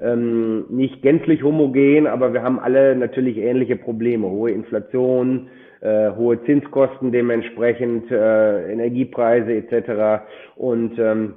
ähm, 0.00 0.66
nicht 0.68 1.02
gänzlich 1.02 1.42
homogen, 1.42 2.06
aber 2.06 2.32
wir 2.32 2.42
haben 2.42 2.60
alle 2.60 2.94
natürlich 2.94 3.38
ähnliche 3.38 3.76
Probleme. 3.76 4.28
Hohe 4.28 4.50
Inflation, 4.50 5.48
äh, 5.82 6.10
hohe 6.16 6.42
Zinskosten 6.44 7.12
dementsprechend, 7.12 8.10
äh, 8.10 8.72
Energiepreise 8.72 9.52
etc. 9.52 10.22
Und 10.56 10.98
ähm, 10.98 11.34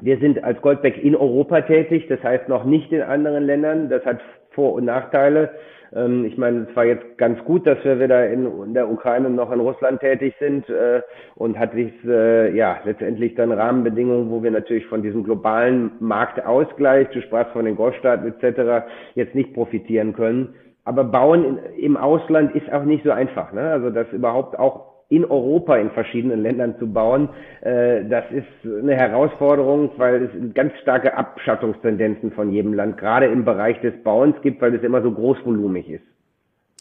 wir 0.00 0.18
sind 0.18 0.42
als 0.42 0.60
Goldbeck 0.62 1.02
in 1.02 1.14
Europa 1.14 1.60
tätig, 1.62 2.06
das 2.08 2.22
heißt 2.22 2.48
noch 2.48 2.64
nicht 2.64 2.92
in 2.92 3.02
anderen 3.02 3.44
Ländern. 3.44 3.90
Das 3.90 4.04
hat 4.04 4.20
Vor- 4.50 4.74
und 4.74 4.84
Nachteile. 4.84 5.50
Ähm, 5.94 6.24
ich 6.24 6.38
meine, 6.38 6.66
es 6.70 6.76
war 6.76 6.84
jetzt 6.84 7.18
ganz 7.18 7.42
gut, 7.44 7.66
dass 7.66 7.82
wir 7.84 8.00
wieder 8.00 8.28
in, 8.30 8.46
in 8.64 8.74
der 8.74 8.88
Ukraine 8.88 9.28
noch 9.28 9.50
in 9.50 9.60
Russland 9.60 10.00
tätig 10.00 10.34
sind 10.38 10.68
äh, 10.68 11.02
und 11.34 11.58
hat 11.58 11.72
sich 11.72 11.92
äh, 12.04 12.54
ja 12.56 12.78
letztendlich 12.84 13.34
dann 13.34 13.52
Rahmenbedingungen, 13.52 14.30
wo 14.30 14.42
wir 14.42 14.50
natürlich 14.50 14.86
von 14.86 15.02
diesem 15.02 15.24
globalen 15.24 15.92
Marktausgleich, 16.00 17.08
du 17.08 17.20
sprachst 17.22 17.52
von 17.52 17.64
den 17.64 17.76
Golfstaaten 17.76 18.32
etc., 18.32 18.86
jetzt 19.14 19.34
nicht 19.34 19.52
profitieren 19.52 20.12
können. 20.12 20.54
Aber 20.84 21.04
Bauen 21.04 21.44
in, 21.44 21.58
im 21.78 21.96
Ausland 21.96 22.54
ist 22.54 22.72
auch 22.72 22.84
nicht 22.84 23.04
so 23.04 23.10
einfach. 23.10 23.52
Ne? 23.52 23.70
Also 23.70 23.90
das 23.90 24.08
überhaupt 24.12 24.58
auch 24.58 24.90
in 25.10 25.24
Europa 25.24 25.76
in 25.76 25.90
verschiedenen 25.90 26.40
Ländern 26.40 26.76
zu 26.78 26.86
bauen, 26.86 27.28
äh, 27.62 28.04
das 28.08 28.24
ist 28.30 28.46
eine 28.64 28.94
Herausforderung, 28.94 29.90
weil 29.96 30.22
es 30.22 30.54
ganz 30.54 30.72
starke 30.82 31.16
Abschattungstendenzen 31.16 32.30
von 32.30 32.52
jedem 32.52 32.72
Land, 32.74 32.96
gerade 32.96 33.26
im 33.26 33.44
Bereich 33.44 33.80
des 33.80 34.00
Bauens 34.04 34.36
gibt, 34.42 34.62
weil 34.62 34.74
es 34.74 34.82
immer 34.84 35.02
so 35.02 35.10
großvolumig 35.10 35.90
ist. 35.90 36.04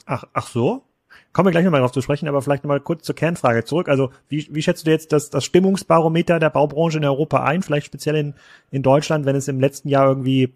Ach, 0.05 0.23
ach 0.33 0.47
so? 0.47 0.83
Kommen 1.32 1.47
wir 1.47 1.51
gleich 1.51 1.63
nochmal 1.63 1.82
drauf 1.82 1.91
zu 1.91 2.01
sprechen, 2.01 2.27
aber 2.27 2.41
vielleicht 2.41 2.63
nochmal 2.63 2.79
kurz 2.79 3.03
zur 3.03 3.15
Kernfrage 3.15 3.63
zurück. 3.63 3.88
Also 3.88 4.10
wie, 4.29 4.47
wie 4.51 4.62
schätzt 4.62 4.88
du 4.88 4.91
jetzt 4.91 5.13
das, 5.13 5.29
das 5.29 5.45
Stimmungsbarometer 5.45 6.39
der 6.39 6.49
Baubranche 6.49 6.97
in 6.97 7.05
Europa 7.05 7.43
ein? 7.43 7.62
Vielleicht 7.62 7.86
speziell 7.86 8.15
in, 8.15 8.34
in 8.71 8.82
Deutschland, 8.82 9.25
wenn 9.25 9.36
es 9.36 9.47
im 9.47 9.60
letzten 9.60 9.89
Jahr 9.89 10.08
irgendwie 10.08 10.53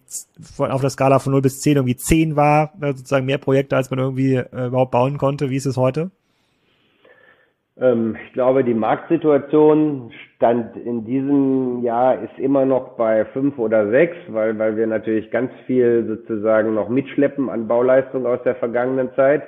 auf 0.57 0.81
der 0.81 0.89
Skala 0.89 1.19
von 1.19 1.31
0 1.33 1.41
bis 1.41 1.61
10 1.61 1.77
irgendwie 1.77 1.95
10 1.95 2.35
war, 2.35 2.73
sozusagen 2.79 3.25
mehr 3.25 3.37
Projekte, 3.37 3.75
als 3.75 3.89
man 3.91 3.99
irgendwie 3.99 4.35
äh, 4.35 4.67
überhaupt 4.67 4.91
bauen 4.91 5.17
konnte. 5.17 5.49
Wie 5.49 5.55
ist 5.55 5.65
es 5.65 5.77
heute? 5.77 6.11
Ähm, 7.79 8.15
ich 8.27 8.33
glaube, 8.33 8.63
die 8.63 8.73
Marktsituation 8.73 10.11
stand 10.35 10.75
in 10.77 11.05
diesem 11.05 11.81
Jahr 11.83 12.21
ist 12.21 12.37
immer 12.37 12.65
noch 12.65 12.95
bei 12.97 13.25
fünf 13.25 13.57
oder 13.57 13.89
sechs, 13.89 14.15
weil, 14.27 14.57
weil 14.59 14.77
wir 14.77 14.87
natürlich 14.87 15.31
ganz 15.31 15.51
viel 15.65 16.05
sozusagen 16.07 16.75
noch 16.75 16.89
mitschleppen 16.89 17.49
an 17.49 17.67
Bauleistung 17.67 18.25
aus 18.25 18.39
der 18.43 18.55
vergangenen 18.55 19.09
Zeit. 19.15 19.43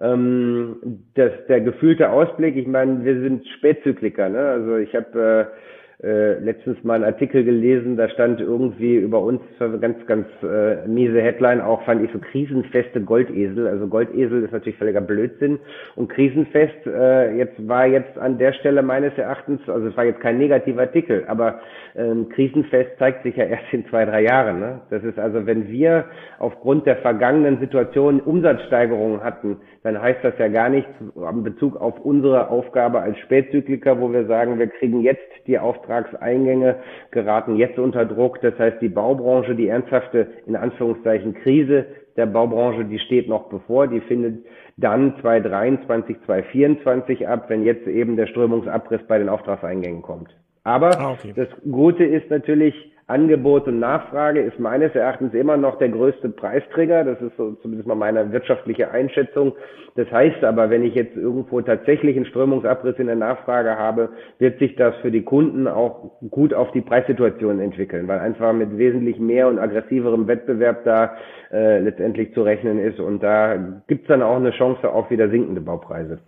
Ähm, 0.00 1.00
das, 1.14 1.32
der 1.48 1.60
gefühlte 1.62 2.10
Ausblick, 2.10 2.56
ich 2.56 2.66
meine, 2.66 3.04
wir 3.04 3.20
sind 3.20 3.46
Spätzykliker, 3.56 4.28
ne? 4.28 4.38
Also 4.38 4.76
ich 4.76 4.94
habe 4.94 5.48
äh, 5.50 5.75
äh, 6.02 6.38
letztens 6.40 6.82
mal 6.84 6.94
einen 6.94 7.04
Artikel 7.04 7.44
gelesen, 7.44 7.96
da 7.96 8.08
stand 8.08 8.40
irgendwie 8.40 8.96
über 8.96 9.20
uns 9.20 9.40
ganz, 9.80 10.04
ganz 10.06 10.26
äh, 10.42 10.86
miese 10.86 11.22
Headline, 11.22 11.60
auch 11.60 11.82
fand 11.84 12.04
ich 12.04 12.10
so 12.12 12.18
krisenfeste 12.18 13.00
Goldesel. 13.00 13.66
Also 13.66 13.86
Goldesel 13.86 14.44
ist 14.44 14.52
natürlich 14.52 14.78
völliger 14.78 15.00
Blödsinn. 15.00 15.58
Und 15.94 16.08
krisenfest, 16.08 16.86
äh, 16.86 17.36
jetzt 17.36 17.66
war 17.66 17.86
jetzt 17.86 18.18
an 18.18 18.38
der 18.38 18.52
Stelle 18.52 18.82
meines 18.82 19.16
Erachtens, 19.16 19.60
also 19.68 19.88
es 19.88 19.96
war 19.96 20.04
jetzt 20.04 20.20
kein 20.20 20.38
negativer 20.38 20.82
Artikel, 20.82 21.24
aber 21.28 21.60
ähm, 21.96 22.28
krisenfest 22.28 22.98
zeigt 22.98 23.22
sich 23.22 23.36
ja 23.36 23.44
erst 23.44 23.72
in 23.72 23.86
zwei, 23.86 24.04
drei 24.04 24.22
Jahren. 24.22 24.60
Ne? 24.60 24.80
Das 24.90 25.02
ist 25.02 25.18
also, 25.18 25.46
wenn 25.46 25.68
wir 25.68 26.04
aufgrund 26.38 26.86
der 26.86 26.96
vergangenen 26.96 27.58
Situation 27.58 28.20
Umsatzsteigerungen 28.20 29.24
hatten, 29.24 29.56
dann 29.82 30.00
heißt 30.00 30.22
das 30.22 30.34
ja 30.38 30.48
gar 30.48 30.68
nichts 30.68 30.90
in 31.14 31.42
Bezug 31.42 31.76
auf 31.80 31.98
unsere 32.00 32.50
Aufgabe 32.50 33.00
als 33.00 33.18
Spätzykliker, 33.20 34.00
wo 34.00 34.12
wir 34.12 34.26
sagen, 34.26 34.58
wir 34.58 34.66
kriegen 34.66 35.00
jetzt 35.00 35.22
die 35.46 35.58
Aufgabe, 35.58 35.85
Auftragseingänge 35.86 36.76
geraten 37.10 37.56
jetzt 37.56 37.78
unter 37.78 38.04
Druck. 38.04 38.40
Das 38.40 38.58
heißt, 38.58 38.80
die 38.80 38.88
Baubranche, 38.88 39.54
die 39.54 39.68
ernsthafte, 39.68 40.26
in 40.46 40.56
Anführungszeichen, 40.56 41.34
Krise 41.34 41.86
der 42.16 42.26
Baubranche, 42.26 42.84
die 42.84 42.98
steht 42.98 43.28
noch 43.28 43.48
bevor. 43.48 43.86
Die 43.86 44.00
findet 44.00 44.44
dann 44.76 45.14
2023, 45.20 46.16
2024 46.26 47.28
ab, 47.28 47.46
wenn 47.48 47.64
jetzt 47.64 47.86
eben 47.86 48.16
der 48.16 48.26
Strömungsabriss 48.26 49.02
bei 49.06 49.18
den 49.18 49.28
Auftragseingängen 49.28 50.02
kommt. 50.02 50.34
Aber 50.64 50.98
ah, 50.98 51.12
okay. 51.12 51.32
das 51.34 51.48
Gute 51.70 52.04
ist 52.04 52.28
natürlich, 52.30 52.74
Angebot 53.08 53.68
und 53.68 53.78
Nachfrage 53.78 54.40
ist 54.40 54.58
meines 54.58 54.92
Erachtens 54.96 55.32
immer 55.32 55.56
noch 55.56 55.78
der 55.78 55.90
größte 55.90 56.28
Preisträger. 56.28 57.04
Das 57.04 57.20
ist 57.20 57.36
so 57.36 57.52
zumindest 57.62 57.86
mal 57.86 57.94
meine 57.94 58.32
wirtschaftliche 58.32 58.90
Einschätzung. 58.90 59.52
Das 59.94 60.10
heißt 60.10 60.42
aber, 60.42 60.70
wenn 60.70 60.84
ich 60.84 60.96
jetzt 60.96 61.16
irgendwo 61.16 61.60
tatsächlich 61.60 62.16
einen 62.16 62.26
Strömungsabriss 62.26 62.98
in 62.98 63.06
der 63.06 63.14
Nachfrage 63.14 63.78
habe, 63.78 64.08
wird 64.40 64.58
sich 64.58 64.74
das 64.74 64.96
für 64.96 65.12
die 65.12 65.22
Kunden 65.22 65.68
auch 65.68 66.20
gut 66.30 66.52
auf 66.52 66.72
die 66.72 66.80
Preissituation 66.80 67.60
entwickeln, 67.60 68.08
weil 68.08 68.18
einfach 68.18 68.52
mit 68.52 68.76
wesentlich 68.76 69.20
mehr 69.20 69.46
und 69.46 69.60
aggressiverem 69.60 70.26
Wettbewerb 70.26 70.82
da 70.84 71.16
äh, 71.52 71.78
letztendlich 71.78 72.34
zu 72.34 72.42
rechnen 72.42 72.80
ist. 72.80 72.98
Und 72.98 73.22
da 73.22 73.82
gibt's 73.86 74.08
dann 74.08 74.22
auch 74.22 74.36
eine 74.36 74.50
Chance 74.50 74.88
auf 74.90 75.10
wieder 75.10 75.30
sinkende 75.30 75.60
Baupreise. 75.60 76.18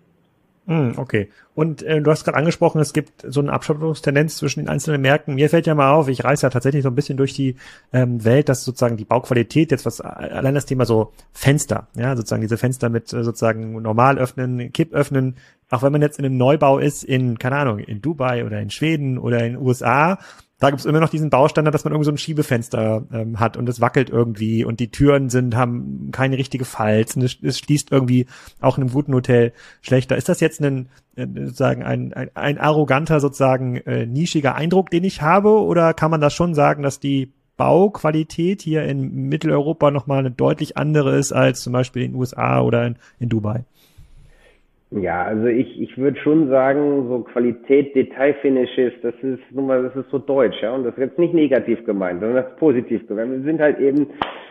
Mm, 0.68 0.98
okay. 0.98 1.30
Und 1.54 1.82
äh, 1.82 2.02
du 2.02 2.10
hast 2.10 2.24
gerade 2.24 2.36
angesprochen, 2.36 2.78
es 2.78 2.92
gibt 2.92 3.24
so 3.26 3.40
eine 3.40 3.54
Abschottungstendenz 3.54 4.36
zwischen 4.36 4.60
den 4.60 4.68
einzelnen 4.68 5.00
Märkten. 5.00 5.34
Mir 5.34 5.48
fällt 5.48 5.66
ja 5.66 5.74
mal 5.74 5.92
auf, 5.92 6.08
ich 6.08 6.24
reise 6.24 6.42
ja 6.42 6.50
tatsächlich 6.50 6.82
so 6.82 6.90
ein 6.90 6.94
bisschen 6.94 7.16
durch 7.16 7.32
die 7.32 7.56
ähm, 7.90 8.22
Welt, 8.22 8.50
dass 8.50 8.66
sozusagen 8.66 8.98
die 8.98 9.06
Bauqualität 9.06 9.70
jetzt 9.70 9.86
was 9.86 10.02
allein 10.02 10.54
das 10.54 10.66
Thema 10.66 10.84
so 10.84 11.12
Fenster, 11.32 11.88
ja, 11.96 12.14
sozusagen 12.14 12.42
diese 12.42 12.58
Fenster 12.58 12.90
mit 12.90 13.10
äh, 13.14 13.24
sozusagen 13.24 13.80
normal 13.80 14.18
öffnen, 14.18 14.70
Kipp 14.70 14.92
öffnen, 14.92 15.36
auch 15.70 15.82
wenn 15.82 15.92
man 15.92 16.02
jetzt 16.02 16.18
in 16.18 16.26
einem 16.26 16.36
Neubau 16.36 16.78
ist 16.78 17.02
in 17.02 17.38
keine 17.38 17.56
Ahnung, 17.56 17.78
in 17.78 18.02
Dubai 18.02 18.44
oder 18.44 18.60
in 18.60 18.68
Schweden 18.68 19.16
oder 19.16 19.42
in 19.46 19.56
USA, 19.56 20.18
da 20.58 20.70
gibt 20.70 20.80
es 20.80 20.86
immer 20.86 20.98
noch 20.98 21.08
diesen 21.08 21.30
Baustandard, 21.30 21.72
dass 21.72 21.84
man 21.84 21.92
irgendwie 21.92 22.06
so 22.06 22.12
ein 22.12 22.18
Schiebefenster 22.18 23.04
ähm, 23.12 23.38
hat 23.38 23.56
und 23.56 23.68
es 23.68 23.80
wackelt 23.80 24.10
irgendwie 24.10 24.64
und 24.64 24.80
die 24.80 24.90
Türen 24.90 25.30
sind, 25.30 25.54
haben 25.54 26.10
keine 26.10 26.36
richtige 26.36 26.64
Falz 26.64 27.14
und 27.14 27.22
es, 27.22 27.38
es 27.42 27.58
schließt 27.58 27.92
irgendwie 27.92 28.26
auch 28.60 28.76
in 28.76 28.84
einem 28.84 28.92
guten 28.92 29.14
Hotel 29.14 29.52
schlechter. 29.82 30.16
Ist 30.16 30.28
das 30.28 30.40
jetzt 30.40 30.60
ein, 30.60 30.88
äh, 31.14 31.26
sozusagen 31.26 31.84
ein, 31.84 32.12
ein, 32.12 32.30
ein 32.34 32.58
arroganter, 32.58 33.20
sozusagen 33.20 33.76
äh, 33.76 34.04
nischiger 34.06 34.56
Eindruck, 34.56 34.90
den 34.90 35.04
ich 35.04 35.22
habe, 35.22 35.50
oder 35.50 35.94
kann 35.94 36.10
man 36.10 36.20
das 36.20 36.34
schon 36.34 36.54
sagen, 36.54 36.82
dass 36.82 36.98
die 36.98 37.32
Bauqualität 37.56 38.60
hier 38.62 38.84
in 38.84 39.28
Mitteleuropa 39.28 39.92
nochmal 39.92 40.20
eine 40.20 40.30
deutlich 40.32 40.76
andere 40.76 41.16
ist 41.16 41.32
als 41.32 41.60
zum 41.60 41.72
Beispiel 41.72 42.02
in 42.02 42.12
den 42.12 42.20
USA 42.20 42.62
oder 42.62 42.84
in, 42.84 42.96
in 43.20 43.28
Dubai? 43.28 43.64
Ja, 44.90 45.24
also 45.24 45.46
ich, 45.48 45.78
ich 45.82 45.98
würde 45.98 46.18
schon 46.18 46.48
sagen, 46.48 47.08
so 47.08 47.20
Qualität, 47.20 47.94
Detailfinishes, 47.94 48.94
das 49.02 49.14
ist 49.20 49.40
nun 49.50 49.66
mal, 49.66 49.82
das 49.82 49.94
ist 49.96 50.10
so 50.10 50.18
deutsch, 50.18 50.62
ja. 50.62 50.74
Und 50.74 50.84
das 50.84 50.94
ist 50.94 51.00
jetzt 51.00 51.18
nicht 51.18 51.34
negativ 51.34 51.84
gemeint, 51.84 52.20
sondern 52.20 52.42
das 52.42 52.52
ist 52.52 52.58
positiv 52.58 53.06
gemeint. 53.06 53.30
Wir 53.32 53.42
sind 53.42 53.60
halt 53.60 53.78
eben, 53.80 54.06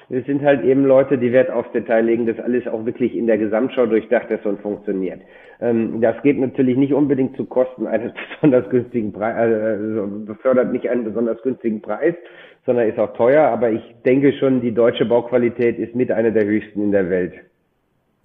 wir 0.10 0.22
sind 0.24 0.44
halt 0.44 0.64
eben 0.64 0.86
Leute, 0.86 1.18
die 1.18 1.32
Wert 1.32 1.50
aufs 1.50 1.72
Detail 1.72 2.02
legen, 2.02 2.28
dass 2.28 2.40
alles 2.40 2.68
auch 2.68 2.86
wirklich 2.86 3.16
in 3.16 3.26
der 3.26 3.40
Gesamtschau 3.40 3.88
durchdacht 3.88 4.30
ist 4.30 4.46
und 4.46 4.62
funktioniert. 4.62 5.22
Ähm, 5.60 6.02
das 6.02 6.22
geht 6.22 6.38
natürlich 6.38 6.78
nicht 6.78 6.94
unbedingt 6.94 7.36
zu 7.36 7.46
Kosten 7.46 7.88
eines 7.88 8.14
besonders 8.36 8.70
günstigen 8.70 9.14
Preises, 9.14 9.60
also 9.60 10.08
befördert 10.24 10.72
nicht 10.72 10.88
einen 10.88 11.04
besonders 11.04 11.42
günstigen 11.42 11.82
Preis, 11.82 12.14
sondern 12.68 12.88
ist 12.88 13.00
auch 13.00 13.14
teuer. 13.14 13.42
Aber 13.42 13.72
ich 13.72 13.96
denke 14.06 14.32
schon, 14.34 14.62
die 14.62 14.72
deutsche 14.72 15.06
Bauqualität 15.06 15.80
ist 15.80 15.96
mit 15.96 16.12
einer 16.12 16.30
der 16.30 16.46
höchsten 16.46 16.84
in 16.84 16.92
der 16.92 17.10
Welt. 17.10 17.34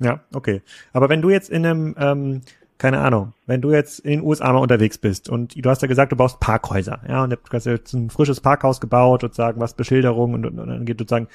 Ja, 0.02 0.20
okay. 0.32 0.62
Aber 0.92 1.08
wenn 1.08 1.22
du 1.22 1.30
jetzt 1.30 1.50
in 1.50 1.64
einem, 1.64 1.94
ähm, 1.98 2.40
keine 2.78 3.00
Ahnung, 3.00 3.32
wenn 3.46 3.60
du 3.60 3.70
jetzt 3.70 4.00
in 4.00 4.10
den 4.10 4.22
USA 4.22 4.52
mal 4.52 4.58
unterwegs 4.58 4.98
bist 4.98 5.28
und 5.28 5.54
du 5.56 5.70
hast 5.70 5.82
ja 5.82 5.88
gesagt, 5.88 6.12
du 6.12 6.16
baust 6.16 6.40
Parkhäuser, 6.40 7.00
ja, 7.08 7.22
und 7.22 7.30
du 7.30 7.36
hast 7.52 7.66
jetzt 7.66 7.92
ein 7.92 8.10
frisches 8.10 8.40
Parkhaus 8.40 8.80
gebaut, 8.80 9.20
sozusagen, 9.20 9.60
was 9.60 9.74
Beschilderung 9.74 10.34
und, 10.34 10.46
und, 10.46 10.58
und 10.58 10.68
dann 10.68 10.84
geht 10.84 10.98
sozusagen, 10.98 11.28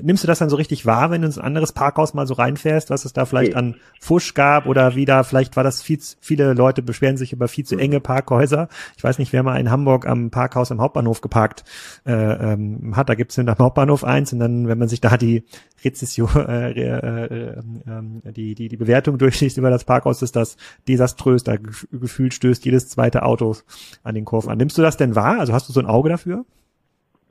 nimmst 0.00 0.22
du 0.22 0.26
das 0.26 0.38
dann 0.38 0.50
so 0.50 0.56
richtig 0.56 0.86
wahr, 0.86 1.10
wenn 1.10 1.22
du 1.22 1.26
ins 1.26 1.38
anderes 1.38 1.72
Parkhaus 1.72 2.14
mal 2.14 2.26
so 2.26 2.34
reinfährst, 2.34 2.90
was 2.90 3.04
es 3.04 3.12
da 3.12 3.24
vielleicht 3.24 3.54
an 3.56 3.76
Fusch 4.00 4.34
gab 4.34 4.66
oder 4.66 4.94
wieder, 4.94 5.24
vielleicht 5.24 5.56
war 5.56 5.64
das 5.64 5.82
viel, 5.82 5.98
viele 6.20 6.54
Leute 6.54 6.82
beschweren 6.82 7.16
sich 7.16 7.32
über 7.32 7.48
viel 7.48 7.64
zu 7.64 7.74
mhm. 7.74 7.80
enge 7.80 8.00
Parkhäuser. 8.00 8.68
Ich 8.96 9.04
weiß 9.04 9.18
nicht, 9.18 9.32
wer 9.32 9.42
mal 9.42 9.58
in 9.58 9.70
Hamburg 9.70 10.06
am 10.06 10.30
Parkhaus 10.30 10.72
am 10.72 10.80
Hauptbahnhof 10.80 11.20
geparkt 11.20 11.64
äh, 12.06 12.12
ähm, 12.12 12.96
hat, 12.96 13.08
da 13.08 13.14
gibt's 13.14 13.36
es 13.36 13.46
am 13.46 13.58
Hauptbahnhof 13.58 14.04
eins 14.04 14.32
und 14.32 14.38
dann, 14.38 14.68
wenn 14.68 14.78
man 14.78 14.88
sich 14.88 15.00
da 15.00 15.16
die 15.16 15.44
Rezession, 15.84 16.28
äh, 16.36 16.70
äh, 16.70 17.26
äh, 17.26 17.58
äh, 17.58 18.32
die, 18.32 18.54
die, 18.54 18.68
die 18.68 18.76
Bewertung 18.76 19.18
durchliest 19.18 19.58
über 19.58 19.70
das 19.70 19.84
Parkhaus, 19.84 20.22
ist 20.22 20.36
das 20.36 20.56
desaströs, 20.86 21.44
da 21.44 21.56
gefühlt 21.56 22.34
stößt 22.34 22.64
jedes 22.64 22.88
zweite 22.88 23.22
Auto 23.22 23.56
an 24.02 24.14
den 24.14 24.24
Kurven 24.24 24.50
an. 24.50 24.58
Nimmst 24.58 24.78
du 24.78 24.82
das 24.82 24.96
denn 24.96 25.14
wahr? 25.14 25.38
Also 25.38 25.52
hast 25.52 25.68
du 25.68 25.72
so 25.72 25.80
ein 25.80 25.86
Auge 25.86 26.08
dafür? 26.08 26.44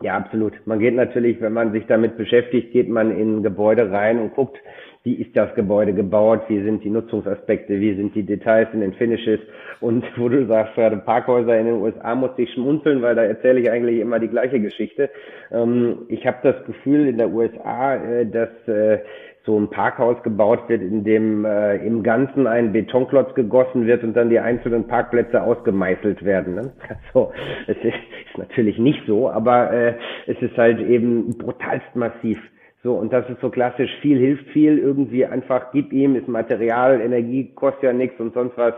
Ja, 0.01 0.15
absolut. 0.15 0.53
Man 0.65 0.79
geht 0.79 0.93
natürlich, 0.93 1.41
wenn 1.41 1.53
man 1.53 1.71
sich 1.71 1.85
damit 1.87 2.17
beschäftigt, 2.17 2.71
geht 2.71 2.87
man 2.87 3.17
in 3.17 3.41
Gebäude 3.41 3.91
rein 3.91 4.19
und 4.19 4.35
guckt, 4.35 4.57
wie 5.03 5.15
ist 5.15 5.35
das 5.35 5.55
Gebäude 5.55 5.93
gebaut, 5.93 6.41
wie 6.49 6.61
sind 6.61 6.83
die 6.83 6.89
Nutzungsaspekte, 6.89 7.79
wie 7.79 7.95
sind 7.95 8.13
die 8.13 8.23
Details 8.23 8.67
in 8.73 8.81
den 8.81 8.93
Finishes 8.93 9.39
und 9.79 10.03
wo 10.17 10.29
du 10.29 10.45
sagst, 10.45 10.75
gerade 10.75 10.97
Parkhäuser 10.97 11.57
in 11.57 11.65
den 11.65 11.75
USA 11.75 12.13
muss 12.13 12.31
ich 12.37 12.51
schmunzeln, 12.53 13.01
weil 13.01 13.15
da 13.15 13.23
erzähle 13.23 13.59
ich 13.61 13.71
eigentlich 13.71 13.99
immer 13.99 14.19
die 14.19 14.27
gleiche 14.27 14.59
Geschichte. 14.59 15.09
Ähm, 15.51 15.99
ich 16.09 16.27
habe 16.27 16.37
das 16.43 16.63
Gefühl 16.65 17.07
in 17.07 17.17
der 17.17 17.29
USA, 17.29 17.95
äh, 17.95 18.25
dass 18.25 18.49
äh, 18.67 18.99
so 19.47 19.57
ein 19.57 19.69
Parkhaus 19.69 20.21
gebaut 20.23 20.67
wird, 20.67 20.81
in 20.81 21.05
dem 21.05 21.45
äh, 21.45 21.77
im 21.77 22.03
Ganzen 22.03 22.45
ein 22.47 22.73
Betonklotz 22.73 23.33
gegossen 23.33 23.87
wird 23.87 24.03
und 24.03 24.13
dann 24.13 24.29
die 24.29 24.39
einzelnen 24.39 24.87
Parkplätze 24.87 25.41
ausgemeißelt 25.41 26.23
werden. 26.23 26.55
Ne? 26.55 26.71
Also 27.13 27.31
es 27.65 27.77
ist, 27.77 27.85
ist 27.85 28.37
natürlich 28.37 28.77
nicht 28.77 29.01
so, 29.07 29.29
aber 29.29 29.71
äh, 29.71 29.93
es 30.27 30.39
ist 30.41 30.55
halt 30.57 30.79
eben 30.81 31.37
brutalst 31.37 31.95
massiv. 31.95 32.37
So, 32.83 32.93
und 32.95 33.11
das 33.11 33.27
ist 33.29 33.39
so 33.39 33.49
klassisch, 33.49 33.89
viel 34.01 34.19
hilft 34.19 34.49
viel, 34.49 34.77
irgendwie 34.77 35.25
einfach 35.25 35.71
gib 35.71 35.91
ihm, 35.93 36.15
ist 36.15 36.27
Material, 36.27 36.99
Energie 36.99 37.51
kostet 37.55 37.83
ja 37.83 37.93
nichts 37.93 38.19
und 38.19 38.33
sonst 38.33 38.57
was. 38.57 38.73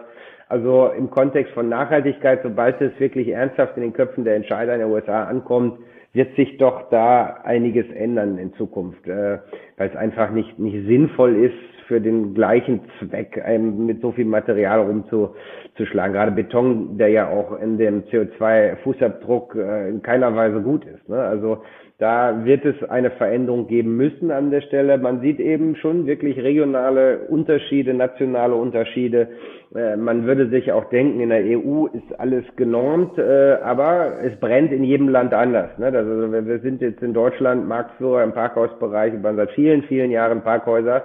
Also 0.50 0.92
im 0.98 1.10
Kontext 1.10 1.54
von 1.54 1.68
Nachhaltigkeit, 1.68 2.42
sobald 2.44 2.80
es 2.80 2.98
wirklich 3.00 3.30
ernsthaft 3.30 3.76
in 3.76 3.84
den 3.84 3.94
Köpfen 3.94 4.24
der 4.24 4.36
Entscheider 4.36 4.74
in 4.76 4.80
den 4.82 4.90
USA 4.90 5.26
ankommt, 5.26 5.80
wird 6.14 6.36
sich 6.36 6.58
doch 6.58 6.90
da 6.90 7.42
einiges 7.44 7.90
ändern 7.92 8.38
in 8.38 8.54
Zukunft, 8.54 9.08
äh, 9.08 9.40
weil 9.78 9.90
es 9.90 9.96
einfach 9.96 10.32
nicht, 10.32 10.58
nicht 10.60 10.88
sinnvoll 10.88 11.36
ist, 11.36 11.70
für 11.90 12.00
den 12.00 12.36
gleichen 12.36 12.82
Zweck 13.00 13.42
einem 13.44 13.88
mit 13.88 14.00
so 14.02 14.12
viel 14.12 14.26
Material 14.26 14.82
rumzuschlagen. 14.82 16.14
Gerade 16.14 16.32
Beton, 16.32 17.00
der 17.00 17.10
ja 17.10 17.28
auch 17.28 17.60
in 17.60 17.80
dem 17.80 18.04
CO2-Fußabdruck 18.04 19.56
äh, 19.56 19.90
in 19.90 20.04
keiner 20.04 20.36
Weise 20.36 20.62
gut 20.62 20.86
ist. 20.86 21.10
Ne? 21.10 21.18
Also 21.18 21.64
da 22.00 22.46
wird 22.46 22.64
es 22.64 22.82
eine 22.90 23.12
Veränderung 23.12 23.68
geben 23.68 23.98
müssen 23.98 24.32
an 24.32 24.52
der 24.52 24.62
Stelle. 24.62 24.98
Man 24.98 25.20
sieht 25.20 25.40
eben 25.40 25.76
schon 25.76 26.08
wirklich 26.08 26.38
regionale 26.42 27.28
Unterschiede, 27.28 27.94
nationale 27.94 28.56
Unterschiede. 28.56 29.28
Äh, 29.76 29.98
man 29.98 30.26
würde 30.26 30.48
sich 30.48 30.72
auch 30.72 30.86
denken, 30.86 31.20
in 31.20 31.28
der 31.28 31.44
EU 31.44 31.88
ist 31.88 32.18
alles 32.18 32.46
genormt, 32.56 33.18
äh, 33.18 33.58
aber 33.62 34.14
es 34.24 34.34
brennt 34.40 34.72
in 34.72 34.86
jedem 34.86 35.10
Land 35.10 35.34
anders. 35.34 35.78
Ne? 35.78 35.88
Also 35.88 36.32
wir 36.32 36.60
sind 36.60 36.80
jetzt 36.82 37.04
in 37.04 37.14
Deutschland 37.14 37.68
Marktführer 37.68 38.24
im 38.24 38.32
Parkhausbereich, 38.32 39.22
wir 39.22 39.36
seit 39.36 39.52
vielen, 39.52 39.84
vielen 39.84 40.10
Jahren 40.10 40.42
Parkhäuser. 40.42 41.04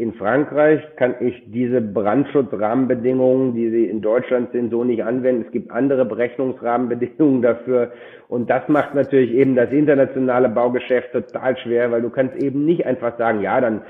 In 0.00 0.14
Frankreich 0.14 0.80
kann 0.96 1.16
ich 1.20 1.42
diese 1.52 1.82
Brandschutzrahmenbedingungen, 1.82 3.54
die 3.54 3.68
sie 3.68 3.84
in 3.84 4.00
Deutschland 4.00 4.50
sind, 4.50 4.70
so 4.70 4.82
nicht 4.82 5.04
anwenden. 5.04 5.44
Es 5.46 5.52
gibt 5.52 5.70
andere 5.70 6.06
Berechnungsrahmenbedingungen 6.06 7.42
dafür. 7.42 7.92
Und 8.26 8.48
das 8.48 8.66
macht 8.68 8.94
natürlich 8.94 9.30
eben 9.32 9.56
das 9.56 9.70
internationale 9.70 10.48
Baugeschäft 10.48 11.12
total 11.12 11.54
schwer, 11.58 11.92
weil 11.92 12.00
du 12.00 12.08
kannst 12.08 12.42
eben 12.42 12.64
nicht 12.64 12.86
einfach 12.86 13.18
sagen, 13.18 13.42
ja, 13.42 13.60
dann 13.60 13.82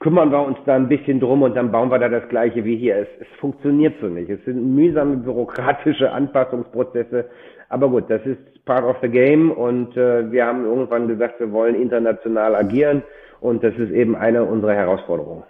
kümmern 0.00 0.32
wir 0.32 0.42
uns 0.42 0.56
da 0.64 0.74
ein 0.74 0.88
bisschen 0.88 1.20
drum 1.20 1.42
und 1.42 1.54
dann 1.54 1.70
bauen 1.70 1.90
wir 1.90 1.98
da 1.98 2.08
das 2.08 2.26
Gleiche 2.30 2.64
wie 2.64 2.78
hier. 2.78 2.96
Es, 2.96 3.08
es 3.20 3.28
funktioniert 3.38 3.92
so 4.00 4.06
nicht. 4.06 4.30
Es 4.30 4.42
sind 4.46 4.74
mühsame 4.74 5.18
bürokratische 5.18 6.10
Anpassungsprozesse. 6.12 7.26
Aber 7.68 7.90
gut, 7.90 8.04
das 8.08 8.24
ist 8.24 8.64
part 8.64 8.84
of 8.84 8.96
the 9.02 9.08
game 9.10 9.50
und 9.50 9.94
äh, 9.98 10.32
wir 10.32 10.46
haben 10.46 10.64
irgendwann 10.64 11.08
gesagt, 11.08 11.40
wir 11.40 11.52
wollen 11.52 11.74
international 11.74 12.54
agieren 12.54 13.02
und 13.42 13.62
das 13.62 13.74
ist 13.74 13.90
eben 13.90 14.16
eine 14.16 14.44
unserer 14.44 14.72
Herausforderungen 14.72 15.42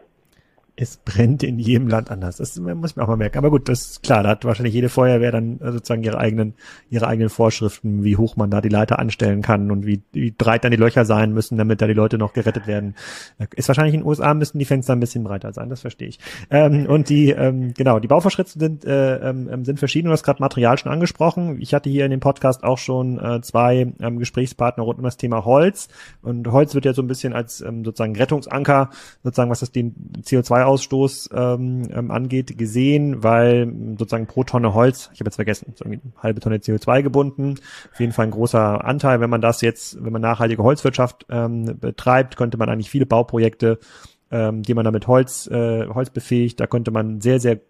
es 0.81 0.97
brennt 0.99 1.43
in 1.43 1.59
jedem 1.59 1.89
Land 1.89 2.11
anders. 2.11 2.37
Das 2.37 2.57
muss 2.59 2.95
man 2.95 3.05
auch 3.05 3.09
mal 3.09 3.17
merken. 3.17 3.39
Aber 3.39 3.51
gut, 3.51 3.69
das 3.69 3.91
ist 3.91 4.03
klar, 4.05 4.23
da 4.23 4.31
hat 4.31 4.45
wahrscheinlich 4.45 4.75
jede 4.75 4.89
Feuerwehr 4.89 5.33
dann 5.33 5.61
äh, 5.61 5.73
sozusagen 5.73 6.05
ihre 6.05 6.19
eigenen, 6.19 6.55
ihre 6.89 7.09
eigenen 7.09 7.31
Vorschriften, 7.31 8.05
wie 8.05 8.17
hoch 8.17 8.37
man 8.37 8.49
da 8.49 8.61
die 8.61 8.69
Leiter 8.69 9.01
anstellen 9.01 9.43
kann 9.43 9.73
und 9.73 9.87
wie, 9.87 10.03
wie 10.13 10.31
breit 10.31 10.63
dann 10.63 10.71
die 10.71 10.77
Löcher 10.77 11.05
sein 11.05 11.33
müssen, 11.33 11.59
damit 11.59 11.83
da 11.83 11.89
die 11.89 11.95
Leute 11.95 12.17
noch 12.17 12.33
gerettet 12.33 12.69
werden. 12.69 12.95
Ist 13.57 13.67
wahrscheinlich 13.67 13.95
in 13.95 14.01
den 14.01 14.07
USA 14.07 14.35
müssen 14.35 14.59
die 14.59 14.65
Fenster 14.65 14.93
ein 14.93 15.01
bisschen 15.01 15.25
breiter 15.25 15.53
sein, 15.53 15.69
das 15.69 15.81
verstehe 15.81 16.09
ich. 16.09 16.21
Ähm, 16.49 16.87
und 16.87 17.09
die, 17.09 17.31
ähm, 17.31 17.75
genau, 17.75 17.99
die 17.99 18.09
Bauvorschritte 18.09 18.53
sind, 18.57 18.85
äh, 18.85 19.17
ähm, 19.17 19.65
sind 19.65 19.81
verschieden. 19.81 20.07
Du 20.07 20.13
hast 20.13 20.23
gerade 20.23 20.41
Material 20.41 20.79
schon 20.79 20.93
angesprochen. 20.93 21.61
Ich 21.61 21.75
hatte 21.75 21.91
hier 21.91 22.05
in 22.05 22.13
dem 22.13 22.21
Podcast 22.21 22.63
auch 22.63 22.79
schon 22.79 23.19
äh, 23.19 23.41
zwei 23.41 23.93
ähm, 24.01 24.19
Gesprächspartner 24.21 24.85
rund 24.85 24.99
um 24.99 25.05
das 25.05 25.17
Thema 25.17 25.45
Holz. 25.45 25.89
Und 26.23 26.47
Holz 26.53 26.77
wird 26.77 26.85
ja 26.85 26.93
so 26.93 27.03
ein 27.03 27.09
bisschen 27.09 27.33
als 27.33 27.63
ähm, 27.63 27.85
sozusagen 27.85 28.15
Rettungsanker, 28.15 28.91
sozusagen 29.25 29.51
was 29.51 29.59
das 29.59 29.73
den 29.73 29.97
CO2 30.23 30.68
Ausstoß 30.69 31.31
ähm, 31.33 31.89
ähm, 31.91 32.11
angeht, 32.11 32.59
gesehen, 32.59 33.23
weil 33.23 33.73
sozusagen 33.99 34.27
pro 34.27 34.45
Tonne 34.45 34.75
Holz, 34.75 35.11
ich 35.13 35.21
habe 35.21 35.29
jetzt 35.29 35.37
vergessen, 35.37 35.73
so 35.75 35.85
eine 35.85 36.01
halbe 36.23 36.41
Tonne 36.41 36.59
CO2 36.59 37.03
gebunden, 37.03 37.55
auf 37.93 37.99
jeden 37.99 38.13
Fall 38.13 38.27
ein 38.27 38.31
großer 38.31 38.85
Anteil. 38.85 39.21
Wenn 39.21 39.31
man 39.31 39.41
das 39.41 39.61
jetzt, 39.63 40.03
wenn 40.05 40.13
man 40.13 40.23
nachhaltige 40.23 40.63
Holzwirtschaft 40.63 41.27
ähm, 41.31 41.79
betreibt, 41.81 42.37
könnte 42.37 42.59
man 42.59 42.69
eigentlich 42.69 42.91
viele 42.91 43.07
Bauprojekte, 43.07 43.79
ähm, 44.31 44.63
die 44.63 44.75
man 44.75 44.85
damit 44.85 45.07
Holz, 45.07 45.47
äh, 45.49 45.87
Holz 45.89 46.11
befähigt, 46.11 46.61
da 46.61 46.67
könnte 46.67 46.91
man 46.91 47.21
sehr, 47.21 47.41
sehr 47.41 47.61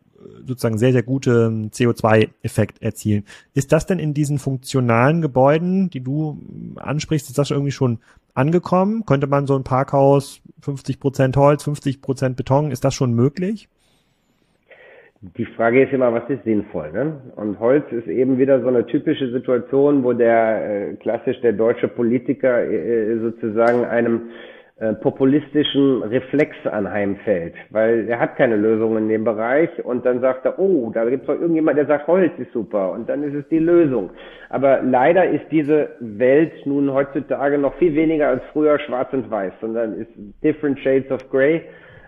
sozusagen 0.47 0.79
sehr, 0.79 0.93
sehr 0.93 1.03
gute 1.03 1.49
CO2-Effekt 1.71 2.83
erzielen. 2.83 3.25
Ist 3.55 3.73
das 3.73 3.87
denn 3.87 3.99
in 3.99 4.15
diesen 4.15 4.39
funktionalen 4.39 5.23
Gebäuden, 5.23 5.91
die 5.91 6.01
du 6.01 6.39
ansprichst, 6.77 7.29
ist 7.29 7.39
das 7.39 7.51
irgendwie 7.51 7.73
schon 7.73 8.01
angekommen? 8.39 9.05
Könnte 9.05 9.27
man 9.27 9.47
so 9.47 9.57
ein 9.57 9.65
Parkhaus 9.65 10.41
50 10.63 11.01
Prozent 11.01 11.37
Holz, 11.37 11.65
50 11.65 12.01
Prozent 12.01 12.37
Beton, 12.37 12.71
ist 12.71 12.85
das 12.85 12.95
schon 12.95 13.13
möglich? 13.13 13.69
Die 15.21 15.47
Frage 15.47 15.83
ist 15.83 15.93
immer, 15.93 16.13
was 16.13 16.31
ist 16.31 16.45
sinnvoll? 16.45 16.93
Ne? 16.93 17.21
Und 17.35 17.59
Holz 17.59 17.85
ist 17.91 18.07
eben 18.07 18.39
wieder 18.39 18.61
so 18.61 18.69
eine 18.69 18.87
typische 18.87 19.33
Situation, 19.33 20.05
wo 20.05 20.13
der 20.13 20.91
äh, 20.91 20.95
klassisch 20.95 21.41
der 21.41 21.53
deutsche 21.53 21.89
Politiker 21.89 22.63
äh, 22.63 23.15
äh 23.15 23.19
sozusagen 23.19 23.85
einem 23.85 24.31
äh, 24.81 24.95
populistischen 24.95 26.05
Reflex 26.05 26.55
anheimfällt, 26.65 27.55
weil 27.71 28.09
er 28.09 28.21
hat 28.21 28.37
keine 28.37 28.55
Lösung 28.55 28.97
in 28.97 29.09
dem 29.09 29.25
Bereich 29.25 29.71
und 29.85 30.07
dann 30.07 30.21
sagt 30.21 30.45
er, 30.45 30.57
oh, 30.59 30.93
da 30.95 31.05
gibt 31.05 31.23
es 31.23 31.27
doch 31.27 31.41
irgendjemand, 31.41 31.79
der 31.79 31.87
sagt, 31.87 32.07
Holz 32.07 32.33
ist 32.39 32.53
super 32.53 32.93
und 32.93 33.09
dann 33.09 33.25
ist 33.25 33.35
es 33.35 33.49
die 33.49 33.59
Lösung. 33.59 34.11
Aber 34.51 34.81
leider 34.83 35.29
ist 35.29 35.47
diese 35.51 35.97
Welt 35.99 36.53
nun 36.65 36.93
heutzutage 36.93 37.59
noch 37.59 37.75
viel 37.75 37.93
weniger 37.97 38.29
als 38.29 38.43
früher 38.53 38.79
schwarz 38.79 39.13
und 39.13 39.29
weiß, 39.29 39.53
sondern 39.61 39.95
ist 39.95 40.11
different 40.45 40.79
shades 40.79 41.11
of 41.11 41.29
grey 41.29 41.63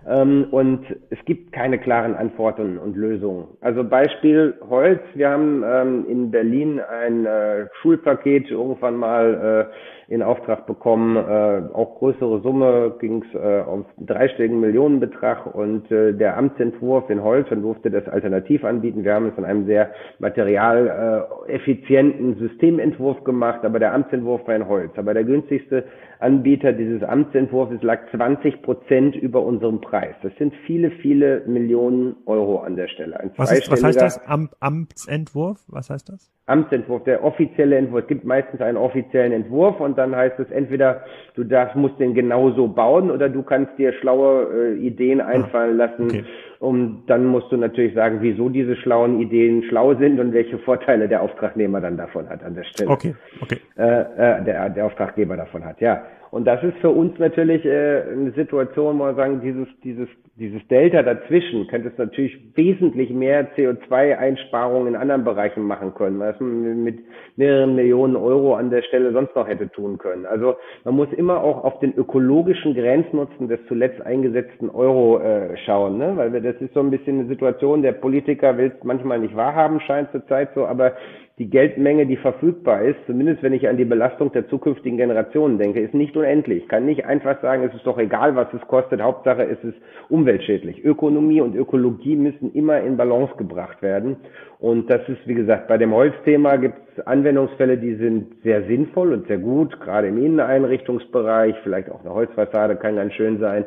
und 0.06 0.86
es 1.10 1.18
gibt 1.26 1.52
keine 1.52 1.78
klaren 1.78 2.14
Antworten 2.14 2.78
und 2.78 2.96
Lösungen. 2.96 3.48
Also 3.60 3.84
Beispiel 3.84 4.54
Holz. 4.68 5.02
Wir 5.14 5.28
haben 5.28 5.62
ähm, 5.62 6.06
in 6.08 6.30
Berlin 6.30 6.80
ein 6.80 7.26
äh, 7.26 7.66
Schulpaket 7.80 8.50
irgendwann 8.50 8.96
mal 8.96 9.68
äh, 9.68 9.72
in 10.12 10.22
Auftrag 10.22 10.66
bekommen. 10.66 11.16
Äh, 11.16 11.62
auch 11.74 11.98
größere 11.98 12.40
Summe 12.40 12.94
ging 12.98 13.22
es 13.22 13.28
auf 13.40 13.84
dreistelligen 13.98 14.58
Millionenbetrag 14.60 15.54
und 15.54 15.88
der 15.90 16.36
Amtsentwurf 16.36 17.08
in 17.10 17.22
Holz 17.22 17.48
und 17.50 17.62
durfte 17.62 17.90
das 17.90 18.08
alternativ 18.08 18.64
anbieten. 18.64 19.04
Wir 19.04 19.14
haben 19.14 19.28
es 19.28 19.38
in 19.38 19.44
einem 19.44 19.66
sehr 19.66 19.90
materialeffizienten 20.18 22.38
Systementwurf 22.38 23.22
gemacht, 23.24 23.64
aber 23.64 23.78
der 23.78 23.94
Amtsentwurf 23.94 24.48
war 24.48 24.56
in 24.56 24.66
Holz. 24.66 24.90
Aber 24.96 25.14
der 25.14 25.22
günstigste 25.24 25.84
Anbieter 26.20 26.72
dieses 26.72 27.02
Amtsentwurfs 27.02 27.82
lag 27.82 28.00
20 28.10 28.62
Prozent 28.62 29.16
über 29.16 29.42
unserem 29.42 29.80
Preis. 29.80 30.14
Das 30.22 30.32
sind 30.36 30.54
viele, 30.66 30.90
viele 30.90 31.42
Millionen 31.46 32.16
Euro 32.26 32.58
an 32.60 32.76
der 32.76 32.88
Stelle. 32.88 33.18
Was, 33.36 33.52
ist, 33.52 33.70
was 33.70 33.82
heißt 33.82 34.00
das? 34.00 34.26
Am, 34.26 34.50
Amtsentwurf? 34.60 35.58
Was 35.68 35.90
heißt 35.90 36.08
das? 36.10 36.30
Amtsentwurf, 36.46 37.04
der 37.04 37.24
offizielle 37.24 37.76
Entwurf. 37.76 38.02
Es 38.02 38.08
gibt 38.08 38.24
meistens 38.24 38.60
einen 38.60 38.76
offiziellen 38.76 39.32
Entwurf 39.32 39.80
und 39.80 39.96
dann 39.96 40.14
heißt 40.14 40.38
es 40.40 40.50
entweder, 40.50 41.04
du 41.34 41.44
darfst, 41.44 41.76
musst 41.76 41.98
den 41.98 42.12
genauso 42.14 42.68
bauen 42.68 43.10
oder 43.10 43.28
du 43.28 43.42
kannst 43.42 43.78
dir 43.78 43.92
schlaue 43.94 44.74
äh, 44.74 44.78
Ideen 44.78 45.20
ah, 45.20 45.26
einfallen 45.26 45.76
lassen. 45.76 46.04
Okay 46.04 46.24
Und 46.60 47.06
dann 47.06 47.24
musst 47.24 47.50
du 47.50 47.56
natürlich 47.56 47.94
sagen, 47.94 48.18
wieso 48.20 48.50
diese 48.50 48.76
schlauen 48.76 49.18
Ideen 49.18 49.62
schlau 49.62 49.94
sind 49.94 50.20
und 50.20 50.34
welche 50.34 50.58
Vorteile 50.58 51.08
der 51.08 51.22
Auftragnehmer 51.22 51.80
dann 51.80 51.96
davon 51.96 52.28
hat 52.28 52.44
an 52.44 52.54
der 52.54 52.64
Stelle. 52.64 52.90
Okay, 52.90 53.14
okay. 53.40 53.56
Äh, 53.78 53.82
äh, 53.82 54.44
der, 54.44 54.68
der 54.68 54.84
Auftraggeber 54.84 55.38
davon 55.38 55.64
hat, 55.64 55.80
ja. 55.80 56.04
Und 56.30 56.44
das 56.46 56.62
ist 56.62 56.76
für 56.78 56.90
uns 56.90 57.18
natürlich 57.18 57.64
äh, 57.64 58.02
eine 58.02 58.30
Situation, 58.32 58.98
wo 58.98 59.04
wir 59.04 59.14
sagen, 59.14 59.40
dieses, 59.42 59.66
dieses, 59.82 60.08
dieses 60.36 60.66
Delta 60.68 61.02
dazwischen 61.02 61.66
könnte 61.66 61.88
es 61.88 61.98
natürlich 61.98 62.38
wesentlich 62.54 63.10
mehr 63.10 63.50
CO2-Einsparungen 63.56 64.88
in 64.88 64.96
anderen 64.96 65.24
Bereichen 65.24 65.64
machen 65.64 65.92
können, 65.94 66.20
was 66.20 66.38
man 66.38 66.84
mit 66.84 67.00
mehreren 67.36 67.74
Millionen 67.74 68.14
Euro 68.14 68.54
an 68.54 68.70
der 68.70 68.82
Stelle 68.82 69.12
sonst 69.12 69.34
noch 69.34 69.48
hätte 69.48 69.68
tun 69.70 69.98
können. 69.98 70.24
Also 70.24 70.54
man 70.84 70.94
muss 70.94 71.12
immer 71.16 71.42
auch 71.42 71.64
auf 71.64 71.80
den 71.80 71.94
ökologischen 71.96 72.74
Grenznutzen 72.74 73.48
des 73.48 73.58
zuletzt 73.66 74.00
eingesetzten 74.00 74.70
Euro 74.70 75.18
äh, 75.18 75.56
schauen, 75.66 75.98
ne? 75.98 76.12
weil 76.14 76.32
wir, 76.32 76.40
das 76.40 76.60
ist 76.60 76.74
so 76.74 76.80
ein 76.80 76.90
bisschen 76.90 77.20
eine 77.20 77.28
Situation, 77.28 77.82
der 77.82 77.92
Politiker 77.92 78.56
will 78.56 78.72
es 78.76 78.84
manchmal 78.84 79.18
nicht 79.18 79.34
wahrhaben, 79.34 79.80
scheint 79.80 80.12
zurzeit 80.12 80.50
so, 80.54 80.64
aber 80.64 80.92
die 81.40 81.48
Geldmenge, 81.48 82.04
die 82.04 82.18
verfügbar 82.18 82.82
ist, 82.82 82.98
zumindest 83.06 83.42
wenn 83.42 83.54
ich 83.54 83.66
an 83.66 83.78
die 83.78 83.86
Belastung 83.86 84.30
der 84.30 84.46
zukünftigen 84.50 84.98
Generationen 84.98 85.56
denke, 85.56 85.80
ist 85.80 85.94
nicht 85.94 86.14
unendlich. 86.14 86.64
Ich 86.64 86.68
kann 86.68 86.84
nicht 86.84 87.06
einfach 87.06 87.40
sagen, 87.40 87.64
es 87.64 87.74
ist 87.74 87.86
doch 87.86 87.96
egal, 87.96 88.36
was 88.36 88.52
es 88.52 88.60
kostet, 88.68 89.00
Hauptsache 89.00 89.44
es 89.44 89.64
ist 89.64 89.78
umweltschädlich. 90.10 90.84
Ökonomie 90.84 91.40
und 91.40 91.56
Ökologie 91.56 92.14
müssen 92.14 92.52
immer 92.52 92.80
in 92.82 92.98
Balance 92.98 93.32
gebracht 93.38 93.80
werden. 93.80 94.16
Und 94.58 94.90
das 94.90 95.00
ist, 95.08 95.26
wie 95.26 95.32
gesagt, 95.32 95.66
bei 95.66 95.78
dem 95.78 95.94
Holzthema 95.94 96.56
gibt 96.56 96.76
es 96.94 97.06
Anwendungsfälle, 97.06 97.78
die 97.78 97.94
sind 97.94 98.34
sehr 98.44 98.64
sinnvoll 98.64 99.14
und 99.14 99.26
sehr 99.26 99.38
gut, 99.38 99.80
gerade 99.80 100.08
im 100.08 100.18
Inneneinrichtungsbereich, 100.18 101.54
vielleicht 101.62 101.90
auch 101.90 102.04
eine 102.04 102.12
Holzfassade 102.12 102.76
kann 102.76 102.96
ganz 102.96 103.14
schön 103.14 103.38
sein 103.38 103.64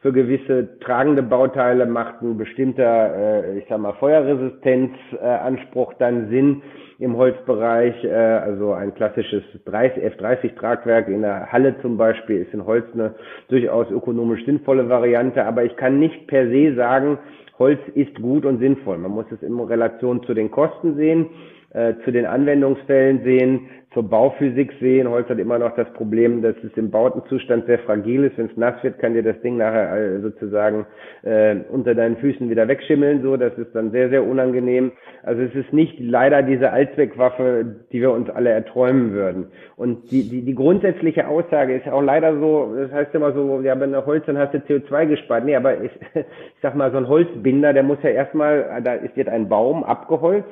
für 0.00 0.12
gewisse 0.12 0.78
tragende 0.80 1.22
Bauteile 1.22 1.84
macht 1.84 2.22
ein 2.22 2.38
bestimmter, 2.38 3.14
äh, 3.44 3.58
ich 3.58 3.66
sag 3.68 3.78
mal, 3.80 3.92
Feuerresistenzanspruch 3.94 5.92
äh, 5.92 5.96
dann 5.98 6.30
Sinn 6.30 6.62
im 6.98 7.16
Holzbereich. 7.16 8.02
Äh, 8.04 8.08
also 8.08 8.72
ein 8.72 8.94
klassisches 8.94 9.42
30, 9.66 10.02
F30-Tragwerk 10.02 11.08
in 11.08 11.20
der 11.20 11.52
Halle 11.52 11.78
zum 11.82 11.98
Beispiel 11.98 12.42
ist 12.42 12.54
in 12.54 12.64
Holz 12.64 12.86
eine 12.94 13.14
durchaus 13.48 13.90
ökonomisch 13.90 14.44
sinnvolle 14.46 14.88
Variante. 14.88 15.44
Aber 15.44 15.64
ich 15.64 15.76
kann 15.76 15.98
nicht 15.98 16.26
per 16.28 16.48
se 16.48 16.74
sagen, 16.74 17.18
Holz 17.58 17.80
ist 17.94 18.14
gut 18.22 18.46
und 18.46 18.58
sinnvoll. 18.58 18.96
Man 18.96 19.10
muss 19.10 19.26
es 19.30 19.42
in 19.42 19.60
Relation 19.60 20.22
zu 20.22 20.32
den 20.32 20.50
Kosten 20.50 20.96
sehen 20.96 21.26
äh, 21.72 21.94
zu 22.04 22.10
den 22.10 22.26
Anwendungsfällen 22.26 23.22
sehen, 23.22 23.68
zur 23.92 24.08
Bauphysik 24.08 24.72
sehen. 24.80 25.08
Holz 25.08 25.28
hat 25.28 25.38
immer 25.38 25.58
noch 25.58 25.74
das 25.74 25.92
Problem, 25.94 26.42
dass 26.42 26.54
es 26.62 26.72
im 26.76 26.90
Bautenzustand 26.90 27.66
sehr 27.66 27.80
fragil 27.80 28.24
ist. 28.24 28.38
Wenn 28.38 28.46
es 28.46 28.56
nass 28.56 28.74
wird, 28.82 28.98
kann 29.00 29.14
dir 29.14 29.22
das 29.22 29.40
Ding 29.40 29.56
nachher 29.56 29.96
äh, 29.96 30.20
sozusagen 30.20 30.86
äh, 31.22 31.56
unter 31.70 31.94
deinen 31.94 32.16
Füßen 32.18 32.48
wieder 32.50 32.68
wegschimmeln. 32.68 33.22
So, 33.22 33.36
das 33.36 33.56
ist 33.58 33.74
dann 33.74 33.90
sehr, 33.90 34.08
sehr 34.10 34.24
unangenehm. 34.24 34.92
Also 35.24 35.42
es 35.42 35.54
ist 35.54 35.72
nicht 35.72 35.98
leider 35.98 36.42
diese 36.42 36.70
Allzweckwaffe, 36.70 37.64
die 37.92 38.00
wir 38.00 38.12
uns 38.12 38.30
alle 38.30 38.50
erträumen 38.50 39.12
würden. 39.12 39.46
Und 39.76 40.10
die, 40.12 40.28
die, 40.28 40.42
die 40.42 40.54
grundsätzliche 40.54 41.26
Aussage 41.26 41.74
ist 41.74 41.88
auch 41.88 42.02
leider 42.02 42.38
so, 42.38 42.74
das 42.76 42.92
heißt 42.92 43.14
immer 43.14 43.32
so, 43.32 43.60
ja, 43.60 43.78
wenn 43.78 43.92
du 43.92 44.06
Holz, 44.06 44.24
dann 44.26 44.38
hast 44.38 44.54
du 44.54 44.58
CO2 44.58 45.06
gespart. 45.06 45.44
Nee, 45.44 45.56
aber 45.56 45.82
ich, 45.82 45.92
ich 46.14 46.24
sag 46.62 46.76
mal, 46.76 46.92
so 46.92 46.98
ein 46.98 47.08
Holzbinder, 47.08 47.72
der 47.72 47.82
muss 47.82 47.98
ja 48.02 48.10
erstmal, 48.10 48.80
da 48.84 48.94
ist 48.94 49.16
jetzt 49.16 49.30
ein 49.30 49.48
Baum 49.48 49.82
abgeholzt 49.82 50.48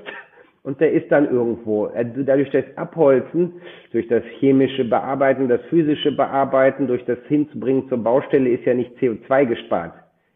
und 0.68 0.82
der 0.82 0.92
ist 0.92 1.10
dann 1.10 1.30
irgendwo. 1.30 1.90
Dadurch 1.96 2.50
das 2.50 2.64
Abholzen, 2.76 3.54
durch 3.90 4.06
das 4.08 4.22
chemische 4.38 4.84
Bearbeiten, 4.84 5.48
das 5.48 5.62
physische 5.70 6.12
Bearbeiten, 6.12 6.86
durch 6.86 7.02
das 7.06 7.16
Hinzubringen 7.26 7.88
zur 7.88 8.04
Baustelle 8.04 8.50
ist 8.50 8.66
ja 8.66 8.74
nicht 8.74 8.94
CO2 8.98 9.46
gespart. 9.46 9.94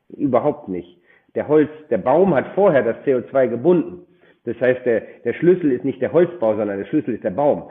Überhaupt 0.08 0.70
nicht. 0.70 0.98
Der 1.34 1.48
Holz, 1.48 1.68
der 1.90 1.98
Baum 1.98 2.34
hat 2.34 2.46
vorher 2.54 2.82
das 2.82 2.96
CO2 3.04 3.48
gebunden. 3.48 4.06
Das 4.46 4.58
heißt, 4.58 4.86
der, 4.86 5.02
der 5.22 5.34
Schlüssel 5.34 5.70
ist 5.70 5.84
nicht 5.84 6.00
der 6.00 6.14
Holzbau, 6.14 6.56
sondern 6.56 6.78
der 6.78 6.86
Schlüssel 6.86 7.12
ist 7.12 7.24
der 7.24 7.30
Baum. 7.30 7.64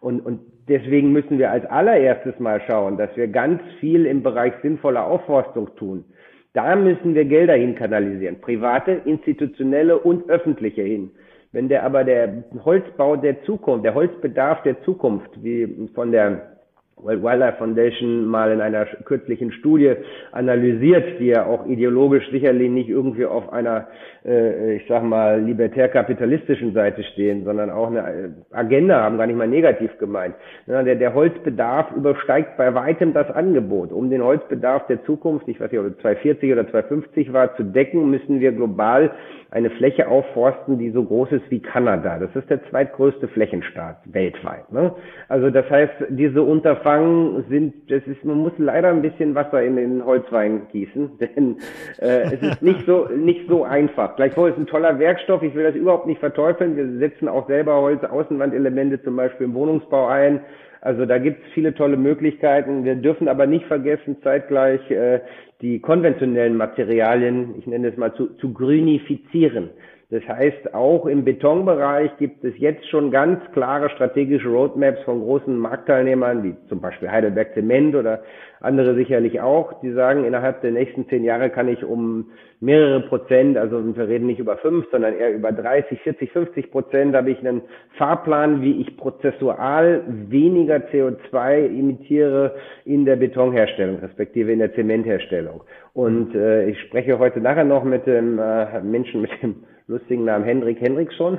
Und, 0.00 0.20
und 0.20 0.40
deswegen 0.68 1.10
müssen 1.10 1.38
wir 1.38 1.52
als 1.52 1.64
allererstes 1.64 2.38
mal 2.38 2.60
schauen, 2.66 2.98
dass 2.98 3.16
wir 3.16 3.28
ganz 3.28 3.62
viel 3.80 4.04
im 4.04 4.22
Bereich 4.22 4.52
sinnvoller 4.60 5.06
Aufforstung 5.06 5.74
tun. 5.76 6.04
Da 6.52 6.76
müssen 6.76 7.14
wir 7.14 7.24
Gelder 7.24 7.54
hin 7.54 7.74
kanalisieren. 7.74 8.42
Private, 8.42 8.92
institutionelle 9.06 9.98
und 9.98 10.28
öffentliche 10.28 10.82
hin. 10.82 11.10
Wenn 11.54 11.68
der 11.68 11.84
aber 11.84 12.02
der 12.02 12.42
Holzbau 12.64 13.14
der 13.14 13.44
Zukunft, 13.44 13.84
der 13.84 13.94
Holzbedarf 13.94 14.64
der 14.64 14.82
Zukunft, 14.82 15.30
wie 15.40 15.88
von 15.94 16.10
der 16.10 16.54
World 16.96 17.22
Wildlife 17.22 17.58
Foundation 17.58 18.26
mal 18.26 18.50
in 18.50 18.60
einer 18.60 18.86
kürzlichen 19.04 19.52
Studie 19.52 19.94
analysiert, 20.32 21.20
die 21.20 21.26
ja 21.26 21.46
auch 21.46 21.64
ideologisch 21.66 22.28
sicherlich 22.32 22.70
nicht 22.70 22.88
irgendwie 22.88 23.24
auf 23.24 23.52
einer, 23.52 23.86
äh, 24.24 24.76
ich 24.76 24.86
sag 24.88 25.02
mal, 25.02 25.40
libertär-kapitalistischen 25.40 26.72
Seite 26.72 27.02
stehen, 27.02 27.44
sondern 27.44 27.70
auch 27.70 27.88
eine 27.88 28.34
Agenda 28.52 29.02
haben, 29.02 29.18
gar 29.18 29.26
nicht 29.26 29.36
mal 29.36 29.48
negativ 29.48 29.96
gemeint. 29.98 30.34
Ja, 30.66 30.82
der, 30.82 30.96
der 30.96 31.14
Holzbedarf 31.14 31.92
übersteigt 31.96 32.56
bei 32.56 32.74
weitem 32.74 33.12
das 33.12 33.30
Angebot. 33.30 33.92
Um 33.92 34.10
den 34.10 34.22
Holzbedarf 34.22 34.86
der 34.86 35.04
Zukunft, 35.04 35.48
ich 35.48 35.60
weiß 35.60 35.70
nicht, 35.70 35.80
ob 35.80 35.86
es 35.86 35.98
240 35.98 36.52
oder 36.52 36.68
250 36.68 37.32
war, 37.32 37.54
zu 37.56 37.64
decken, 37.64 38.10
müssen 38.10 38.40
wir 38.40 38.52
global 38.52 39.10
eine 39.54 39.70
Fläche 39.70 40.08
aufforsten, 40.08 40.78
die 40.78 40.90
so 40.90 41.04
groß 41.04 41.30
ist 41.30 41.48
wie 41.48 41.60
Kanada. 41.60 42.18
Das 42.18 42.34
ist 42.34 42.50
der 42.50 42.60
zweitgrößte 42.70 43.28
Flächenstaat 43.28 43.98
weltweit. 44.04 44.70
Ne? 44.72 44.92
Also 45.28 45.50
das 45.50 45.70
heißt, 45.70 45.92
diese 46.08 46.42
Unterfangen 46.42 47.44
sind, 47.48 47.88
das 47.88 48.04
ist, 48.08 48.24
man 48.24 48.38
muss 48.38 48.52
leider 48.58 48.88
ein 48.88 49.00
bisschen 49.00 49.36
Wasser 49.36 49.62
in 49.62 49.76
den 49.76 50.04
Holzwein 50.04 50.62
gießen, 50.72 51.18
denn 51.20 51.58
äh, 52.00 52.34
es 52.34 52.42
ist 52.42 52.62
nicht 52.62 52.84
so 52.84 53.06
nicht 53.14 53.48
so 53.48 53.62
einfach. 53.62 54.13
Gleichwohl 54.16 54.50
ist 54.50 54.58
ein 54.58 54.66
toller 54.66 54.98
Werkstoff. 54.98 55.42
Ich 55.42 55.54
will 55.54 55.64
das 55.64 55.74
überhaupt 55.74 56.06
nicht 56.06 56.20
verteufeln. 56.20 56.76
Wir 56.76 56.98
setzen 56.98 57.28
auch 57.28 57.46
selber 57.48 57.80
Holz-Außenwandelemente 57.80 59.02
zum 59.02 59.16
Beispiel 59.16 59.46
im 59.46 59.54
Wohnungsbau 59.54 60.06
ein. 60.06 60.40
Also 60.80 61.06
da 61.06 61.18
gibt 61.18 61.44
es 61.44 61.52
viele 61.52 61.74
tolle 61.74 61.96
Möglichkeiten. 61.96 62.84
Wir 62.84 62.94
dürfen 62.94 63.28
aber 63.28 63.46
nicht 63.46 63.66
vergessen, 63.66 64.18
zeitgleich 64.22 64.90
äh, 64.90 65.20
die 65.62 65.80
konventionellen 65.80 66.56
Materialien, 66.56 67.54
ich 67.58 67.66
nenne 67.66 67.88
es 67.88 67.96
mal, 67.96 68.12
zu, 68.14 68.34
zu 68.36 68.52
grünifizieren. 68.52 69.70
Das 70.14 70.22
heißt, 70.28 70.74
auch 70.74 71.06
im 71.06 71.24
Betonbereich 71.24 72.16
gibt 72.18 72.44
es 72.44 72.56
jetzt 72.58 72.88
schon 72.88 73.10
ganz 73.10 73.40
klare 73.52 73.90
strategische 73.90 74.46
Roadmaps 74.46 75.02
von 75.02 75.20
großen 75.20 75.58
Marktteilnehmern, 75.58 76.44
wie 76.44 76.54
zum 76.68 76.80
Beispiel 76.80 77.10
Heidelberg 77.10 77.52
Zement 77.54 77.96
oder 77.96 78.22
andere 78.60 78.94
sicherlich 78.94 79.40
auch, 79.40 79.80
die 79.80 79.90
sagen, 79.90 80.24
innerhalb 80.24 80.60
der 80.60 80.70
nächsten 80.70 81.08
zehn 81.08 81.24
Jahre 81.24 81.50
kann 81.50 81.66
ich 81.66 81.84
um 81.84 82.30
mehrere 82.60 83.00
Prozent, 83.00 83.58
also 83.58 83.84
wir 83.96 84.06
reden 84.06 84.28
nicht 84.28 84.38
über 84.38 84.56
fünf, 84.58 84.86
sondern 84.92 85.14
eher 85.14 85.34
über 85.34 85.50
30, 85.50 86.00
40, 86.02 86.30
50 86.30 86.70
Prozent, 86.70 87.16
habe 87.16 87.32
ich 87.32 87.40
einen 87.40 87.62
Fahrplan, 87.98 88.62
wie 88.62 88.82
ich 88.82 88.96
prozessual 88.96 90.02
weniger 90.06 90.76
CO2 90.76 91.66
imitiere 91.66 92.54
in 92.84 93.04
der 93.04 93.16
Betonherstellung, 93.16 93.98
respektive 93.98 94.52
in 94.52 94.60
der 94.60 94.72
Zementherstellung. 94.74 95.64
Und 95.92 96.36
äh, 96.36 96.68
ich 96.68 96.80
spreche 96.82 97.18
heute 97.18 97.40
nachher 97.40 97.64
noch 97.64 97.82
mit 97.82 98.06
dem 98.06 98.38
äh, 98.38 98.80
Menschen 98.80 99.20
mit 99.20 99.30
dem 99.42 99.64
lustigen 99.86 100.24
Namen 100.24 100.44
Hendrik 100.44 100.80
Hendriksson, 100.80 101.38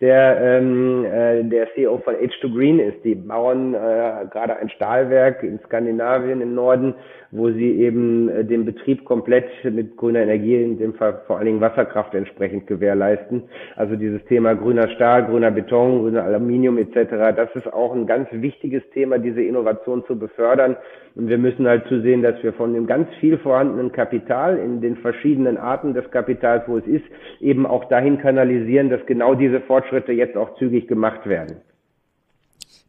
der 0.00 0.40
ähm, 0.40 1.04
äh, 1.04 1.44
der 1.44 1.72
CEO 1.74 1.98
von 1.98 2.14
H2 2.14 2.52
Green 2.52 2.78
ist. 2.80 3.04
Die 3.04 3.14
bauen 3.14 3.74
äh, 3.74 4.26
gerade 4.30 4.56
ein 4.56 4.68
Stahlwerk 4.70 5.44
in 5.44 5.60
Skandinavien 5.60 6.40
im 6.40 6.54
Norden, 6.54 6.94
wo 7.30 7.50
sie 7.50 7.80
eben 7.80 8.28
äh, 8.28 8.44
den 8.44 8.64
Betrieb 8.64 9.04
komplett 9.04 9.46
mit 9.62 9.96
grüner 9.96 10.22
Energie, 10.22 10.60
in 10.60 10.78
dem 10.78 10.94
Fall 10.94 11.20
vor 11.26 11.36
allen 11.36 11.46
Dingen 11.46 11.60
Wasserkraft 11.60 12.14
entsprechend 12.14 12.66
gewährleisten. 12.66 13.44
Also 13.76 13.94
dieses 13.94 14.24
Thema 14.24 14.54
grüner 14.54 14.88
Stahl, 14.88 15.26
grüner 15.26 15.52
Beton, 15.52 16.00
grüner 16.02 16.24
Aluminium 16.24 16.78
etc., 16.78 17.36
das 17.36 17.54
ist 17.54 17.72
auch 17.72 17.94
ein 17.94 18.06
ganz 18.06 18.28
wichtiges 18.32 18.82
Thema, 18.92 19.18
diese 19.18 19.42
Innovation 19.42 20.04
zu 20.06 20.18
befördern. 20.18 20.76
Und 21.14 21.28
wir 21.28 21.38
müssen 21.38 21.66
halt 21.66 21.86
zusehen, 21.88 22.22
dass 22.22 22.42
wir 22.42 22.52
von 22.52 22.74
dem 22.74 22.86
ganz 22.86 23.08
viel 23.20 23.38
vorhandenen 23.38 23.92
Kapital 23.92 24.58
in 24.58 24.80
den 24.80 24.96
verschiedenen 24.96 25.56
Arten 25.56 25.94
des 25.94 26.10
Kapitals, 26.10 26.64
wo 26.66 26.78
es 26.78 26.86
ist, 26.86 27.04
eben 27.40 27.66
auch 27.66 27.84
dahin 27.84 28.18
kanalisieren, 28.18 28.90
dass 28.90 29.04
genau 29.06 29.34
diese 29.34 29.60
Fortschritte 29.60 30.12
jetzt 30.12 30.36
auch 30.36 30.56
zügig 30.58 30.88
gemacht 30.88 31.26
werden. 31.26 31.58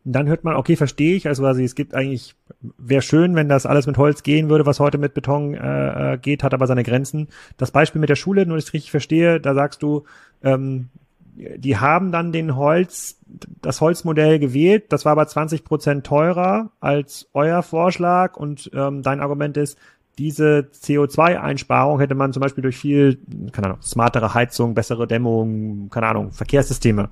Dann 0.07 0.27
hört 0.27 0.43
man, 0.43 0.55
okay, 0.55 0.75
verstehe 0.75 1.15
ich. 1.15 1.27
Also 1.27 1.43
quasi, 1.43 1.63
es 1.63 1.75
gibt 1.75 1.95
eigentlich, 1.95 2.35
wäre 2.77 3.01
schön, 3.01 3.35
wenn 3.35 3.49
das 3.49 3.65
alles 3.65 3.87
mit 3.87 3.97
Holz 3.97 4.21
gehen 4.21 4.49
würde, 4.49 4.65
was 4.65 4.79
heute 4.79 4.99
mit 4.99 5.13
Beton 5.15 5.55
äh, 5.55 6.13
äh 6.13 6.17
geht, 6.17 6.43
hat 6.43 6.53
aber 6.53 6.67
seine 6.67 6.83
Grenzen. 6.83 7.27
Das 7.57 7.71
Beispiel 7.71 7.99
mit 7.99 8.09
der 8.09 8.15
Schule, 8.15 8.45
nur 8.45 8.57
ich 8.57 8.71
richtig 8.73 8.91
verstehe, 8.91 9.39
da 9.39 9.55
sagst 9.55 9.81
du, 9.81 10.03
ähm, 10.43 10.89
die 11.35 11.77
haben 11.77 12.11
dann 12.11 12.31
den 12.31 12.55
Holz, 12.55 13.19
das 13.61 13.81
Holzmodell 13.81 14.39
gewählt, 14.39 14.85
das 14.89 15.05
war 15.05 15.11
aber 15.11 15.27
20 15.27 15.63
Prozent 15.63 16.05
teurer 16.05 16.71
als 16.79 17.29
euer 17.33 17.61
Vorschlag 17.61 18.37
und 18.37 18.71
ähm, 18.73 19.01
dein 19.01 19.19
Argument 19.19 19.57
ist, 19.57 19.77
diese 20.17 20.69
CO2-Einsparung 20.73 21.99
hätte 21.99 22.15
man 22.15 22.31
zum 22.31 22.39
Beispiel 22.39 22.61
durch 22.61 22.77
viel, 22.77 23.19
keine 23.51 23.67
Ahnung, 23.67 23.81
smartere 23.81 24.33
Heizung, 24.33 24.73
bessere 24.73 25.07
Dämmung, 25.07 25.89
keine 25.89 26.07
Ahnung, 26.07 26.31
Verkehrssysteme 26.31 27.09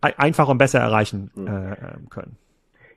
einfacher 0.00 0.50
und 0.50 0.58
besser 0.58 0.78
erreichen 0.78 1.30
hm. 1.34 1.46
äh, 1.46 1.76
können. 2.08 2.36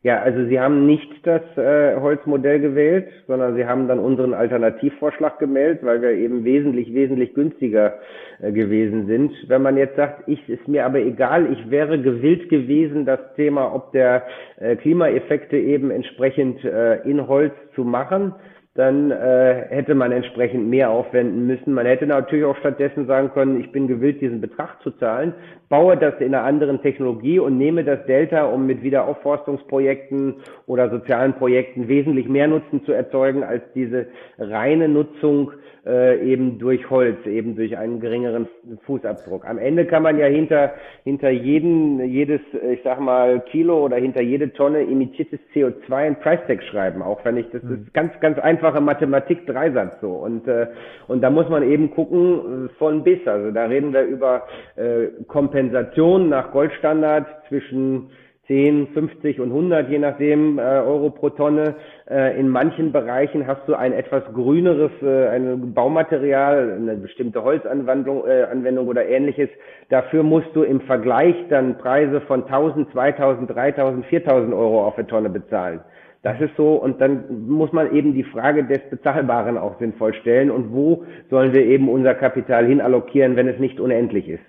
Ja, 0.04 0.22
also 0.22 0.45
Sie 0.47 0.60
haben 0.60 0.86
nicht 0.86 1.26
das 1.26 1.41
äh, 1.56 1.95
Holzmodell 1.95 2.60
gewählt, 2.60 3.08
sondern 3.26 3.56
Sie 3.56 3.66
haben 3.66 3.88
dann 3.88 3.99
unseren 3.99 4.34
Alternativvorschlag 4.34 5.39
gemeldet, 5.39 5.82
weil 5.82 6.01
wir 6.01 6.10
eben 6.10 6.43
wesentlich, 6.43 6.93
wesentlich 6.93 7.34
günstiger 7.34 7.99
äh, 8.41 8.51
gewesen 8.51 9.08
sind. 9.08 9.32
Wenn 9.47 9.62
man 9.62 9.78
jetzt 9.78 9.95
sagt, 9.95 10.28
ich 10.28 10.49
ist 10.49 10.68
mir 10.68 10.86
aber 10.86 10.99
egal, 10.99 11.47
ich 11.54 11.72
wäre 11.72 12.01
gewillt 12.01 12.49
gewesen, 12.49 13.06
das 13.06 13.22
Thema, 13.38 13.74
ob 13.74 13.93
der 13.93 14.24
äh, 14.58 14.76
Klimaeffekte 14.76 15.56
eben 15.56 15.89
entsprechend 15.89 16.62
äh, 16.66 16.95
in 17.10 17.26
Holz 17.26 17.54
zu 17.74 17.86
machen, 17.86 18.34
dann 18.76 19.12
äh, 19.12 19.66
hätte 19.70 19.94
man 19.94 20.12
entsprechend 20.12 20.68
mehr 20.68 20.90
aufwenden 20.90 21.46
müssen. 21.46 21.74
Man 21.74 21.86
hätte 21.86 22.08
natürlich 22.08 22.46
auch 22.46 22.58
stattdessen 22.58 23.06
sagen 23.06 23.30
können, 23.32 23.60
ich 23.60 23.72
bin 23.72 23.88
gewillt, 23.88 24.20
diesen 24.20 24.42
Betrag 24.42 24.82
zu 24.82 24.90
zahlen, 24.98 25.34
baue 25.70 25.96
das 25.96 26.16
in 26.20 26.34
einer 26.34 26.44
anderen 26.44 26.82
Technologie 26.82 27.38
und 27.38 27.60
nehme 27.60 27.84
das 27.84 28.04
Delta, 28.08 28.46
um 28.46 28.66
mit 28.66 28.82
Wiederaufforstungsprojekten 28.82 30.36
oder 30.66 30.90
sozialen 30.90 31.34
Projekten 31.34 31.88
wesentlich 31.88 32.28
mehr 32.28 32.48
Nutzen 32.48 32.84
zu 32.84 32.94
erzeugen 32.94 33.44
als 33.44 33.62
diese 33.76 34.08
reine 34.40 34.88
Nutzung 34.88 35.52
äh, 35.86 36.20
eben 36.26 36.60
durch 36.60 36.90
Holz, 36.90 37.26
eben 37.26 37.56
durch 37.56 37.78
einen 37.78 38.00
geringeren 38.00 38.48
Fußabdruck. 38.86 39.46
Am 39.46 39.58
Ende 39.58 39.86
kann 39.86 40.04
man 40.04 40.18
ja 40.18 40.28
hinter, 40.28 40.74
hinter 41.04 41.30
jeden, 41.30 42.00
jedes, 42.06 42.42
ich 42.72 42.80
sag 42.84 43.00
mal, 43.00 43.42
Kilo 43.52 43.84
oder 43.84 43.98
hinter 43.98 44.22
jede 44.22 44.54
Tonne 44.54 44.84
imitiertes 44.84 45.40
CO2 45.54 45.94
ein 45.94 46.20
Price 46.20 46.40
Tag 46.48 46.64
schreiben, 46.64 47.02
auch 47.02 47.24
wenn 47.26 47.38
ich, 47.38 47.50
das 47.52 47.64
mhm. 47.64 47.74
ist 47.74 47.94
ganz, 47.94 48.14
ganz 48.22 48.40
einfache 48.40 48.82
Mathematik, 48.82 49.46
Dreisatz 49.46 50.00
so. 50.00 50.12
Und, 50.12 50.48
äh, 50.48 50.68
und 51.08 51.22
da 51.22 51.30
muss 51.30 51.50
man 51.50 51.64
eben 51.64 51.92
gucken, 51.92 52.68
äh, 52.68 52.70
von 52.78 53.04
bis. 53.04 53.26
Also 53.28 53.52
da 53.52 53.66
reden 53.66 53.94
wir 53.94 54.04
über 54.04 54.44
äh, 54.76 55.08
Kompensation 55.28 56.30
nach 56.30 56.52
Goldstandard 56.52 57.28
zwischen 57.50 58.10
10, 58.48 58.88
50 58.94 59.39
und 59.39 59.50
100, 59.50 59.89
je 59.89 60.00
nachdem, 60.00 60.60
äh, 60.60 60.62
Euro 60.62 61.10
pro 61.12 61.30
Tonne. 61.30 61.76
Äh, 62.10 62.38
in 62.38 62.50
manchen 62.50 62.91
Bereichen 62.91 63.48
hast 63.48 63.68
du 63.68 63.74
ein 63.74 63.94
etwas 63.94 64.24
grüneres 64.34 64.91
äh, 65.02 65.28
ein 65.28 65.74
Baumaterial, 65.74 66.74
eine 66.74 66.96
bestimmte 66.96 67.44
Holzanwendung 67.44 68.28
äh, 68.28 68.44
Anwendung 68.44 68.88
oder 68.88 69.08
ähnliches. 69.08 69.50
Dafür 69.89 70.24
musst 70.24 70.50
du 70.54 70.64
im 70.64 70.82
Vergleich 70.82 71.36
dann 71.50 71.78
Preise 71.78 72.20
von 72.22 72.44
1000, 72.44 72.91
2000, 72.91 73.50
3000, 73.50 74.06
4000 74.08 74.54
Euro 74.54 74.86
auf 74.86 74.98
eine 74.98 75.08
Tonne 75.08 75.30
bezahlen. 75.30 75.80
Das 76.22 76.39
ist 76.39 76.56
so, 76.58 76.76
und 76.76 77.02
dann 77.02 77.48
muss 77.48 77.72
man 77.74 77.94
eben 77.94 78.14
die 78.14 78.24
Frage 78.24 78.64
des 78.66 78.80
Bezahlbaren 78.89 79.58
auch 79.58 79.78
sinnvoll 79.80 80.14
stellen 80.16 80.52
und 80.52 80.72
wo 80.74 81.04
sollen 81.30 81.54
wir 81.54 81.66
eben 81.66 81.89
unser 81.89 82.14
Kapital 82.16 82.66
hinallokieren, 82.66 83.36
wenn 83.36 83.50
es 83.50 83.60
nicht 83.60 83.80
unendlich 83.80 84.30
ist. 84.30 84.44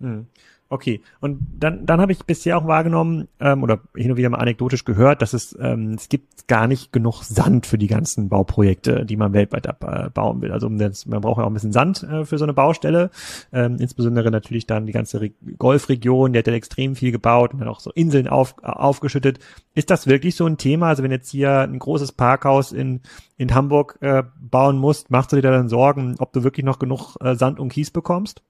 Mhm. 0.00 0.26
Okay, 0.70 1.00
und 1.20 1.40
dann, 1.58 1.86
dann 1.86 1.98
habe 1.98 2.12
ich 2.12 2.18
bisher 2.24 2.58
auch 2.58 2.66
wahrgenommen 2.66 3.28
ähm, 3.40 3.62
oder 3.62 3.80
hin 3.96 4.10
und 4.10 4.18
wieder 4.18 4.28
mal 4.28 4.36
anekdotisch 4.36 4.84
gehört, 4.84 5.22
dass 5.22 5.32
es 5.32 5.56
ähm, 5.58 5.94
es 5.94 6.10
gibt 6.10 6.46
gar 6.46 6.66
nicht 6.66 6.92
genug 6.92 7.22
Sand 7.22 7.64
für 7.64 7.78
die 7.78 7.86
ganzen 7.86 8.28
Bauprojekte, 8.28 9.06
die 9.06 9.16
man 9.16 9.32
weltweit 9.32 9.64
äh, 9.64 10.10
bauen 10.10 10.42
will. 10.42 10.52
Also 10.52 10.68
das, 10.68 11.06
man 11.06 11.22
braucht 11.22 11.38
ja 11.38 11.44
auch 11.44 11.48
ein 11.48 11.54
bisschen 11.54 11.72
Sand 11.72 12.02
äh, 12.02 12.26
für 12.26 12.36
so 12.36 12.44
eine 12.44 12.52
Baustelle, 12.52 13.10
ähm, 13.50 13.78
insbesondere 13.80 14.30
natürlich 14.30 14.66
dann 14.66 14.84
die 14.84 14.92
ganze 14.92 15.22
Re 15.22 15.30
Golfregion, 15.56 16.34
die 16.34 16.38
hat 16.38 16.46
ja 16.46 16.52
extrem 16.52 16.96
viel 16.96 17.12
gebaut 17.12 17.54
und 17.54 17.60
dann 17.60 17.68
auch 17.68 17.80
so 17.80 17.90
Inseln 17.92 18.28
auf, 18.28 18.54
aufgeschüttet. 18.62 19.38
Ist 19.74 19.88
das 19.88 20.06
wirklich 20.06 20.36
so 20.36 20.44
ein 20.44 20.58
Thema? 20.58 20.88
Also 20.88 21.02
wenn 21.02 21.10
jetzt 21.10 21.30
hier 21.30 21.60
ein 21.60 21.78
großes 21.78 22.12
Parkhaus 22.12 22.72
in 22.72 23.00
in 23.38 23.54
Hamburg 23.54 23.96
äh, 24.00 24.24
bauen 24.38 24.76
musst, 24.76 25.10
machst 25.10 25.32
du 25.32 25.36
dir 25.36 25.42
da 25.42 25.52
dann 25.52 25.68
Sorgen, 25.68 26.16
ob 26.18 26.32
du 26.32 26.42
wirklich 26.42 26.66
noch 26.66 26.78
genug 26.78 27.16
äh, 27.20 27.36
Sand 27.36 27.58
und 27.58 27.70
Kies 27.70 27.90
bekommst? 27.90 28.42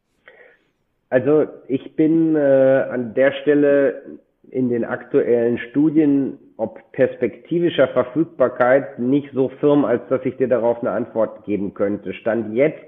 Also 1.10 1.46
ich 1.68 1.96
bin 1.96 2.36
äh, 2.36 2.38
an 2.38 3.14
der 3.14 3.32
Stelle 3.32 4.02
in 4.50 4.68
den 4.68 4.84
aktuellen 4.84 5.58
Studien 5.58 6.38
ob 6.58 6.80
perspektivischer 6.92 7.86
Verfügbarkeit 7.88 8.98
nicht 8.98 9.30
so 9.32 9.48
firm, 9.60 9.84
als 9.84 10.02
dass 10.08 10.24
ich 10.24 10.36
dir 10.36 10.48
darauf 10.48 10.80
eine 10.80 10.90
Antwort 10.90 11.44
geben 11.44 11.72
könnte. 11.72 12.12
Stand 12.12 12.54
jetzt 12.54 12.82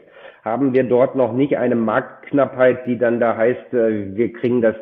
haben 0.45 0.73
wir 0.73 0.85
dort 0.85 1.17
noch 1.17 1.33
nicht 1.33 1.57
eine 1.57 1.77
Marktknappheit, 1.77 2.87
die 2.87 2.99
dann 2.99 3.21
da 3.21 3.37
heißt, 3.37 3.73
äh, 3.75 4.17
wir 4.17 4.33
kriegen 4.33 4.61
das 4.61 4.75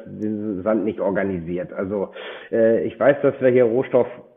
Sand 0.62 0.84
nicht 0.84 1.01
organisiert. 1.01 1.72
Also 1.72 2.11
äh, 2.51 2.84
ich 2.84 2.99
weiß, 2.99 3.16
dass 3.22 3.34
wir 3.41 3.51
hier 3.51 3.66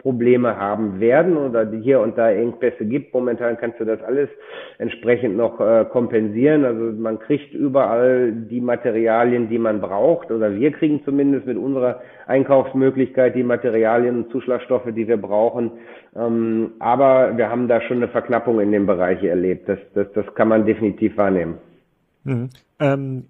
Rohstoffprobleme 0.01 0.57
haben 0.57 0.99
werden 0.99 1.37
oder 1.37 1.69
hier 1.71 1.99
und 1.99 2.17
da 2.17 2.31
Engpässe 2.31 2.85
gibt. 2.85 3.13
Momentan 3.13 3.57
kannst 3.57 3.79
du 3.79 3.85
das 3.85 4.01
alles 4.03 4.29
entsprechend 4.77 5.37
noch 5.37 5.59
äh, 5.59 5.85
kompensieren. 5.85 6.65
Also 6.65 6.99
man 6.99 7.19
kriegt 7.19 7.53
überall 7.53 8.31
die 8.31 8.61
Materialien, 8.61 9.49
die 9.49 9.57
man 9.57 9.81
braucht 9.81 10.31
oder 10.31 10.53
wir 10.55 10.71
kriegen 10.71 11.03
zumindest 11.03 11.45
mit 11.45 11.57
unserer 11.57 12.01
Einkaufsmöglichkeit 12.27 13.35
die 13.35 13.43
Materialien 13.43 14.23
und 14.23 14.31
Zuschlagstoffe, 14.31 14.87
die 14.95 15.07
wir 15.07 15.17
brauchen. 15.17 15.71
Ähm, 16.15 16.71
aber 16.79 17.37
wir 17.37 17.49
haben 17.49 17.67
da 17.67 17.81
schon 17.81 17.97
eine 17.97 18.07
Verknappung 18.07 18.59
in 18.59 18.71
dem 18.71 18.85
Bereich 18.85 19.23
erlebt. 19.23 19.69
Das, 19.69 19.79
das, 19.93 20.07
das 20.13 20.25
kann 20.35 20.47
man 20.47 20.65
definitiv 20.65 21.17
wahrnehmen. 21.17 21.57
Mhm. 22.23 22.49
Ähm, 22.79 23.23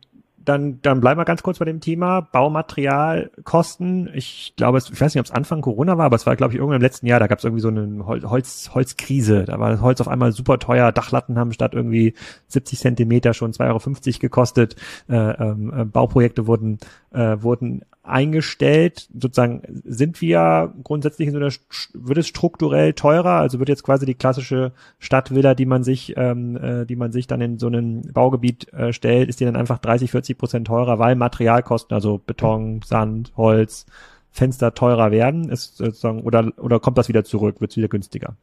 dann, 0.45 0.81
dann 0.81 1.01
bleiben 1.01 1.19
wir 1.19 1.25
ganz 1.25 1.43
kurz 1.43 1.59
bei 1.59 1.65
dem 1.65 1.79
Thema 1.79 2.21
Baumaterialkosten. 2.21 4.09
Ich 4.13 4.53
glaube, 4.55 4.77
ich 4.79 5.01
weiß 5.01 5.13
nicht, 5.13 5.19
ob 5.19 5.25
es 5.25 5.31
Anfang 5.31 5.61
Corona 5.61 5.97
war, 5.97 6.05
aber 6.05 6.15
es 6.15 6.25
war, 6.25 6.35
glaube 6.35 6.53
ich, 6.53 6.59
irgendwann 6.59 6.77
im 6.77 6.81
letzten 6.81 7.05
Jahr, 7.05 7.19
da 7.19 7.27
gab 7.27 7.39
es 7.39 7.43
irgendwie 7.43 7.61
so 7.61 7.67
eine 7.67 8.05
Holz, 8.05 8.71
Holzkrise. 8.73 9.45
Da 9.45 9.59
war 9.59 9.69
das 9.69 9.81
Holz 9.81 10.01
auf 10.01 10.07
einmal 10.07 10.31
super 10.31 10.59
teuer. 10.59 10.91
Dachlatten 10.91 11.37
haben 11.37 11.53
statt 11.53 11.73
irgendwie 11.73 12.13
70 12.47 12.79
Zentimeter 12.79 13.33
schon 13.33 13.51
2,50 13.51 14.07
Euro 14.07 14.19
gekostet. 14.19 14.75
Äh, 15.09 15.15
ähm, 15.15 15.73
äh, 15.75 15.85
Bauprojekte 15.85 16.47
wurden, 16.47 16.79
äh, 17.11 17.37
wurden 17.41 17.83
eingestellt. 18.03 19.07
Sozusagen 19.13 19.61
sind 19.83 20.21
wir 20.21 20.73
grundsätzlich 20.83 21.27
in 21.27 21.33
so 21.33 21.39
einer, 21.39 21.51
wird 21.93 22.17
es 22.17 22.27
strukturell 22.27 22.93
teurer? 22.93 23.33
Also 23.33 23.59
wird 23.59 23.69
jetzt 23.69 23.83
quasi 23.83 24.05
die 24.05 24.15
klassische 24.15 24.71
Stadtvilla, 24.99 25.53
die 25.55 25.65
man 25.65 25.83
sich, 25.83 26.15
ähm, 26.17 26.57
äh, 26.57 26.85
die 26.85 26.95
man 26.95 27.11
sich 27.11 27.27
dann 27.27 27.41
in 27.41 27.59
so 27.59 27.67
einem 27.67 28.01
Baugebiet 28.01 28.73
äh, 28.73 28.93
stellt, 28.93 29.29
ist 29.29 29.39
die 29.39 29.45
dann 29.45 29.55
einfach 29.55 29.79
30, 29.79 30.11
40 30.11 30.37
Prozent 30.37 30.67
teurer, 30.67 30.99
weil 30.99 31.15
Materialkosten, 31.15 31.93
also 31.93 32.17
Beton, 32.17 32.81
Sand, 32.83 33.33
Holz, 33.37 33.85
Fenster 34.31 34.73
teurer 34.73 35.11
werden? 35.11 35.49
Ist 35.49 35.77
sozusagen, 35.77 36.21
oder, 36.21 36.51
oder 36.57 36.79
kommt 36.79 36.97
das 36.97 37.09
wieder 37.09 37.23
zurück? 37.23 37.61
Wird 37.61 37.71
es 37.71 37.77
wieder 37.77 37.89
günstiger? 37.89 38.35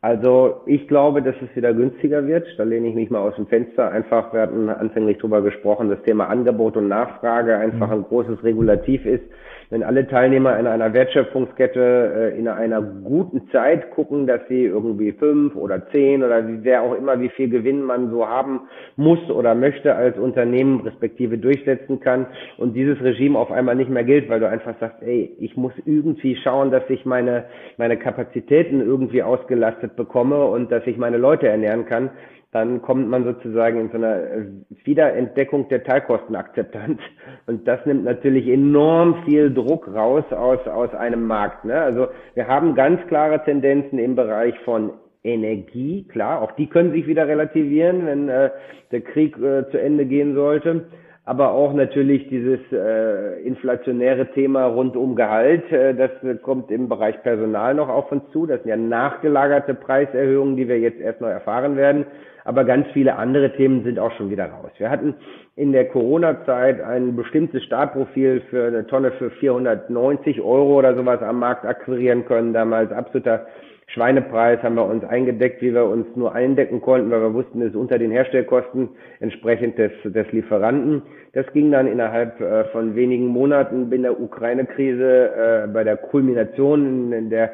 Also 0.00 0.60
ich 0.66 0.86
glaube, 0.86 1.22
dass 1.22 1.34
es 1.42 1.54
wieder 1.56 1.74
günstiger 1.74 2.26
wird. 2.26 2.46
Da 2.56 2.62
lehne 2.62 2.88
ich 2.88 2.94
mich 2.94 3.10
mal 3.10 3.20
aus 3.20 3.34
dem 3.34 3.48
Fenster. 3.48 3.90
Einfach, 3.90 4.32
wir 4.32 4.42
hatten 4.42 4.68
anfänglich 4.68 5.18
drüber 5.18 5.42
gesprochen, 5.42 5.90
das 5.90 6.02
Thema 6.02 6.28
Angebot 6.28 6.76
und 6.76 6.86
Nachfrage 6.88 7.56
einfach 7.56 7.88
mhm. 7.88 7.94
ein 7.94 8.02
großes 8.04 8.44
Regulativ 8.44 9.04
ist 9.04 9.24
wenn 9.70 9.82
alle 9.82 10.06
Teilnehmer 10.06 10.58
in 10.58 10.66
einer 10.66 10.92
Wertschöpfungskette 10.94 12.32
äh, 12.34 12.38
in 12.38 12.48
einer 12.48 12.80
guten 12.80 13.50
Zeit 13.50 13.90
gucken, 13.90 14.26
dass 14.26 14.40
sie 14.48 14.64
irgendwie 14.64 15.12
fünf 15.12 15.54
oder 15.56 15.88
zehn 15.90 16.22
oder 16.22 16.42
wer 16.62 16.82
auch 16.82 16.94
immer, 16.94 17.20
wie 17.20 17.28
viel 17.28 17.50
Gewinn 17.50 17.82
man 17.82 18.10
so 18.10 18.26
haben 18.26 18.62
muss 18.96 19.18
oder 19.30 19.54
möchte 19.54 19.94
als 19.94 20.16
Unternehmen 20.16 20.80
respektive 20.80 21.36
durchsetzen 21.36 22.00
kann 22.00 22.26
und 22.56 22.74
dieses 22.74 23.00
Regime 23.02 23.38
auf 23.38 23.50
einmal 23.50 23.74
nicht 23.74 23.90
mehr 23.90 24.04
gilt, 24.04 24.30
weil 24.30 24.40
du 24.40 24.48
einfach 24.48 24.74
sagst, 24.80 25.02
ey, 25.02 25.36
ich 25.38 25.56
muss 25.56 25.72
irgendwie 25.84 26.36
schauen, 26.36 26.70
dass 26.70 26.88
ich 26.88 27.04
meine, 27.04 27.44
meine 27.76 27.98
Kapazitäten 27.98 28.80
irgendwie 28.80 29.22
ausgelastet 29.22 29.96
bekomme 29.96 30.46
und 30.46 30.72
dass 30.72 30.86
ich 30.86 30.96
meine 30.96 31.18
Leute 31.18 31.46
ernähren 31.48 31.84
kann, 31.84 32.10
dann 32.50 32.80
kommt 32.80 33.08
man 33.08 33.24
sozusagen 33.24 33.78
in 33.80 33.88
so 33.90 33.96
einer 33.98 34.22
äh, 34.22 34.46
Wiederentdeckung 34.84 35.68
der 35.68 35.84
Teilkostenakzeptanz. 35.84 36.98
Und 37.46 37.68
das 37.68 37.84
nimmt 37.84 38.04
natürlich 38.04 38.48
enorm 38.48 39.22
viel 39.24 39.52
Druck 39.52 39.86
raus 39.92 40.24
aus, 40.30 40.66
aus 40.66 40.94
einem 40.94 41.26
Markt. 41.26 41.64
Ne? 41.64 41.78
Also 41.78 42.08
wir 42.34 42.48
haben 42.48 42.74
ganz 42.74 43.06
klare 43.08 43.44
Tendenzen 43.44 43.98
im 43.98 44.16
Bereich 44.16 44.58
von 44.60 44.92
Energie, 45.24 46.06
klar, 46.08 46.40
auch 46.40 46.52
die 46.52 46.68
können 46.68 46.92
sich 46.92 47.06
wieder 47.06 47.26
relativieren, 47.26 48.06
wenn 48.06 48.28
äh, 48.28 48.50
der 48.92 49.00
Krieg 49.00 49.36
äh, 49.36 49.68
zu 49.70 49.78
Ende 49.78 50.06
gehen 50.06 50.34
sollte. 50.34 50.86
Aber 51.28 51.52
auch 51.52 51.74
natürlich 51.74 52.26
dieses 52.28 52.60
äh, 52.72 53.42
inflationäre 53.42 54.30
Thema 54.32 54.64
rund 54.64 54.96
um 54.96 55.14
Gehalt, 55.14 55.70
äh, 55.70 55.94
das 55.94 56.10
kommt 56.40 56.70
im 56.70 56.88
Bereich 56.88 57.22
Personal 57.22 57.74
noch 57.74 57.90
auf 57.90 58.10
uns 58.10 58.22
zu. 58.32 58.46
Das 58.46 58.62
sind 58.62 58.70
ja 58.70 58.76
nachgelagerte 58.76 59.74
Preiserhöhungen, 59.74 60.56
die 60.56 60.68
wir 60.68 60.78
jetzt 60.78 61.00
erst 61.00 61.20
noch 61.20 61.28
erfahren 61.28 61.76
werden 61.76 62.06
aber 62.48 62.64
ganz 62.64 62.86
viele 62.94 63.16
andere 63.16 63.52
Themen 63.52 63.84
sind 63.84 63.98
auch 63.98 64.10
schon 64.12 64.30
wieder 64.30 64.46
raus. 64.46 64.70
Wir 64.78 64.88
hatten 64.88 65.14
in 65.54 65.72
der 65.72 65.86
Corona-Zeit 65.86 66.80
ein 66.80 67.14
bestimmtes 67.14 67.62
Startprofil 67.64 68.40
für 68.48 68.68
eine 68.68 68.86
Tonne 68.86 69.10
für 69.12 69.30
490 69.30 70.40
Euro 70.40 70.78
oder 70.78 70.96
sowas 70.96 71.20
am 71.20 71.40
Markt 71.40 71.66
akquirieren 71.66 72.24
können, 72.24 72.54
damals 72.54 72.90
absoluter 72.90 73.44
Schweinepreis 73.88 74.62
haben 74.62 74.74
wir 74.74 74.84
uns 74.84 75.02
eingedeckt, 75.04 75.62
wie 75.62 75.72
wir 75.72 75.86
uns 75.86 76.06
nur 76.14 76.34
eindecken 76.34 76.82
konnten, 76.82 77.10
weil 77.10 77.22
wir 77.22 77.32
wussten, 77.32 77.62
es 77.62 77.70
ist 77.70 77.76
unter 77.76 77.98
den 77.98 78.10
Herstellkosten 78.10 78.90
entsprechend 79.20 79.78
des, 79.78 79.92
des 80.04 80.30
Lieferanten. 80.30 81.02
Das 81.32 81.46
ging 81.54 81.72
dann 81.72 81.86
innerhalb 81.86 82.38
äh, 82.38 82.64
von 82.66 82.94
wenigen 82.94 83.26
Monaten 83.26 83.90
in 83.90 84.02
der 84.02 84.20
Ukraine-Krise 84.20 85.64
äh, 85.64 85.68
bei 85.68 85.84
der 85.84 85.96
Kulmination 85.96 87.12
in 87.12 87.30
der 87.30 87.52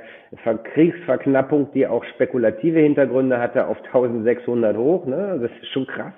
Kriegsverknappung, 0.75 1.69
die 1.73 1.87
auch 1.87 2.05
spekulative 2.05 2.81
Hintergründe 2.81 3.39
hatte, 3.39 3.69
auf 3.69 3.77
1600 3.85 4.77
hoch. 4.77 5.07
Ne? 5.07 5.39
Das 5.41 5.51
ist 5.63 5.69
schon 5.69 5.87
krass. 5.87 6.15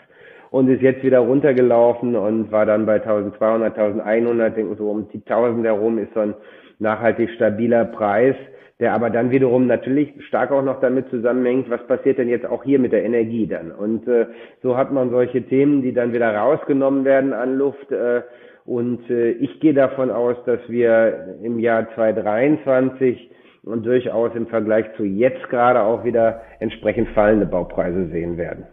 und 0.50 0.70
ist 0.70 0.80
jetzt 0.80 1.02
wieder 1.02 1.18
runtergelaufen 1.18 2.16
und 2.16 2.50
war 2.50 2.64
dann 2.64 2.86
bei 2.86 2.94
1200, 2.94 3.76
1100, 3.76 4.56
denken 4.56 4.76
so 4.76 4.90
um 4.90 5.08
die 5.12 5.18
1000 5.18 5.66
herum 5.66 5.98
ist 5.98 6.14
so 6.14 6.20
ein 6.20 6.34
nachhaltig 6.78 7.30
stabiler 7.36 7.84
Preis, 7.84 8.36
der 8.78 8.92
aber 8.92 9.08
dann 9.08 9.30
wiederum 9.30 9.66
natürlich 9.66 10.12
stark 10.26 10.52
auch 10.52 10.62
noch 10.62 10.80
damit 10.80 11.08
zusammenhängt, 11.08 11.70
was 11.70 11.86
passiert 11.86 12.18
denn 12.18 12.28
jetzt 12.28 12.44
auch 12.44 12.62
hier 12.62 12.78
mit 12.78 12.92
der 12.92 13.04
Energie 13.04 13.46
dann. 13.46 13.70
Und 13.70 14.06
äh, 14.06 14.26
so 14.62 14.76
hat 14.76 14.92
man 14.92 15.10
solche 15.10 15.42
Themen, 15.42 15.82
die 15.82 15.94
dann 15.94 16.12
wieder 16.12 16.34
rausgenommen 16.34 17.04
werden 17.04 17.32
an 17.32 17.56
Luft. 17.56 17.90
Äh, 17.90 18.22
und 18.66 19.08
äh, 19.08 19.30
ich 19.30 19.60
gehe 19.60 19.72
davon 19.72 20.10
aus, 20.10 20.36
dass 20.44 20.60
wir 20.68 21.38
im 21.42 21.58
Jahr 21.58 21.86
2023 21.94 23.30
und 23.64 23.86
durchaus 23.86 24.34
im 24.34 24.46
Vergleich 24.46 24.86
zu 24.96 25.04
jetzt 25.04 25.48
gerade 25.48 25.82
auch 25.82 26.04
wieder 26.04 26.42
entsprechend 26.60 27.08
fallende 27.10 27.46
Baupreise 27.46 28.08
sehen 28.08 28.36
werden. 28.36 28.66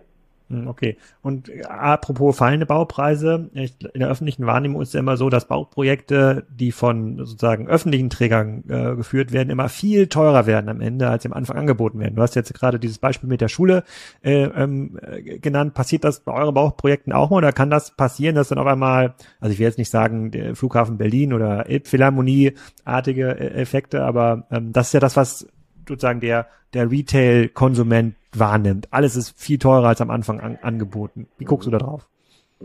Hm, 0.54 0.68
okay. 0.68 0.98
Und 1.22 1.50
äh, 1.50 1.64
apropos 1.64 2.38
fallende 2.38 2.66
Baupreise, 2.68 3.50
in 3.54 4.00
der 4.00 4.10
öffentlichen 4.10 4.46
Wahrnehmung 4.46 4.82
ist 4.82 4.90
es 4.90 4.94
ja 4.94 5.00
immer 5.00 5.18
so, 5.18 5.30
dass 5.30 5.48
Bauprojekte, 5.48 6.46
die 6.50 6.72
von 6.72 7.18
sozusagen 7.18 7.68
öffentlichen 7.68 8.12
Trägern 8.12 8.64
äh, 8.70 8.96
geführt 8.96 9.32
werden, 9.32 9.50
immer 9.50 9.70
viel 9.70 10.08
teurer 10.08 10.46
werden 10.46 10.70
am 10.70 10.80
Ende, 10.80 11.10
als 11.10 11.24
sie 11.24 11.30
am 11.30 11.34
Anfang 11.34 11.58
angeboten 11.58 12.00
werden. 12.00 12.16
Du 12.16 12.22
hast 12.22 12.36
jetzt 12.36 12.54
gerade 12.54 12.80
dieses 12.80 13.00
Beispiel 13.00 13.28
mit 13.30 13.42
der 13.42 13.48
Schule 13.48 13.84
äh, 14.22 14.44
ähm, 14.44 15.00
äh, 15.02 15.40
genannt. 15.40 15.74
Passiert 15.74 16.04
das 16.04 16.20
bei 16.20 16.34
euren 16.34 16.54
Bauprojekten 16.54 17.14
auch 17.14 17.32
mal 17.32 17.38
oder 17.38 17.52
kann 17.52 17.72
das 17.72 17.96
passieren, 17.96 18.36
dass 18.36 18.50
dann 18.50 18.60
auf 18.60 18.68
einmal, 18.68 19.16
also 19.40 19.52
ich 19.52 19.60
will 19.60 19.66
jetzt 19.66 19.80
nicht 19.80 19.90
sagen, 19.90 20.30
der 20.30 20.56
Flughafen 20.56 21.00
Berlin 21.00 21.34
oder 21.34 21.68
Elbphilharmonie-artige 21.68 23.40
äh, 23.40 23.62
Effekte, 23.62 24.04
aber 24.04 24.46
ähm, 24.52 24.72
das 24.72 24.88
ist 24.88 24.94
ja 24.94 25.00
das, 25.00 25.18
was 25.18 25.48
sozusagen 25.88 26.20
der, 26.20 26.48
der 26.74 26.90
Retail-Konsument 26.90 28.16
wahrnimmt. 28.34 28.88
Alles 28.92 29.16
ist 29.16 29.40
viel 29.40 29.60
teurer 29.60 29.88
als 29.90 30.02
am 30.02 30.10
Anfang 30.10 30.40
an, 30.40 30.58
angeboten. 30.62 31.28
Wie 31.38 31.46
guckst 31.46 31.68
du 31.68 31.72
da 31.72 31.78
drauf? 31.78 32.08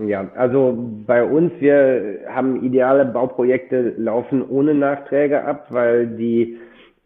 Ja, 0.06 0.30
also 0.36 0.78
bei 1.06 1.24
uns, 1.24 1.52
wir 1.58 2.20
haben 2.28 2.62
ideale 2.64 3.04
Bauprojekte 3.04 3.94
laufen 3.96 4.48
ohne 4.48 4.74
Nachträge 4.74 5.44
ab, 5.44 5.66
weil 5.70 6.06
die 6.06 6.56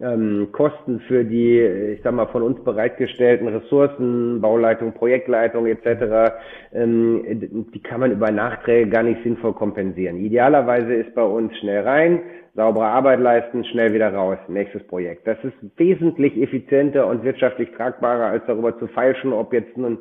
ähm, 0.02 0.48
Kosten 0.52 1.00
für 1.06 1.24
die, 1.24 1.60
ich 1.60 2.02
sag 2.02 2.12
mal, 2.12 2.26
von 2.26 2.42
uns 2.42 2.62
bereitgestellten 2.64 3.48
Ressourcen, 3.48 4.40
Bauleitung, 4.40 4.92
Projektleitung 4.92 5.66
etc., 5.66 6.34
ähm, 6.72 7.68
die 7.72 7.82
kann 7.82 8.00
man 8.00 8.12
über 8.12 8.30
Nachträge 8.30 8.90
gar 8.90 9.02
nicht 9.04 9.22
sinnvoll 9.22 9.52
kompensieren. 9.54 10.18
Idealerweise 10.18 10.92
ist 10.94 11.14
bei 11.14 11.22
uns 11.22 11.56
schnell 11.58 11.82
rein, 11.82 12.20
saubere 12.54 12.86
Arbeit 12.86 13.20
leisten, 13.20 13.64
schnell 13.64 13.94
wieder 13.94 14.12
raus, 14.12 14.38
nächstes 14.48 14.86
Projekt. 14.86 15.26
Das 15.26 15.38
ist 15.44 15.54
wesentlich 15.78 16.36
effizienter 16.36 17.06
und 17.06 17.24
wirtschaftlich 17.24 17.70
tragbarer, 17.76 18.26
als 18.26 18.44
darüber 18.46 18.78
zu 18.78 18.88
feilschen, 18.88 19.32
ob 19.32 19.52
jetzt 19.52 19.76
nun 19.76 19.98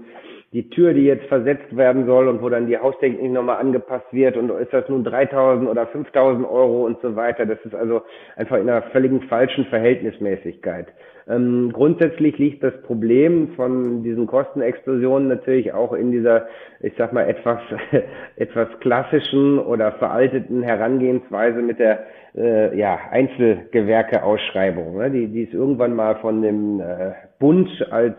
die 0.54 0.70
Tür, 0.70 0.93
die 0.93 1.06
jetzt 1.06 1.26
versetzt 1.28 1.76
werden 1.78 2.06
soll 2.06 2.28
und 2.28 2.41
wo 2.41 2.49
dann 2.49 2.68
die 2.68 2.78
Haustechnik 2.78 3.32
nochmal 3.32 3.58
angepasst 3.58 4.08
wird 4.12 4.36
und 4.36 4.49
ist 4.49 4.74
das 4.74 4.88
nun 4.89 5.06
3000 5.06 5.70
oder 5.70 5.88
5000 5.88 6.45
Euro 6.45 6.86
und 6.86 6.99
so 7.02 7.16
weiter. 7.16 7.45
Das 7.45 7.60
ist 7.64 7.74
also 7.74 8.02
einfach 8.36 8.58
in 8.58 8.70
einer 8.70 8.82
völligen 8.82 9.22
falschen 9.24 9.66
Verhältnismäßigkeit. 9.66 10.88
Ähm, 11.30 11.72
grundsätzlich 11.72 12.38
liegt 12.38 12.64
das 12.64 12.74
Problem 12.82 13.54
von 13.56 14.04
diesen 14.04 14.28
Kostenexplosionen 14.28 15.30
natürlich 15.30 15.72
auch 15.72 15.93
in 15.93 16.12
dieser, 16.12 16.47
ich 16.82 16.93
sag 16.97 17.14
mal, 17.14 17.30
etwas, 17.30 17.60
etwas 18.36 18.68
klassischen 18.82 19.58
oder 19.58 19.93
veralteten 19.93 20.64
Herangehensweise 20.64 21.62
mit 21.62 21.80
der 21.80 22.06
äh, 22.36 22.78
ja, 22.78 22.99
Einzelgewerkeausschreibung. 23.12 24.97
Ne? 24.97 25.12
Die, 25.12 25.28
die 25.28 25.43
ist 25.43 25.54
irgendwann 25.54 25.95
mal 25.95 26.16
von 26.16 26.41
dem 26.41 26.82
äh, 26.82 27.12
Bund 27.39 27.70
als 27.91 28.16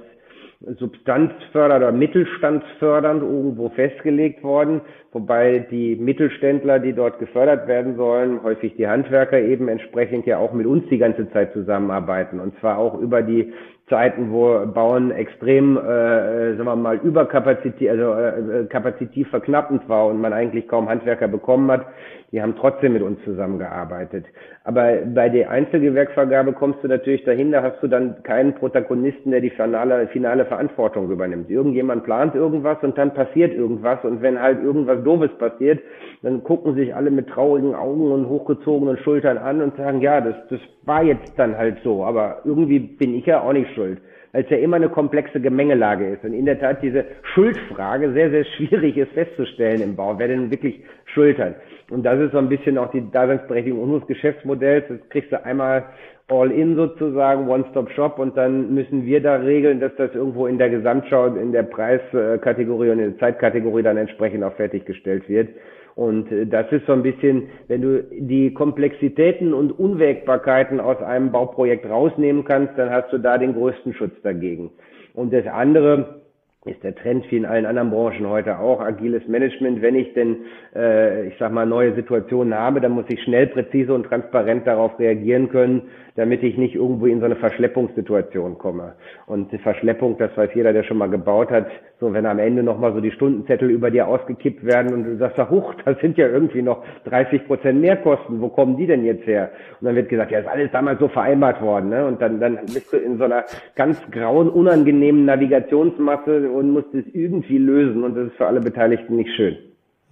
substanzfördernd 0.79 1.83
oder 1.83 1.93
mittelstandsfördernd 1.93 3.23
irgendwo 3.23 3.69
festgelegt 3.71 4.43
worden, 4.43 4.81
wobei 5.13 5.67
die 5.71 5.97
Mittelständler, 5.97 6.79
die 6.79 6.93
dort 6.93 7.19
gefördert 7.19 7.67
werden 7.67 7.97
sollen, 7.97 8.43
häufig 8.43 8.77
die 8.77 8.87
Handwerker 8.87 9.41
eben 9.41 9.69
entsprechend 9.69 10.27
ja 10.27 10.39
auch 10.39 10.53
mit 10.53 10.67
uns 10.67 10.85
die 10.89 10.99
ganze 10.99 11.31
Zeit 11.33 11.53
zusammenarbeiten. 11.53 12.41
Und 12.41 12.59
zwar 12.61 12.79
auch 12.79 12.99
über 13.01 13.23
die 13.23 13.53
Zeiten, 13.89 14.31
wo 14.31 14.65
Bauen 14.67 15.11
extrem, 15.11 15.77
äh, 15.77 16.57
sagen 16.57 16.65
wir 16.65 16.77
mal, 16.77 16.97
überkapazität, 16.97 17.91
also 17.91 18.15
äh, 18.15 18.65
kapazitiv 18.67 19.29
verknappend 19.29 19.89
war 19.89 20.07
und 20.07 20.21
man 20.21 20.33
eigentlich 20.33 20.69
kaum 20.69 20.89
Handwerker 20.89 21.29
bekommen 21.29 21.71
hat, 21.71 21.87
die 22.33 22.41
haben 22.41 22.57
trotzdem 22.57 22.95
mit 22.95 23.03
uns 23.03 23.23
zusammengearbeitet. 23.25 24.25
Aber 24.65 24.97
bei 25.15 25.29
der 25.29 25.51
Einzelgewerkvergabe 25.51 26.55
kommst 26.55 26.83
du 26.83 26.89
natürlich 26.89 27.25
dahin, 27.25 27.53
da 27.53 27.63
hast 27.63 27.83
du 27.83 27.89
dann 27.89 28.23
keinen 28.23 28.55
Protagonisten, 28.55 29.31
der 29.31 29.43
die 29.43 29.51
finale, 29.51 30.09
finale 30.09 30.47
Verantwortung 30.47 31.11
übernimmt. 31.11 31.51
Irgendjemand 31.51 32.05
plant 32.05 32.35
irgendwas 32.35 32.79
und 32.83 32.97
dann 32.97 33.13
passiert 33.13 33.53
irgendwas 33.55 34.03
und 34.05 34.23
wenn 34.23 34.41
halt 34.41 34.63
irgendwas 34.63 35.05
Doofes 35.05 35.37
passiert, 35.37 35.81
dann 36.23 36.43
gucken 36.43 36.75
sich 36.75 36.95
alle 36.95 37.11
mit 37.11 37.29
traurigen 37.29 37.75
Augen 37.75 38.11
und 38.11 38.29
hochgezogenen 38.29 38.97
Schultern 38.99 39.37
an 39.37 39.61
und 39.61 39.77
sagen, 39.77 40.01
ja, 40.01 40.21
das, 40.23 40.37
das 40.49 40.61
war 40.85 41.03
jetzt 41.03 41.39
dann 41.39 41.59
halt 41.59 41.79
so, 41.85 42.05
aber 42.05 42.39
irgendwie 42.45 42.79
bin 42.79 43.15
ich 43.15 43.27
ja 43.27 43.43
auch 43.43 43.53
nicht 43.53 43.75
schuld 43.75 44.01
weil 44.33 44.45
es 44.45 44.51
ja 44.51 44.57
immer 44.57 44.77
eine 44.77 44.89
komplexe 44.89 45.41
Gemengelage 45.41 46.09
ist. 46.09 46.25
Und 46.25 46.33
in 46.33 46.47
der 46.47 46.59
Tat 46.59 46.83
diese 46.83 47.05
Schuldfrage 47.35 48.13
sehr, 48.13 48.31
sehr 48.31 48.45
schwierig 48.45 48.97
ist 48.97 49.13
festzustellen 49.13 49.83
im 49.83 49.95
Bau. 49.95 50.19
Wer 50.19 50.29
denn 50.29 50.51
wirklich 50.51 50.83
schultert? 51.05 51.57
Und 51.93 52.05
das 52.05 52.19
ist 52.21 52.33
so 52.33 52.39
ein 52.39 52.49
bisschen 52.49 52.79
auch 52.79 52.91
die 52.91 53.11
Daseinsberechtigung 53.11 53.81
unseres 53.81 54.07
Geschäftsmodells. 54.07 54.87
Das 54.89 55.09
kriegst 55.11 55.31
du 55.31 55.45
einmal 55.45 55.85
all 56.29 56.51
in 56.51 56.75
sozusagen, 56.75 57.49
One-Stop-Shop 57.49 58.19
und 58.19 58.35
dann 58.37 58.73
müssen 58.73 59.05
wir 59.05 59.23
da 59.23 59.37
regeln, 59.37 59.79
dass 59.79 59.95
das 59.97 60.15
irgendwo 60.15 60.47
in 60.47 60.57
der 60.57 60.71
Gesamtschau, 60.71 61.27
in 61.27 61.53
der 61.53 61.65
Preiskategorie 61.65 62.91
und 62.91 62.99
in 62.99 63.11
der 63.11 63.19
Zeitkategorie 63.19 63.83
dann 63.83 63.99
entsprechend 63.99 64.43
auch 64.43 64.55
fertiggestellt 64.55 65.29
wird. 65.29 65.51
Und 65.95 66.33
äh, 66.33 66.47
das 66.47 66.73
ist 66.73 66.87
so 66.87 66.95
ein 66.95 67.03
bisschen, 67.03 67.49
wenn 67.69 67.83
du 67.83 68.03
die 68.11 68.55
Komplexitäten 68.55 69.53
und 69.53 69.79
Unwägbarkeiten 69.79 70.81
aus 70.81 70.97
einem 71.03 71.31
Bauprojekt 71.31 71.87
rausnehmen 71.87 72.45
kannst, 72.45 72.79
dann 72.79 72.89
hast 72.89 73.13
du 73.13 73.19
da 73.19 73.37
den 73.37 73.53
größten 73.53 73.93
Schutz 73.93 74.15
dagegen. 74.23 74.71
Und 75.13 75.35
das 75.35 75.47
andere, 75.47 76.22
ist 76.65 76.83
der 76.85 76.95
Trend 76.95 77.29
wie 77.31 77.37
in 77.37 77.45
allen 77.45 77.67
anderen 77.67 77.91
Branchen 77.91 78.29
heute 78.29 78.59
auch 78.59 78.81
agiles 78.81 79.27
Management. 79.27 79.83
Wenn 79.83 79.97
ich 79.97 80.15
denn, 80.15 80.37
äh, 80.77 81.27
ich 81.27 81.35
sag 81.39 81.53
mal, 81.53 81.67
neue 81.67 81.95
Situationen 81.95 82.55
habe, 82.55 82.81
dann 82.81 82.93
muss 82.93 83.07
ich 83.09 83.21
schnell, 83.25 83.49
präzise 83.49 83.93
und 83.93 84.05
transparent 84.05 84.65
darauf 84.67 84.97
reagieren 84.99 85.49
können, 85.49 85.83
damit 86.15 86.43
ich 86.43 86.59
nicht 86.59 86.75
irgendwo 86.75 87.07
in 87.07 87.21
so 87.21 87.27
eine 87.27 87.37
Verschleppungssituation 87.37 88.59
komme. 88.59 88.95
Und 89.27 89.53
die 89.53 89.59
Verschleppung, 89.59 90.19
das 90.19 90.37
weiß 90.37 90.51
jeder, 90.55 90.73
der 90.73 90.83
schon 90.85 90.99
mal 90.99 91.09
gebaut 91.09 91.51
hat, 91.51 91.67
so 92.01 92.13
wenn 92.13 92.27
am 92.27 92.39
Ende 92.39 92.63
nochmal 92.63 92.93
so 92.93 93.01
die 93.01 93.13
Stundenzettel 93.13 93.71
über 93.71 93.91
dir 93.91 94.09
ausgekippt 94.09 94.65
werden 94.65 94.93
und 94.93 95.05
du 95.05 95.17
sagst, 95.17 95.39
huch, 95.51 95.75
das 95.85 95.99
sind 96.01 96.19
ja 96.19 96.29
irgendwie 96.29 96.63
noch 96.63 96.85
30 97.05 97.47
Prozent 97.47 97.81
Mehrkosten, 97.81 98.41
wo 98.41 98.49
kommen 98.49 98.77
die 98.77 98.87
denn 98.87 99.05
jetzt 99.05 99.27
her? 99.27 99.51
Und 99.81 99.87
dann 99.87 99.95
wird 99.95 100.09
gesagt, 100.09 100.31
ja, 100.31 100.41
ist 100.41 100.49
alles 100.49 100.71
damals 100.73 100.99
so 100.99 101.09
vereinbart 101.09 101.63
worden, 101.63 101.91
ne? 101.91 102.07
Und 102.07 102.21
dann, 102.21 102.41
dann 102.41 102.59
bist 102.67 102.93
du 102.93 102.97
in 102.97 103.19
so 103.19 103.25
einer 103.25 103.45
ganz 103.77 103.99
grauen, 104.11 104.49
unangenehmen 104.49 105.25
Navigationsmasse 105.25 106.51
und 106.51 106.71
musst 106.71 106.93
es 106.95 107.05
irgendwie 107.13 107.59
lösen 107.59 108.05
und 108.05 108.17
das 108.17 108.27
ist 108.29 108.37
für 108.37 108.47
alle 108.47 108.61
Beteiligten 108.61 109.17
nicht 109.17 109.31
schön. 109.35 109.57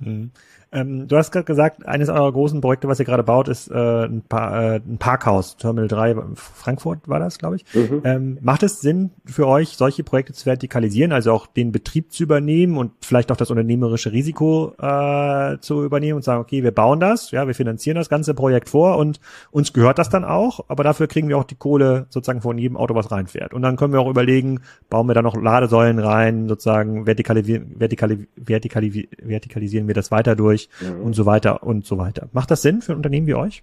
Mhm. 0.01 0.31
Ähm, 0.73 1.09
du 1.09 1.17
hast 1.17 1.33
gerade 1.33 1.45
gesagt, 1.45 1.87
eines 1.87 2.09
eurer 2.09 2.31
großen 2.31 2.61
Projekte, 2.61 2.87
was 2.87 3.01
ihr 3.01 3.05
gerade 3.05 3.25
baut, 3.25 3.49
ist 3.49 3.71
äh, 3.71 4.05
ein, 4.05 4.23
pa 4.23 4.75
äh, 4.75 4.77
ein 4.77 4.99
Parkhaus, 4.99 5.57
Terminal 5.57 5.89
3, 5.89 6.17
Frankfurt 6.35 7.09
war 7.09 7.19
das, 7.19 7.39
glaube 7.39 7.57
ich. 7.57 7.65
Mhm. 7.75 8.03
Ähm, 8.05 8.39
macht 8.41 8.63
es 8.63 8.81
Sinn 8.81 9.11
für 9.25 9.49
euch, 9.49 9.71
solche 9.71 10.05
Projekte 10.05 10.33
zu 10.33 10.47
vertikalisieren, 10.47 11.13
also 11.13 11.33
auch 11.33 11.49
den 11.49 11.73
Betrieb 11.73 12.13
zu 12.13 12.23
übernehmen 12.23 12.77
und 12.77 12.93
vielleicht 13.01 13.33
auch 13.33 13.37
das 13.37 13.51
unternehmerische 13.51 14.13
Risiko 14.13 14.75
äh, 14.81 15.59
zu 15.61 15.83
übernehmen 15.83 16.17
und 16.17 16.23
sagen, 16.23 16.41
okay, 16.41 16.63
wir 16.63 16.73
bauen 16.73 17.01
das, 17.01 17.33
ja, 17.33 17.49
wir 17.49 17.55
finanzieren 17.55 17.97
das 17.97 18.09
ganze 18.09 18.35
Projekt 18.35 18.69
vor 18.69 18.97
und 18.97 19.19
uns 19.51 19.73
gehört 19.73 19.99
das 19.99 20.09
dann 20.09 20.25
auch, 20.25 20.61
aber 20.69 20.85
dafür 20.85 21.09
kriegen 21.09 21.29
wir 21.29 21.37
auch 21.37 21.45
die 21.45 21.57
Kohle 21.57 22.07
sozusagen 22.11 22.43
von 22.43 22.59
jedem 22.59 22.77
Auto, 22.77 22.95
was 22.95 23.11
reinfährt. 23.11 23.55
Und 23.55 23.63
dann 23.63 23.77
können 23.77 23.93
wir 23.93 24.01
auch 24.01 24.09
überlegen, 24.09 24.61
bauen 24.89 25.09
wir 25.09 25.15
da 25.15 25.23
noch 25.23 25.35
Ladesäulen 25.35 25.99
rein, 25.99 26.49
sozusagen 26.49 27.07
vertikalisieren, 27.07 27.75
vertikali 27.77 28.29
vertikali 28.37 29.09
vertikalisieren 29.21 29.89
wir 29.89 29.95
das 29.95 30.11
weiter 30.11 30.37
durch 30.37 30.60
mhm. 30.81 31.05
und 31.05 31.13
so 31.15 31.27
weiter 31.27 31.63
und 31.63 31.87
so 31.87 31.97
weiter. 31.99 32.29
Macht 32.33 32.51
das 32.51 32.63
Sinn 32.63 32.83
für 32.83 32.93
ein 32.93 32.97
Unternehmen 32.97 33.27
wie 33.27 33.35
euch? 33.35 33.63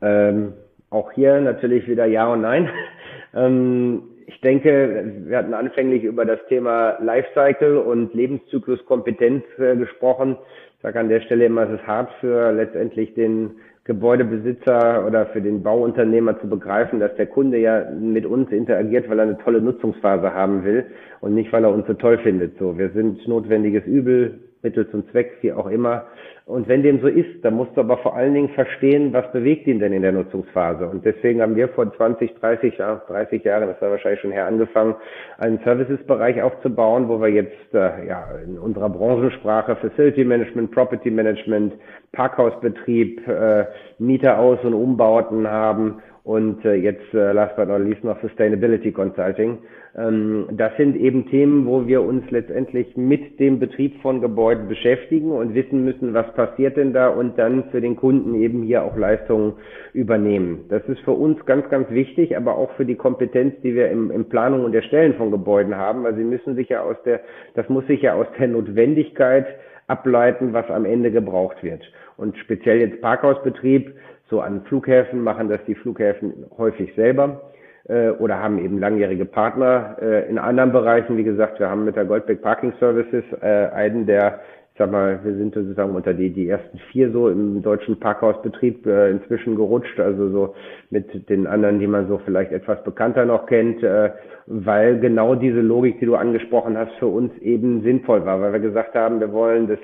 Ähm, 0.00 0.52
auch 0.90 1.10
hier 1.12 1.40
natürlich 1.40 1.88
wieder 1.88 2.06
Ja 2.06 2.32
und 2.32 2.42
Nein. 2.42 2.68
ähm, 3.34 4.02
ich 4.26 4.40
denke, 4.40 5.12
wir 5.26 5.38
hatten 5.38 5.54
anfänglich 5.54 6.02
über 6.04 6.24
das 6.24 6.38
Thema 6.48 6.98
Lifecycle 7.02 7.78
und 7.78 8.14
Lebenszykluskompetenz 8.14 9.44
äh, 9.58 9.76
gesprochen. 9.76 10.36
Ich 10.76 10.82
sage 10.82 11.00
an 11.00 11.08
der 11.08 11.20
Stelle 11.22 11.46
immer, 11.46 11.62
es 11.62 11.80
ist 11.80 11.86
hart 11.86 12.10
für 12.20 12.52
letztendlich 12.52 13.14
den 13.14 13.52
Gebäudebesitzer 13.84 15.06
oder 15.06 15.26
für 15.26 15.42
den 15.42 15.62
Bauunternehmer 15.62 16.40
zu 16.40 16.48
begreifen, 16.48 17.00
dass 17.00 17.14
der 17.16 17.26
Kunde 17.26 17.58
ja 17.58 17.84
mit 17.90 18.24
uns 18.24 18.50
interagiert, 18.50 19.08
weil 19.10 19.18
er 19.18 19.24
eine 19.24 19.38
tolle 19.38 19.60
Nutzungsphase 19.60 20.32
haben 20.32 20.64
will 20.64 20.86
und 21.20 21.34
nicht, 21.34 21.52
weil 21.52 21.64
er 21.64 21.70
uns 21.70 21.86
so 21.86 21.92
toll 21.92 22.18
findet. 22.18 22.58
So, 22.58 22.78
wir 22.78 22.90
sind 22.90 23.26
notwendiges 23.28 23.84
Übel 23.84 24.40
Mittel 24.64 24.90
zum 24.90 25.08
Zweck, 25.10 25.38
wie 25.42 25.52
auch 25.52 25.68
immer. 25.68 26.06
Und 26.46 26.68
wenn 26.68 26.82
dem 26.82 27.00
so 27.00 27.06
ist, 27.06 27.42
dann 27.42 27.54
musst 27.54 27.74
du 27.74 27.80
aber 27.80 27.96
vor 27.98 28.16
allen 28.16 28.34
Dingen 28.34 28.50
verstehen, 28.50 29.14
was 29.14 29.30
bewegt 29.32 29.66
ihn 29.66 29.78
denn 29.78 29.94
in 29.94 30.02
der 30.02 30.12
Nutzungsphase. 30.12 30.86
Und 30.86 31.04
deswegen 31.04 31.40
haben 31.40 31.56
wir 31.56 31.68
vor 31.68 31.90
20, 31.94 32.34
30, 32.34 32.76
ja, 32.76 33.00
30 33.06 33.42
Jahren, 33.44 33.68
das 33.68 33.80
war 33.80 33.90
wahrscheinlich 33.90 34.20
schon 34.20 34.32
her, 34.32 34.46
angefangen, 34.46 34.94
einen 35.38 35.58
Services-Bereich 35.64 36.42
aufzubauen, 36.42 37.08
wo 37.08 37.18
wir 37.20 37.28
jetzt 37.28 37.72
äh, 37.72 38.06
ja, 38.06 38.28
in 38.44 38.58
unserer 38.58 38.90
Branchensprache 38.90 39.76
Facility 39.76 40.24
Management, 40.24 40.70
Property 40.70 41.10
Management, 41.10 41.74
Parkhausbetrieb, 42.12 43.26
äh, 43.26 43.64
Mieter 43.98 44.38
aus- 44.38 44.62
und 44.64 44.74
Umbauten 44.74 45.48
haben 45.48 46.02
und 46.24 46.64
äh, 46.64 46.74
jetzt 46.74 47.12
äh, 47.12 47.32
last 47.32 47.54
but 47.54 47.68
not 47.68 47.82
least 47.82 48.02
noch 48.02 48.18
Sustainability 48.22 48.92
Consulting. 48.92 49.58
Ähm, 49.96 50.48
das 50.52 50.74
sind 50.78 50.96
eben 50.96 51.28
Themen, 51.28 51.66
wo 51.66 51.86
wir 51.86 52.00
uns 52.00 52.28
letztendlich 52.30 52.96
mit 52.96 53.38
dem 53.38 53.58
Betrieb 53.58 54.00
von 54.00 54.22
Gebäuden 54.22 54.66
beschäftigen 54.66 55.30
und 55.30 55.54
wissen 55.54 55.84
müssen, 55.84 56.14
was 56.14 56.32
passiert 56.32 56.78
denn 56.78 56.94
da 56.94 57.08
und 57.08 57.38
dann 57.38 57.64
für 57.70 57.82
den 57.82 57.96
Kunden 57.96 58.34
eben 58.34 58.62
hier 58.62 58.84
auch 58.84 58.96
Leistungen 58.96 59.52
übernehmen. 59.92 60.64
Das 60.70 60.82
ist 60.88 61.00
für 61.00 61.12
uns 61.12 61.44
ganz, 61.44 61.68
ganz 61.68 61.90
wichtig, 61.90 62.34
aber 62.38 62.56
auch 62.56 62.72
für 62.72 62.86
die 62.86 62.96
Kompetenz, 62.96 63.54
die 63.62 63.74
wir 63.74 63.90
im, 63.90 64.10
im 64.10 64.24
Planung 64.24 64.64
und 64.64 64.74
Erstellen 64.74 65.14
von 65.14 65.30
Gebäuden 65.30 65.76
haben, 65.76 66.04
weil 66.04 66.16
sie 66.16 66.24
müssen 66.24 66.56
sich 66.56 66.70
ja 66.70 66.82
aus 66.82 66.96
der, 67.04 67.20
das 67.54 67.68
muss 67.68 67.86
sich 67.86 68.00
ja 68.00 68.14
aus 68.14 68.26
der 68.38 68.48
Notwendigkeit 68.48 69.46
ableiten, 69.88 70.54
was 70.54 70.70
am 70.70 70.86
Ende 70.86 71.10
gebraucht 71.10 71.62
wird. 71.62 71.82
Und 72.16 72.38
speziell 72.38 72.80
jetzt 72.80 73.02
Parkhausbetrieb 73.02 73.92
so 74.30 74.40
an 74.40 74.62
Flughäfen 74.62 75.22
machen 75.22 75.48
das 75.48 75.60
die 75.66 75.74
Flughäfen 75.74 76.46
häufig 76.56 76.94
selber 76.94 77.52
äh, 77.88 78.10
oder 78.10 78.38
haben 78.38 78.58
eben 78.58 78.78
langjährige 78.78 79.24
Partner. 79.24 79.96
Äh, 80.00 80.28
in 80.28 80.38
anderen 80.38 80.72
Bereichen, 80.72 81.16
wie 81.16 81.24
gesagt, 81.24 81.60
wir 81.60 81.70
haben 81.70 81.84
mit 81.84 81.96
der 81.96 82.04
Goldbeck 82.04 82.42
Parking 82.42 82.72
Services 82.78 83.24
äh, 83.40 83.68
einen 83.72 84.06
der 84.06 84.40
ich 84.74 84.78
sag 84.78 84.90
mal, 84.90 85.20
wir 85.22 85.36
sind 85.36 85.54
sozusagen 85.54 85.94
unter 85.94 86.12
die, 86.12 86.30
die 86.30 86.48
ersten 86.48 86.78
vier 86.90 87.12
so 87.12 87.28
im 87.28 87.62
deutschen 87.62 88.00
Parkhausbetrieb 88.00 88.84
äh, 88.86 89.08
inzwischen 89.12 89.54
gerutscht, 89.54 90.00
also 90.00 90.30
so 90.30 90.54
mit 90.90 91.28
den 91.28 91.46
anderen, 91.46 91.78
die 91.78 91.86
man 91.86 92.08
so 92.08 92.18
vielleicht 92.24 92.50
etwas 92.50 92.82
bekannter 92.82 93.24
noch 93.24 93.46
kennt, 93.46 93.84
äh, 93.84 94.10
weil 94.46 94.98
genau 94.98 95.36
diese 95.36 95.60
Logik, 95.60 96.00
die 96.00 96.06
du 96.06 96.16
angesprochen 96.16 96.76
hast, 96.76 96.90
für 96.98 97.06
uns 97.06 97.30
eben 97.38 97.82
sinnvoll 97.82 98.26
war, 98.26 98.40
weil 98.40 98.52
wir 98.52 98.58
gesagt 98.58 98.96
haben, 98.96 99.20
wir 99.20 99.32
wollen 99.32 99.68
das 99.68 99.78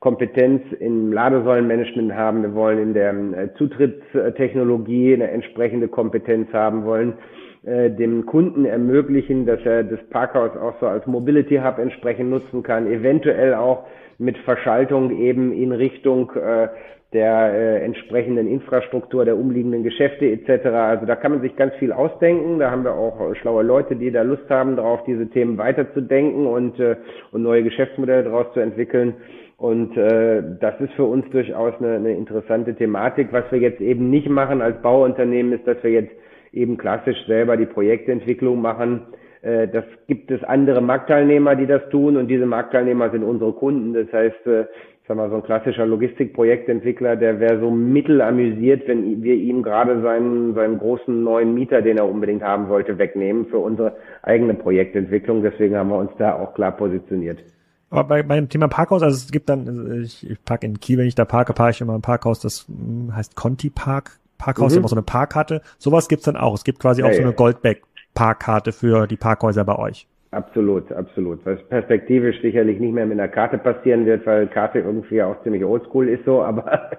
Kompetenz 0.00 0.62
im 0.80 1.12
Ladesäulenmanagement 1.12 2.14
haben, 2.14 2.42
wir 2.42 2.54
wollen 2.54 2.78
in 2.78 2.94
der 2.94 3.10
äh, 3.10 3.54
Zutrittstechnologie 3.56 5.14
eine 5.14 5.30
entsprechende 5.30 5.88
Kompetenz 5.88 6.52
haben 6.52 6.84
wollen, 6.84 7.14
äh, 7.64 7.90
dem 7.90 8.26
Kunden 8.26 8.66
ermöglichen, 8.66 9.46
dass 9.46 9.60
er 9.64 9.84
das 9.84 10.00
Parkhaus 10.10 10.56
auch 10.56 10.74
so 10.80 10.86
als 10.86 11.06
Mobility 11.06 11.56
Hub 11.56 11.78
entsprechend 11.78 12.30
nutzen 12.30 12.62
kann, 12.62 12.86
eventuell 12.86 13.54
auch 13.54 13.86
mit 14.18 14.36
Verschaltung 14.38 15.10
eben 15.18 15.52
in 15.52 15.72
Richtung 15.72 16.30
äh, 16.32 16.68
der 17.14 17.54
äh, 17.54 17.84
entsprechenden 17.84 18.48
Infrastruktur, 18.48 19.24
der 19.24 19.36
umliegenden 19.36 19.84
Geschäfte 19.84 20.26
etc. 20.26 20.66
Also 20.66 21.06
da 21.06 21.14
kann 21.16 21.32
man 21.32 21.40
sich 21.40 21.54
ganz 21.56 21.72
viel 21.76 21.92
ausdenken. 21.92 22.58
Da 22.58 22.70
haben 22.70 22.84
wir 22.84 22.92
auch 22.92 23.34
schlaue 23.36 23.62
Leute, 23.62 23.96
die 23.96 24.10
da 24.10 24.22
Lust 24.22 24.50
haben, 24.50 24.76
darauf 24.76 25.04
diese 25.04 25.30
Themen 25.30 25.56
weiterzudenken 25.56 26.46
und, 26.46 26.78
äh, 26.80 26.96
und 27.30 27.42
neue 27.42 27.62
Geschäftsmodelle 27.62 28.24
daraus 28.24 28.52
zu 28.52 28.60
entwickeln. 28.60 29.14
Und 29.56 29.96
äh, 29.96 30.42
das 30.60 30.80
ist 30.80 30.92
für 30.94 31.04
uns 31.04 31.28
durchaus 31.30 31.74
eine, 31.78 31.94
eine 31.94 32.12
interessante 32.12 32.74
Thematik. 32.74 33.28
Was 33.32 33.44
wir 33.50 33.58
jetzt 33.58 33.80
eben 33.80 34.10
nicht 34.10 34.28
machen 34.28 34.60
als 34.60 34.80
Bauunternehmen, 34.82 35.52
ist, 35.52 35.66
dass 35.66 35.82
wir 35.82 35.90
jetzt 35.90 36.12
eben 36.52 36.76
klassisch 36.76 37.26
selber 37.26 37.56
die 37.56 37.66
Projektentwicklung 37.66 38.60
machen. 38.60 39.02
Äh, 39.42 39.68
das 39.68 39.84
gibt 40.06 40.30
es 40.30 40.42
andere 40.42 40.80
Marktteilnehmer, 40.80 41.54
die 41.54 41.66
das 41.66 41.88
tun 41.90 42.16
und 42.16 42.28
diese 42.28 42.46
Marktteilnehmer 42.46 43.10
sind 43.10 43.22
unsere 43.22 43.52
Kunden. 43.52 43.94
Das 43.94 44.12
heißt, 44.12 44.46
äh, 44.46 44.64
sag 45.06 45.16
mal, 45.16 45.28
so 45.28 45.36
ein 45.36 45.42
klassischer 45.42 45.86
Logistikprojektentwickler, 45.86 47.16
der 47.16 47.38
wäre 47.38 47.60
so 47.60 47.70
mittel 47.70 48.22
amüsiert, 48.22 48.88
wenn 48.88 49.22
wir 49.22 49.34
ihm 49.34 49.62
gerade 49.62 50.00
seinen, 50.00 50.54
seinen 50.54 50.78
großen 50.78 51.22
neuen 51.22 51.54
Mieter, 51.54 51.82
den 51.82 51.98
er 51.98 52.08
unbedingt 52.08 52.42
haben 52.42 52.68
wollte, 52.68 52.98
wegnehmen 52.98 53.46
für 53.46 53.58
unsere 53.58 53.96
eigene 54.22 54.54
Projektentwicklung. 54.54 55.42
Deswegen 55.42 55.76
haben 55.76 55.90
wir 55.90 55.98
uns 55.98 56.12
da 56.18 56.34
auch 56.34 56.54
klar 56.54 56.72
positioniert. 56.72 57.38
Aber 57.94 58.08
bei, 58.08 58.22
bei 58.22 58.36
dem 58.36 58.48
Thema 58.48 58.68
Parkhaus, 58.68 59.02
also 59.02 59.16
es 59.16 59.30
gibt 59.30 59.48
dann, 59.48 59.68
also 59.68 59.92
ich, 59.92 60.28
ich 60.28 60.44
parke 60.44 60.66
in 60.66 60.80
Kiel, 60.80 60.98
wenn 60.98 61.06
ich 61.06 61.14
da 61.14 61.24
parke, 61.24 61.52
parke 61.52 61.72
ich 61.72 61.80
immer 61.80 61.94
ein 61.94 62.02
Parkhaus, 62.02 62.40
das 62.40 62.66
hm, 62.68 63.14
heißt 63.14 63.36
Conti 63.36 63.70
Park, 63.70 64.18
Parkhaus, 64.38 64.72
mhm. 64.72 64.78
immer 64.78 64.88
so 64.88 64.96
eine 64.96 65.02
Parkkarte. 65.02 65.62
Sowas 65.78 66.08
gibt's 66.08 66.24
dann 66.24 66.36
auch. 66.36 66.54
Es 66.54 66.64
gibt 66.64 66.80
quasi 66.80 67.02
auch 67.02 67.12
so 67.12 67.22
eine 67.22 67.32
Goldback-Parkkarte 67.32 68.72
für 68.72 69.06
die 69.06 69.16
Parkhäuser 69.16 69.64
bei 69.64 69.76
euch. 69.76 70.06
Absolut, 70.34 70.90
absolut. 70.90 71.46
Was 71.46 71.62
perspektivisch 71.68 72.40
sicherlich 72.42 72.80
nicht 72.80 72.92
mehr 72.92 73.06
mit 73.06 73.20
einer 73.20 73.28
Karte 73.28 73.56
passieren 73.56 74.04
wird, 74.04 74.26
weil 74.26 74.48
Karte 74.48 74.80
irgendwie 74.80 75.22
auch 75.22 75.40
ziemlich 75.44 75.64
oldschool 75.64 76.08
ist 76.08 76.24
so, 76.24 76.42
aber 76.44 76.90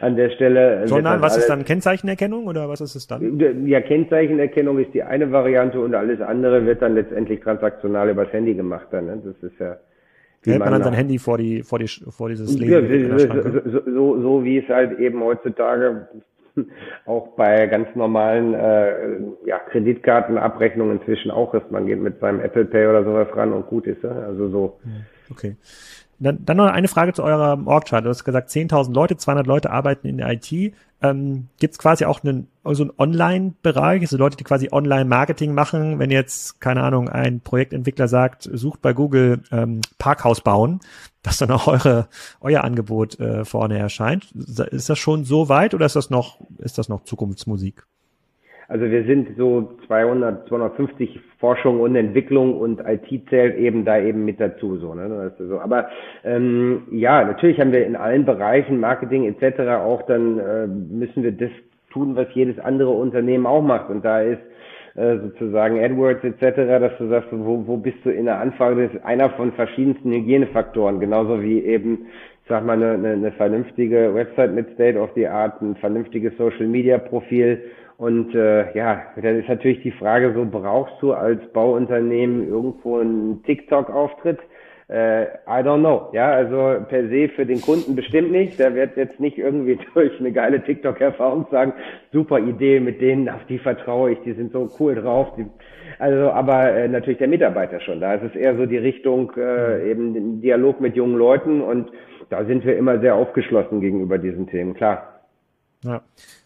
an 0.00 0.16
der 0.16 0.30
Stelle. 0.30 0.86
Sondern 0.88 1.22
was 1.22 1.36
ist 1.36 1.48
dann 1.48 1.64
Kennzeichenerkennung 1.64 2.46
oder 2.46 2.68
was 2.68 2.80
ist 2.80 2.96
es 2.96 3.06
dann? 3.06 3.38
Ja, 3.66 3.80
Kennzeichenerkennung 3.80 4.78
ist 4.80 4.92
die 4.94 5.04
eine 5.04 5.30
Variante 5.30 5.80
und 5.80 5.94
alles 5.94 6.20
andere 6.20 6.66
wird 6.66 6.82
dann 6.82 6.94
letztendlich 6.94 7.40
transaktional 7.40 8.10
übers 8.10 8.32
Handy 8.32 8.54
gemacht 8.54 8.88
dann. 8.90 9.06
Ne? 9.06 9.22
Das 9.24 9.50
ist 9.50 9.58
ja 9.60 9.76
Hält 10.44 10.58
man 10.58 10.72
dann 10.72 10.82
sein 10.82 10.94
Handy 10.94 11.18
vor 11.18 11.38
die, 11.38 11.62
vor 11.62 11.78
die, 11.78 11.88
vor 11.88 12.28
dieses 12.28 12.58
Leben? 12.58 13.18
Ja, 13.18 13.28
so, 13.64 13.80
so, 13.84 14.22
so 14.22 14.44
wie 14.44 14.58
es 14.58 14.68
halt 14.68 14.98
eben 14.98 15.22
heutzutage 15.22 16.08
auch 17.06 17.28
bei 17.36 17.66
ganz 17.66 17.88
normalen 17.94 18.54
äh, 18.54 19.18
ja, 19.46 19.58
Kreditkartenabrechnungen 19.70 20.98
inzwischen 20.98 21.30
auch 21.30 21.54
ist. 21.54 21.70
Man 21.70 21.86
geht 21.86 22.00
mit 22.00 22.20
seinem 22.20 22.40
Apple 22.40 22.64
Pay 22.64 22.88
oder 22.88 23.04
sowas 23.04 23.28
ran 23.34 23.52
und 23.52 23.66
gut 23.66 23.86
ist. 23.86 24.04
Also 24.04 24.48
so. 24.48 24.78
Okay. 25.30 25.56
Dann, 26.22 26.44
dann 26.44 26.56
noch 26.56 26.66
eine 26.66 26.88
Frage 26.88 27.12
zu 27.12 27.22
eurer 27.22 27.58
Org-Chart. 27.66 28.04
Du 28.04 28.08
hast 28.08 28.24
gesagt, 28.24 28.50
10.000 28.50 28.94
Leute, 28.94 29.16
200 29.16 29.46
Leute 29.46 29.70
arbeiten 29.70 30.06
in 30.06 30.18
der 30.18 30.30
IT. 30.30 30.52
Ähm, 31.02 31.48
Gibt 31.58 31.74
es 31.74 31.78
quasi 31.78 32.04
auch 32.04 32.22
einen, 32.22 32.46
also 32.62 32.84
einen 32.84 32.92
Online-Bereich, 32.96 34.02
also 34.02 34.16
Leute, 34.16 34.36
die 34.36 34.44
quasi 34.44 34.68
Online-Marketing 34.70 35.52
machen? 35.52 35.98
Wenn 35.98 36.10
jetzt, 36.10 36.60
keine 36.60 36.84
Ahnung, 36.84 37.08
ein 37.08 37.40
Projektentwickler 37.40 38.06
sagt, 38.06 38.48
sucht 38.52 38.80
bei 38.82 38.92
Google 38.92 39.42
ähm, 39.50 39.80
Parkhaus 39.98 40.42
bauen, 40.42 40.80
dass 41.22 41.38
dann 41.38 41.50
auch 41.50 41.66
eure, 41.66 42.08
euer 42.40 42.62
Angebot 42.62 43.18
äh, 43.18 43.44
vorne 43.44 43.78
erscheint. 43.78 44.30
Ist 44.32 44.88
das 44.88 44.98
schon 44.98 45.24
so 45.24 45.48
weit 45.48 45.74
oder 45.74 45.86
ist 45.86 45.96
das 45.96 46.10
noch, 46.10 46.40
ist 46.58 46.78
das 46.78 46.88
noch 46.88 47.02
Zukunftsmusik? 47.02 47.84
Also 48.72 48.90
wir 48.90 49.04
sind 49.04 49.36
so 49.36 49.74
200, 49.86 50.48
250 50.48 51.20
Forschung 51.38 51.80
und 51.80 51.94
Entwicklung 51.94 52.58
und 52.58 52.80
IT 52.80 53.28
zählt 53.28 53.58
eben 53.58 53.84
da 53.84 53.98
eben 53.98 54.24
mit 54.24 54.40
dazu. 54.40 54.78
So, 54.78 54.94
ne? 54.94 55.30
So. 55.38 55.60
Aber 55.60 55.88
ähm, 56.24 56.84
ja, 56.90 57.22
natürlich 57.22 57.60
haben 57.60 57.72
wir 57.72 57.84
in 57.84 57.96
allen 57.96 58.24
Bereichen 58.24 58.80
Marketing 58.80 59.26
etc. 59.26 59.60
auch 59.84 60.00
dann 60.06 60.38
äh, 60.38 60.66
müssen 60.66 61.22
wir 61.22 61.32
das 61.32 61.50
tun, 61.90 62.16
was 62.16 62.28
jedes 62.32 62.58
andere 62.60 62.88
Unternehmen 62.88 63.44
auch 63.44 63.60
macht. 63.60 63.90
Und 63.90 64.06
da 64.06 64.22
ist 64.22 64.40
äh, 64.94 65.18
sozusagen 65.18 65.78
AdWords 65.78 66.24
etc., 66.24 66.56
dass 66.80 66.96
du 66.96 67.08
sagst, 67.10 67.28
wo, 67.30 67.66
wo 67.66 67.76
bist 67.76 67.98
du 68.04 68.10
in 68.10 68.24
der 68.24 68.40
Anfrage? 68.40 68.84
Das 68.86 68.94
ist 68.94 69.04
einer 69.04 69.28
von 69.30 69.52
verschiedensten 69.52 70.10
Hygienefaktoren, 70.12 70.98
genauso 70.98 71.42
wie 71.42 71.62
eben 71.62 72.06
sag 72.48 72.64
mal, 72.64 72.74
eine, 72.74 72.92
eine, 72.92 73.12
eine 73.12 73.32
vernünftige 73.32 74.14
Website 74.14 74.52
mit 74.54 74.72
State 74.74 74.98
of 74.98 75.10
the 75.14 75.26
Art, 75.26 75.60
ein 75.62 75.76
vernünftiges 75.76 76.36
Social 76.36 76.66
Media 76.66 76.98
Profil 76.98 77.62
und 78.02 78.34
äh, 78.34 78.76
ja, 78.76 79.00
dann 79.14 79.38
ist 79.38 79.48
natürlich 79.48 79.80
die 79.82 79.92
Frage 79.92 80.32
so, 80.34 80.44
brauchst 80.44 81.00
du 81.00 81.12
als 81.12 81.40
Bauunternehmen 81.52 82.48
irgendwo 82.48 82.98
einen 82.98 83.44
TikTok-Auftritt? 83.44 84.40
Äh, 84.88 85.22
I 85.46 85.62
don't 85.62 85.78
know. 85.78 86.08
Ja, 86.12 86.32
also 86.32 86.84
per 86.88 87.08
se 87.08 87.28
für 87.28 87.46
den 87.46 87.60
Kunden 87.60 87.94
bestimmt 87.94 88.32
nicht. 88.32 88.58
Der 88.58 88.74
wird 88.74 88.96
jetzt 88.96 89.20
nicht 89.20 89.38
irgendwie 89.38 89.78
durch 89.94 90.18
eine 90.18 90.32
geile 90.32 90.64
TikTok-Erfahrung 90.64 91.46
sagen, 91.52 91.74
super 92.12 92.40
Idee, 92.40 92.80
mit 92.80 93.00
denen, 93.00 93.28
auf 93.28 93.44
die 93.48 93.60
vertraue 93.60 94.10
ich, 94.10 94.18
die 94.22 94.32
sind 94.32 94.50
so 94.50 94.68
cool 94.80 94.96
drauf. 94.96 95.28
Die, 95.36 95.46
also, 96.00 96.32
aber 96.32 96.72
äh, 96.72 96.88
natürlich 96.88 97.18
der 97.18 97.28
Mitarbeiter 97.28 97.78
schon. 97.78 98.00
Da 98.00 98.14
ist 98.14 98.24
es 98.24 98.34
eher 98.34 98.56
so 98.56 98.66
die 98.66 98.78
Richtung, 98.78 99.30
äh, 99.36 99.88
eben 99.88 100.12
den 100.12 100.40
Dialog 100.40 100.80
mit 100.80 100.96
jungen 100.96 101.18
Leuten 101.18 101.60
und 101.60 101.92
da 102.30 102.44
sind 102.46 102.64
wir 102.64 102.76
immer 102.76 102.98
sehr 102.98 103.14
aufgeschlossen 103.14 103.80
gegenüber 103.80 104.18
diesen 104.18 104.48
Themen, 104.48 104.74
klar. 104.74 105.11
Ja. 105.84 106.02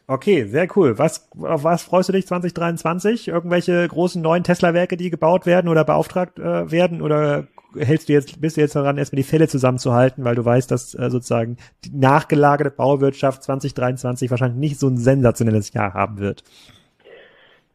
Okay, 0.09 0.47
sehr 0.47 0.69
cool. 0.77 0.99
Was, 0.99 1.29
auf 1.41 1.65
was 1.65 1.83
freust 1.83 2.09
du 2.09 2.13
dich 2.13 2.27
2023? 2.27 3.27
Irgendwelche 3.27 3.89
großen 3.89 4.23
neuen 4.23 4.45
Tesla-Werke, 4.45 4.97
die 4.97 5.11
gebaut 5.11 5.47
werden 5.47 5.69
oder 5.69 5.85
beauftragt 5.85 6.39
äh, 6.39 6.71
werden? 6.71 7.03
Oder 7.03 7.49
hältst 7.77 8.09
du 8.09 8.13
jetzt, 8.13 8.41
bist 8.41 8.57
du 8.57 8.61
jetzt 8.61 8.77
daran, 8.77 8.99
erstmal 8.99 9.17
die 9.17 9.29
Fälle 9.29 9.49
zusammenzuhalten, 9.49 10.25
weil 10.25 10.37
du 10.37 10.45
weißt, 10.45 10.71
dass 10.71 10.95
äh, 10.95 11.11
sozusagen 11.11 11.57
die 11.85 11.91
nachgelagerte 11.91 12.71
Bauwirtschaft 12.71 13.43
2023 13.43 14.31
wahrscheinlich 14.31 14.59
nicht 14.59 14.81
so 14.81 14.89
ein 14.89 14.97
sensationelles 14.97 15.73
Jahr 15.73 15.95
haben 15.95 16.19
wird? 16.19 16.45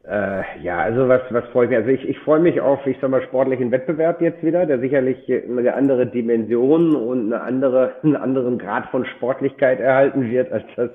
Äh, 0.04 0.42
ja, 0.62 0.78
also 0.78 1.08
was, 1.08 1.20
was 1.30 1.44
freue 1.50 1.66
ich 1.66 1.70
mich? 1.70 1.78
Also 1.78 1.90
ich, 1.90 2.08
ich 2.08 2.18
freue 2.20 2.40
mich 2.40 2.60
auf, 2.60 2.84
ich 2.86 2.96
sag 3.00 3.10
mal, 3.10 3.22
sportlichen 3.22 3.70
Wettbewerb 3.70 4.20
jetzt 4.20 4.42
wieder, 4.42 4.66
der 4.66 4.80
sicherlich 4.80 5.16
eine 5.30 5.74
andere 5.74 6.06
Dimension 6.06 6.96
und 6.96 7.32
eine 7.32 7.40
andere, 7.40 7.92
einen 8.02 8.16
anderen 8.16 8.58
Grad 8.58 8.86
von 8.86 9.04
Sportlichkeit 9.04 9.78
erhalten 9.78 10.28
wird, 10.28 10.50
als 10.50 10.64
das 10.74 10.90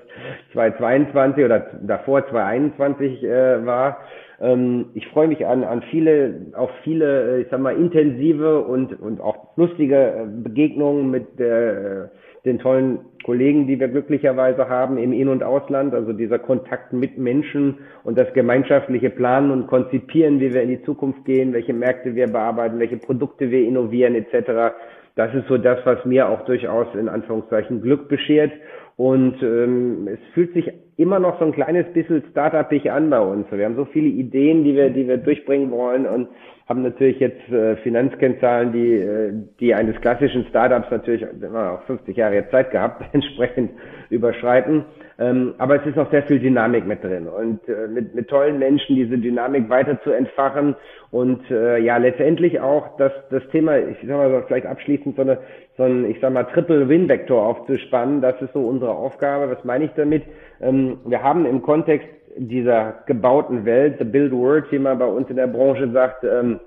2022 0.51 1.45
oder 1.45 1.67
davor 1.81 2.27
2021 2.27 3.23
äh, 3.23 3.65
war. 3.65 3.99
Ähm, 4.41 4.87
ich 4.93 5.07
freue 5.07 5.29
mich 5.29 5.45
an, 5.45 5.63
an 5.63 5.83
viele, 5.89 6.47
auf 6.53 6.69
viele, 6.83 7.37
äh, 7.37 7.41
ich 7.41 7.47
sag 7.49 7.61
mal, 7.61 7.75
intensive 7.75 8.59
und, 8.59 8.99
und 8.99 9.21
auch 9.21 9.55
lustige 9.55 9.95
äh, 9.95 10.25
Begegnungen 10.27 11.09
mit 11.09 11.39
der, 11.39 12.11
den 12.47 12.59
tollen 12.59 12.99
Kollegen, 13.23 13.67
die 13.67 13.79
wir 13.79 13.89
glücklicherweise 13.89 14.69
haben 14.69 14.97
im 14.97 15.11
In- 15.11 15.27
und 15.27 15.43
Ausland, 15.43 15.93
also 15.93 16.13
dieser 16.13 16.39
Kontakt 16.39 16.93
mit 16.93 17.17
Menschen 17.17 17.79
und 18.03 18.17
das 18.17 18.33
gemeinschaftliche 18.33 19.09
Planen 19.09 19.51
und 19.51 19.67
Konzipieren, 19.67 20.39
wie 20.39 20.53
wir 20.53 20.61
in 20.63 20.69
die 20.69 20.83
Zukunft 20.83 21.25
gehen, 21.25 21.53
welche 21.53 21.73
Märkte 21.73 22.15
wir 22.15 22.27
bearbeiten, 22.27 22.79
welche 22.79 22.97
Produkte 22.97 23.51
wir 23.51 23.67
innovieren 23.67 24.15
etc. 24.15 24.75
Das 25.15 25.33
ist 25.33 25.47
so 25.47 25.57
das, 25.57 25.79
was 25.83 26.05
mir 26.05 26.29
auch 26.29 26.45
durchaus 26.45 26.87
in 26.95 27.09
Anführungszeichen 27.09 27.81
Glück 27.81 28.07
beschert. 28.07 28.51
Und 28.95 29.41
ähm, 29.43 30.07
es 30.07 30.19
fühlt 30.33 30.53
sich 30.53 30.71
immer 30.97 31.19
noch 31.19 31.39
so 31.39 31.45
ein 31.45 31.51
kleines 31.51 31.85
bisschen 31.93 32.23
startup-ig 32.31 32.91
an 32.91 33.09
bei 33.09 33.19
uns. 33.19 33.45
Wir 33.51 33.65
haben 33.65 33.75
so 33.75 33.85
viele 33.85 34.07
Ideen, 34.07 34.63
die 34.63 34.75
wir, 34.75 34.89
die 34.89 35.07
wir 35.07 35.17
durchbringen 35.17 35.71
wollen 35.71 36.07
und 36.07 36.27
haben 36.67 36.81
natürlich 36.81 37.19
jetzt 37.19 37.47
äh, 37.49 37.77
Finanzkennzahlen, 37.77 38.73
die, 38.73 38.93
äh, 38.95 39.31
die 39.59 39.73
eines 39.73 39.99
klassischen 40.01 40.45
Startups 40.49 40.91
natürlich 40.91 41.25
immer 41.41 41.73
auch 41.73 41.83
50 41.83 42.17
Jahre 42.17 42.35
jetzt 42.35 42.51
Zeit 42.51 42.71
gehabt, 42.71 43.03
entsprechend 43.13 43.71
überschreiten. 44.09 44.85
Ähm, 45.19 45.53
aber 45.59 45.77
es 45.77 45.85
ist 45.85 45.95
noch 45.95 46.11
sehr 46.11 46.23
viel 46.23 46.39
Dynamik 46.39 46.85
mit 46.85 47.03
drin 47.03 47.27
und 47.27 47.67
äh, 47.67 47.87
mit, 47.87 48.13
mit 48.13 48.27
tollen 48.27 48.59
Menschen 48.59 48.95
diese 48.95 49.17
Dynamik 49.17 49.67
weiter 49.67 49.99
zu 50.03 50.11
entfachen 50.11 50.75
und 51.09 51.49
äh, 51.49 51.79
ja 51.79 51.97
letztendlich 51.97 52.59
auch 52.59 52.97
das, 52.97 53.11
das 53.31 53.41
Thema, 53.51 53.79
ich 53.79 53.97
sag 54.05 54.15
mal 54.15 54.29
so 54.29 54.45
vielleicht 54.45 54.67
abschließend 54.67 55.15
so, 55.15 55.23
eine, 55.23 55.39
so 55.75 55.83
ein, 55.83 56.05
ich 56.05 56.19
sag 56.19 56.33
mal, 56.33 56.43
Triple 56.43 56.87
Win 56.87 57.09
Vektor 57.09 57.47
aufzuspannen, 57.47 58.21
das 58.21 58.39
ist 58.41 58.53
so 58.53 58.67
unsere 58.67 58.91
Aufgabe. 58.91 59.49
Was 59.49 59.63
meine 59.63 59.85
ich 59.85 59.91
damit? 59.95 60.23
Ähm, 60.61 60.99
wir 61.05 61.23
haben 61.23 61.45
im 61.45 61.61
Kontext 61.61 62.07
dieser 62.37 63.03
gebauten 63.05 63.65
Welt, 63.65 63.95
the 63.99 64.05
build 64.05 64.31
world, 64.31 64.71
wie 64.71 64.79
man 64.79 64.99
bei 64.99 65.05
uns 65.05 65.29
in 65.29 65.35
der 65.35 65.47
Branche 65.47 65.89
sagt, 65.91 66.23
ähm, 66.23 66.59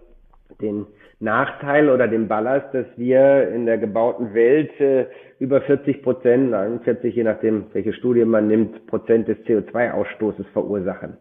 den 0.60 0.86
Nachteil 1.20 1.90
oder 1.90 2.08
den 2.08 2.28
Ballast, 2.28 2.74
dass 2.74 2.86
wir 2.96 3.48
in 3.50 3.66
der 3.66 3.78
gebauten 3.78 4.32
Welt 4.34 4.78
äh, 4.80 5.06
über 5.38 5.60
40 5.60 6.02
Prozent, 6.02 6.54
40 6.84 7.14
je 7.14 7.24
nachdem, 7.24 7.66
welche 7.72 7.92
Studie 7.92 8.24
man 8.24 8.48
nimmt, 8.48 8.86
Prozent 8.86 9.28
des 9.28 9.38
CO2-Ausstoßes 9.40 10.46
verursachen. 10.52 11.18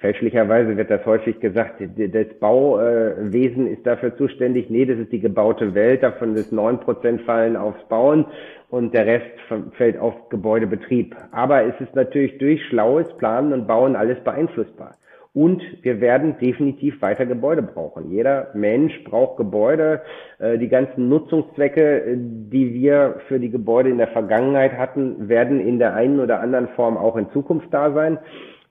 Fälschlicherweise 0.00 0.78
wird 0.78 0.90
das 0.90 1.04
häufig 1.04 1.40
gesagt, 1.40 1.80
das 1.80 2.26
Bauwesen 2.40 3.66
ist 3.66 3.86
dafür 3.86 4.16
zuständig. 4.16 4.70
Nee, 4.70 4.86
das 4.86 4.98
ist 4.98 5.12
die 5.12 5.20
gebaute 5.20 5.74
Welt. 5.74 6.02
Davon 6.02 6.34
ist 6.36 6.52
neun 6.52 6.80
Prozent 6.80 7.20
fallen 7.22 7.54
aufs 7.54 7.86
Bauen 7.88 8.24
und 8.70 8.94
der 8.94 9.04
Rest 9.04 9.30
fällt 9.76 9.98
auf 9.98 10.30
Gebäudebetrieb. 10.30 11.14
Aber 11.32 11.64
es 11.64 11.78
ist 11.80 11.94
natürlich 11.94 12.38
durch 12.38 12.64
schlaues 12.68 13.14
Planen 13.18 13.52
und 13.52 13.66
Bauen 13.66 13.94
alles 13.94 14.18
beeinflussbar. 14.24 14.94
Und 15.32 15.62
wir 15.82 16.00
werden 16.00 16.38
definitiv 16.40 17.00
weiter 17.02 17.24
Gebäude 17.24 17.62
brauchen. 17.62 18.10
Jeder 18.10 18.48
Mensch 18.54 19.04
braucht 19.04 19.36
Gebäude. 19.36 20.02
Äh, 20.38 20.58
die 20.58 20.68
ganzen 20.68 21.08
Nutzungszwecke, 21.08 22.00
äh, 22.00 22.16
die 22.16 22.74
wir 22.74 23.20
für 23.28 23.38
die 23.38 23.50
Gebäude 23.50 23.90
in 23.90 23.98
der 23.98 24.08
Vergangenheit 24.08 24.72
hatten, 24.72 25.28
werden 25.28 25.60
in 25.60 25.78
der 25.78 25.94
einen 25.94 26.18
oder 26.18 26.40
anderen 26.40 26.68
Form 26.68 26.96
auch 26.96 27.16
in 27.16 27.30
Zukunft 27.30 27.68
da 27.70 27.92
sein. 27.92 28.18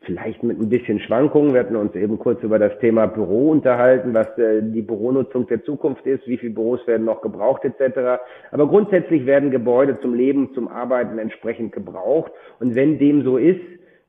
Vielleicht 0.02 0.44
mit 0.44 0.60
ein 0.60 0.70
bisschen 0.70 1.00
Schwankungen. 1.02 1.54
Wir 1.54 1.60
hatten 1.60 1.76
uns 1.76 1.94
eben 1.94 2.18
kurz 2.20 2.42
über 2.42 2.58
das 2.58 2.78
Thema 2.80 3.06
Büro 3.06 3.52
unterhalten, 3.52 4.14
was 4.14 4.28
äh, 4.38 4.62
die 4.62 4.82
Büronutzung 4.82 5.46
der 5.48 5.64
Zukunft 5.64 6.06
ist, 6.06 6.26
wie 6.26 6.38
viele 6.38 6.54
Büros 6.54 6.86
werden 6.88 7.06
noch 7.06 7.22
gebraucht 7.22 7.66
etc. 7.66 8.22
Aber 8.52 8.68
grundsätzlich 8.68 9.26
werden 9.26 9.52
Gebäude 9.52 10.00
zum 10.00 10.14
Leben, 10.14 10.54
zum 10.54 10.70
Arbeiten 10.70 11.20
entsprechend 11.20 11.74
gebraucht. 11.74 12.32
Und 12.60 12.76
wenn 12.76 12.98
dem 12.98 13.24
so 13.24 13.38
ist, 13.38 13.60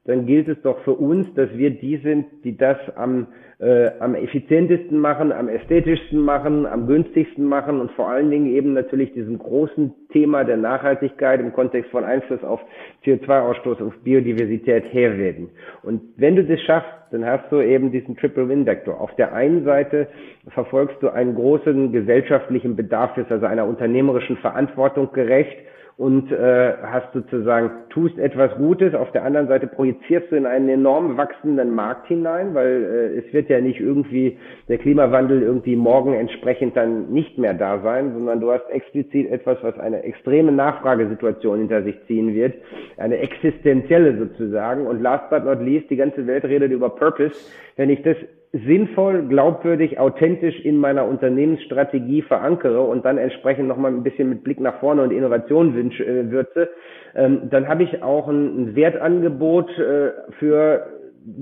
dann 0.05 0.25
gilt 0.25 0.49
es 0.49 0.61
doch 0.63 0.79
für 0.81 0.95
uns, 0.95 1.33
dass 1.35 1.51
wir 1.57 1.71
die 1.71 1.99
sind, 1.99 2.27
die 2.43 2.57
das 2.57 2.79
am, 2.97 3.27
äh, 3.59 3.91
am 4.01 4.15
effizientesten 4.15 4.99
machen, 4.99 5.31
am 5.31 5.49
ästhetischsten 5.49 6.19
machen, 6.19 6.65
am 6.65 6.87
günstigsten 6.87 7.45
machen 7.45 7.81
und 7.81 7.91
vor 7.93 8.09
allen 8.09 8.31
Dingen 8.31 8.47
eben 8.47 8.73
natürlich 8.73 9.13
diesem 9.13 9.39
großen 9.39 9.93
Thema 10.11 10.45
der 10.45 10.57
Nachhaltigkeit 10.57 11.39
im 11.41 11.53
Kontext 11.53 11.91
von 11.91 12.05
Einfluss 12.05 12.43
auf 12.43 12.61
CO2-Ausstoß, 13.05 13.83
auf 13.87 13.95
Biodiversität 14.03 14.85
herreden. 14.91 15.51
Und 15.83 16.01
wenn 16.17 16.35
du 16.35 16.45
das 16.45 16.61
schaffst, 16.63 16.89
dann 17.11 17.27
hast 17.27 17.53
du 17.53 17.61
eben 17.61 17.93
diesen 17.93 18.17
Triple 18.17 18.49
Win 18.49 18.65
Vector. 18.65 18.99
Auf 18.99 19.15
der 19.17 19.35
einen 19.35 19.65
Seite 19.65 20.09
verfolgst 20.49 20.97
du 21.03 21.11
einen 21.11 21.35
großen 21.35 21.93
gesellschaftlichen 21.93 22.75
Bedarf, 22.75 23.19
ist 23.19 23.31
also 23.31 23.45
einer 23.45 23.67
unternehmerischen 23.67 24.39
Verantwortung 24.39 25.13
gerecht 25.13 25.59
und 26.01 26.33
äh, 26.33 26.73
hast 26.83 27.13
sozusagen, 27.13 27.71
tust 27.91 28.19
etwas 28.19 28.55
Gutes, 28.57 28.95
auf 28.95 29.13
der 29.13 29.23
anderen 29.23 29.49
Seite 29.49 29.67
projizierst 29.67 30.33
du 30.33 30.37
in 30.37 30.47
einen 30.47 30.71
enorm 30.71 31.19
wachsenden 31.19 31.75
Markt 31.75 32.07
hinein, 32.07 32.55
weil 32.55 33.13
äh, 33.15 33.19
es 33.19 33.31
wird 33.35 33.51
ja 33.51 33.61
nicht 33.61 33.81
irgendwie 33.81 34.39
der 34.67 34.79
Klimawandel 34.79 35.43
irgendwie 35.43 35.77
morgen 35.77 36.15
entsprechend 36.15 36.75
dann 36.75 37.11
nicht 37.13 37.37
mehr 37.37 37.53
da 37.53 37.83
sein, 37.83 38.15
sondern 38.15 38.41
du 38.41 38.51
hast 38.51 38.67
explizit 38.71 39.31
etwas, 39.31 39.59
was 39.61 39.79
eine 39.79 40.03
extreme 40.03 40.53
Nachfragesituation 40.53 41.59
hinter 41.59 41.83
sich 41.83 41.97
ziehen 42.07 42.35
wird, 42.35 42.55
eine 42.97 43.19
existenzielle 43.19 44.17
sozusagen. 44.17 44.87
Und 44.87 45.03
last 45.03 45.29
but 45.29 45.45
not 45.45 45.61
least, 45.61 45.91
die 45.91 45.97
ganze 45.97 46.27
Welt 46.27 46.47
redet 46.47 46.73
über 46.73 46.89
Purpose. 46.89 47.35
Wenn 47.77 47.91
ich 47.91 48.01
das 48.01 48.17
sinnvoll, 48.53 49.29
glaubwürdig, 49.29 49.99
authentisch 49.99 50.59
in 50.65 50.79
meiner 50.79 51.07
Unternehmensstrategie 51.07 52.23
verankere 52.23 52.81
und 52.81 53.05
dann 53.05 53.17
entsprechend 53.17 53.69
nochmal 53.69 53.93
ein 53.93 54.03
bisschen 54.03 54.29
mit 54.29 54.43
Blick 54.43 54.59
nach 54.59 54.81
vorne 54.81 55.03
und 55.03 55.13
Innovation 55.13 55.75
wünsch, 55.75 56.01
äh, 56.01 56.31
würze, 56.31 56.69
ähm, 57.15 57.49
dann 57.51 57.69
habe 57.69 57.85
ich 57.85 58.03
auch 58.03 58.29
ein, 58.29 58.71
ein 58.71 58.77
Wertangebot 58.77 59.71
äh, 59.79 60.11
für 60.39 60.87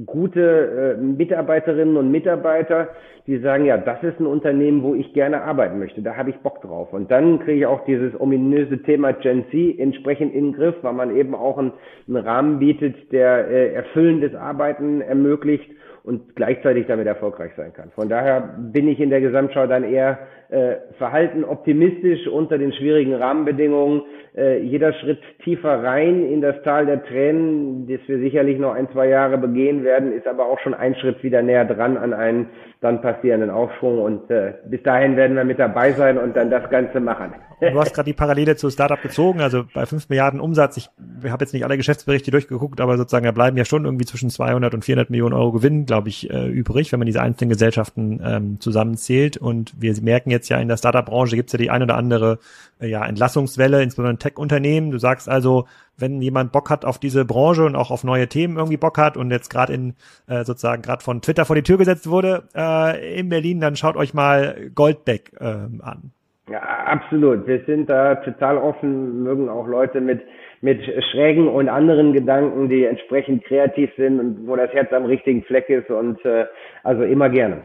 gute 0.06 0.96
äh, 0.98 1.00
Mitarbeiterinnen 1.00 1.96
und 1.96 2.11
Mitarbeiter, 2.11 2.88
die 3.29 3.39
sagen, 3.41 3.66
ja, 3.66 3.76
das 3.76 4.03
ist 4.03 4.18
ein 4.18 4.26
Unternehmen, 4.26 4.83
wo 4.83 4.95
ich 4.95 5.12
gerne 5.12 5.43
arbeiten 5.43 5.79
möchte, 5.79 6.01
da 6.01 6.16
habe 6.16 6.31
ich 6.31 6.37
Bock 6.37 6.62
drauf. 6.62 6.95
Und 6.95 7.11
dann 7.11 7.41
kriege 7.41 7.59
ich 7.59 7.66
auch 7.66 7.85
dieses 7.85 8.18
ominöse 8.18 8.83
Thema 8.83 9.12
Gen 9.12 9.45
Z 9.51 9.79
entsprechend 9.79 10.35
in 10.35 10.47
den 10.47 10.53
Griff, 10.55 10.76
weil 10.81 10.95
man 10.95 11.14
eben 11.14 11.35
auch 11.35 11.59
einen, 11.59 11.72
einen 12.09 12.16
Rahmen 12.16 12.59
bietet, 12.59 13.12
der 13.12 13.47
äh, 13.49 13.74
erfüllendes 13.74 14.35
Arbeiten 14.35 15.03
ermöglicht 15.03 15.70
und 16.05 16.37
gleichzeitig 16.37 16.87
damit 16.87 17.07
erfolgreich 17.07 17.53
sein 17.55 17.74
kann. 17.74 17.91
Von 17.91 18.09
daher 18.09 18.57
bin 18.72 18.89
ich 18.89 18.99
in 18.99 19.11
der 19.11 19.20
Gesamtschau 19.20 19.66
dann 19.66 19.85
eher 19.85 20.18
äh, 20.49 20.76
verhalten 20.97 21.45
optimistisch 21.45 22.26
unter 22.29 22.57
den 22.57 22.72
schwierigen 22.72 23.12
Rahmenbedingungen. 23.12 24.05
Äh, 24.35 24.61
jeder 24.62 24.95
Schritt 24.95 25.20
tiefer 25.45 25.85
rein 25.85 26.24
in 26.24 26.41
das 26.41 26.62
Tal 26.62 26.87
der 26.87 27.05
Tränen, 27.05 27.87
das 27.87 28.01
wir 28.07 28.20
sicherlich 28.20 28.59
noch 28.59 28.72
ein, 28.72 28.89
zwei 28.93 29.09
Jahre 29.09 29.37
begehen 29.37 29.85
werden, 29.85 30.12
ist 30.12 30.26
aber 30.26 30.47
auch 30.47 30.59
schon 30.61 30.72
ein 30.72 30.95
Schritt 30.95 31.22
wieder 31.22 31.43
näher 31.43 31.66
dran 31.66 31.99
an 31.99 32.14
einen 32.14 32.47
dann 32.81 33.03
passierenden 33.18 33.50
Aufschwung. 33.50 34.00
Und 34.00 34.30
äh, 34.30 34.54
bis 34.66 34.82
dahin 34.82 35.16
werden 35.16 35.36
wir 35.36 35.44
mit 35.44 35.58
dabei 35.58 35.92
sein 35.92 36.18
und 36.18 36.36
dann 36.36 36.50
das 36.50 36.68
Ganze 36.70 37.00
machen. 37.00 37.34
du 37.60 37.78
hast 37.78 37.92
gerade 37.94 38.06
die 38.06 38.14
Parallele 38.14 38.56
zu 38.56 38.70
Startup 38.70 39.00
gezogen, 39.00 39.40
also 39.40 39.64
bei 39.74 39.86
5 39.86 40.08
Milliarden 40.08 40.40
Umsatz. 40.40 40.76
Ich 40.76 40.88
habe 41.30 41.44
jetzt 41.44 41.52
nicht 41.52 41.64
alle 41.64 41.76
Geschäftsberichte 41.76 42.30
durchgeguckt, 42.30 42.80
aber 42.80 42.96
sozusagen 42.96 43.24
da 43.24 43.32
bleiben 43.32 43.56
ja 43.56 43.64
schon 43.64 43.84
irgendwie 43.84 44.06
zwischen 44.06 44.30
200 44.30 44.74
und 44.74 44.84
400 44.84 45.10
Millionen 45.10 45.34
Euro 45.34 45.52
Gewinn, 45.52 45.86
glaube 45.86 46.08
ich, 46.08 46.30
äh, 46.30 46.46
übrig, 46.46 46.92
wenn 46.92 47.00
man 47.00 47.06
diese 47.06 47.22
einzelnen 47.22 47.50
Gesellschaften 47.50 48.20
ähm, 48.24 48.60
zusammenzählt. 48.60 49.36
Und 49.36 49.74
wir 49.78 49.94
merken 50.02 50.30
jetzt 50.30 50.48
ja 50.48 50.58
in 50.58 50.68
der 50.68 50.76
Startup-Branche 50.76 51.36
gibt 51.36 51.48
es 51.48 51.52
ja 51.52 51.58
die 51.58 51.70
ein 51.70 51.82
oder 51.82 51.96
andere 51.96 52.38
äh, 52.80 52.86
ja, 52.86 53.04
Entlassungswelle, 53.04 53.82
insbesondere 53.82 54.18
Tech-Unternehmen. 54.18 54.90
Du 54.90 54.98
sagst 54.98 55.28
also, 55.28 55.66
wenn 55.99 56.22
jemand 56.22 56.53
Bock 56.53 56.70
hat 56.70 56.84
auf 56.84 56.99
diese 56.99 57.24
Branche 57.24 57.64
und 57.64 57.76
auch 57.76 57.90
auf 57.90 58.05
neue 58.05 58.28
Themen 58.28 58.57
irgendwie 58.57 58.76
Bock 58.76 58.99
hat 58.99 59.16
und 59.16 59.30
jetzt 59.30 59.51
gerade 59.51 59.72
in 59.72 59.94
äh, 60.28 60.44
sozusagen 60.44 60.82
gerade 60.82 61.03
von 61.03 61.20
Twitter 61.20 61.44
vor 61.44 61.57
die 61.57 61.62
Tür 61.62 61.78
gesetzt 61.78 62.09
wurde 62.09 62.44
äh, 62.55 63.18
in 63.18 63.28
Berlin, 63.28 63.61
dann 63.61 63.76
schaut 63.76 63.96
euch 63.96 64.14
mal 64.14 64.70
Goldbeck 64.74 65.32
äh, 65.40 65.44
an. 65.44 66.12
Ja, 66.51 66.61
absolut. 66.61 67.46
Wir 67.46 67.62
sind 67.66 67.90
da 67.90 68.14
total 68.16 68.57
offen, 68.57 69.22
mögen 69.22 69.49
auch 69.49 69.66
Leute 69.66 70.01
mit 70.01 70.22
mit 70.61 70.82
schrägen 71.12 71.46
und 71.46 71.68
anderen 71.68 72.12
Gedanken, 72.12 72.68
die 72.68 72.84
entsprechend 72.84 73.44
kreativ 73.44 73.90
sind 73.96 74.18
und 74.18 74.49
wo 74.49 74.57
das 74.57 74.72
Herz 74.72 74.92
am 74.92 75.05
richtigen 75.05 75.44
Fleck 75.44 75.68
ist 75.68 75.88
und 75.88 76.24
äh, 76.24 76.46
also 76.82 77.05
immer 77.05 77.28
gerne. 77.28 77.62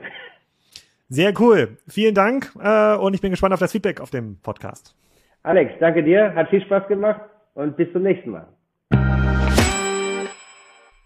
Sehr 1.10 1.34
cool. 1.40 1.78
Vielen 1.88 2.14
Dank 2.14 2.52
äh, 2.62 2.96
und 2.96 3.16
ich 3.16 3.22
bin 3.22 3.32
gespannt 3.32 3.54
auf 3.54 3.60
das 3.60 3.72
Feedback 3.72 4.00
auf 4.00 4.12
dem 4.12 4.38
Podcast. 4.44 4.96
Alex, 5.42 5.74
danke 5.80 6.04
dir. 6.04 6.36
Hat 6.36 6.50
viel 6.50 6.62
Spaß 6.62 6.88
gemacht 6.88 7.20
und 7.54 7.78
bis 7.78 7.92
zum 7.92 8.04
nächsten 8.04 8.32
Mal. 8.32 8.48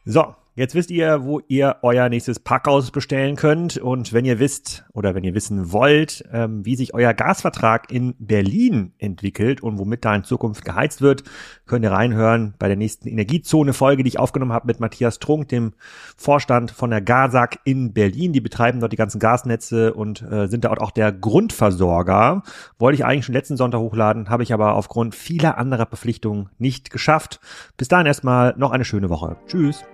So, 0.05 0.35
Jetzt 0.58 0.74
wisst 0.74 0.89
ihr, 0.89 1.24
wo 1.24 1.39
ihr 1.47 1.76
euer 1.84 2.10
nächstes 2.10 2.39
Packhaus 2.39 2.89
bestellen 2.89 3.36
könnt. 3.36 3.78
Und 3.78 4.12
wenn 4.12 4.26
ihr 4.26 4.39
wisst 4.39 4.86
oder 4.91 5.14
wenn 5.14 5.24
ihr 5.24 5.36
wissen 5.36 5.72
wollt, 5.72 6.24
ähm, 6.34 6.66
wie 6.66 6.76
sich 6.76 6.95
euer 6.95 7.14
Gasvertrag 7.14 7.91
in 7.91 8.16
Berlin 8.18 8.91
entwickelt 8.97 9.62
und 9.62 9.78
womit 9.78 10.03
da 10.03 10.16
in 10.16 10.24
Zukunft 10.24 10.66
geheizt 10.66 11.03
wird, 11.03 11.24
könnt 11.68 11.86
ihr 11.86 11.91
reinhören 11.91 12.55
bei 12.58 12.68
der 12.68 12.76
nächsten 12.76 13.08
Energiezone-Folge, 13.08 14.01
die 14.01 14.08
ich 14.08 14.18
aufgenommen 14.18 14.51
habe 14.51 14.66
mit 14.66 14.80
Matthias 14.80 15.20
Trunk, 15.20 15.47
dem 15.49 15.74
Vorstand 16.18 16.72
von 16.72 16.89
der 16.89 17.01
GASAG 17.01 17.60
in 17.64 17.93
Berlin. 17.93 18.34
Die 18.34 18.41
betreiben 18.41 18.80
dort 18.80 18.91
die 18.91 18.97
ganzen 18.97 19.20
Gasnetze 19.20 19.93
und 19.93 20.24
äh, 20.24 20.47
sind 20.47 20.66
dort 20.66 20.82
auch 20.82 20.89
der 20.89 21.12
Grundversorger. 21.12 22.41
Wollte 22.80 22.95
ich 22.95 23.05
eigentlich 23.05 23.26
schon 23.26 23.36
letzten 23.36 23.58
Sonntag 23.58 23.78
hochladen, 23.78 24.32
habe 24.32 24.41
ich 24.41 24.51
aber 24.55 24.74
aufgrund 24.74 25.14
vieler 25.14 25.60
anderer 25.60 25.86
Verpflichtungen 25.86 26.49
nicht 26.58 26.89
geschafft. 26.89 27.41
Bis 27.78 27.89
dahin 27.89 28.08
erstmal 28.08 28.55
noch 28.58 28.72
eine 28.72 28.86
schöne 28.86 29.12
Woche. 29.12 29.38
Tschüss. 29.45 29.86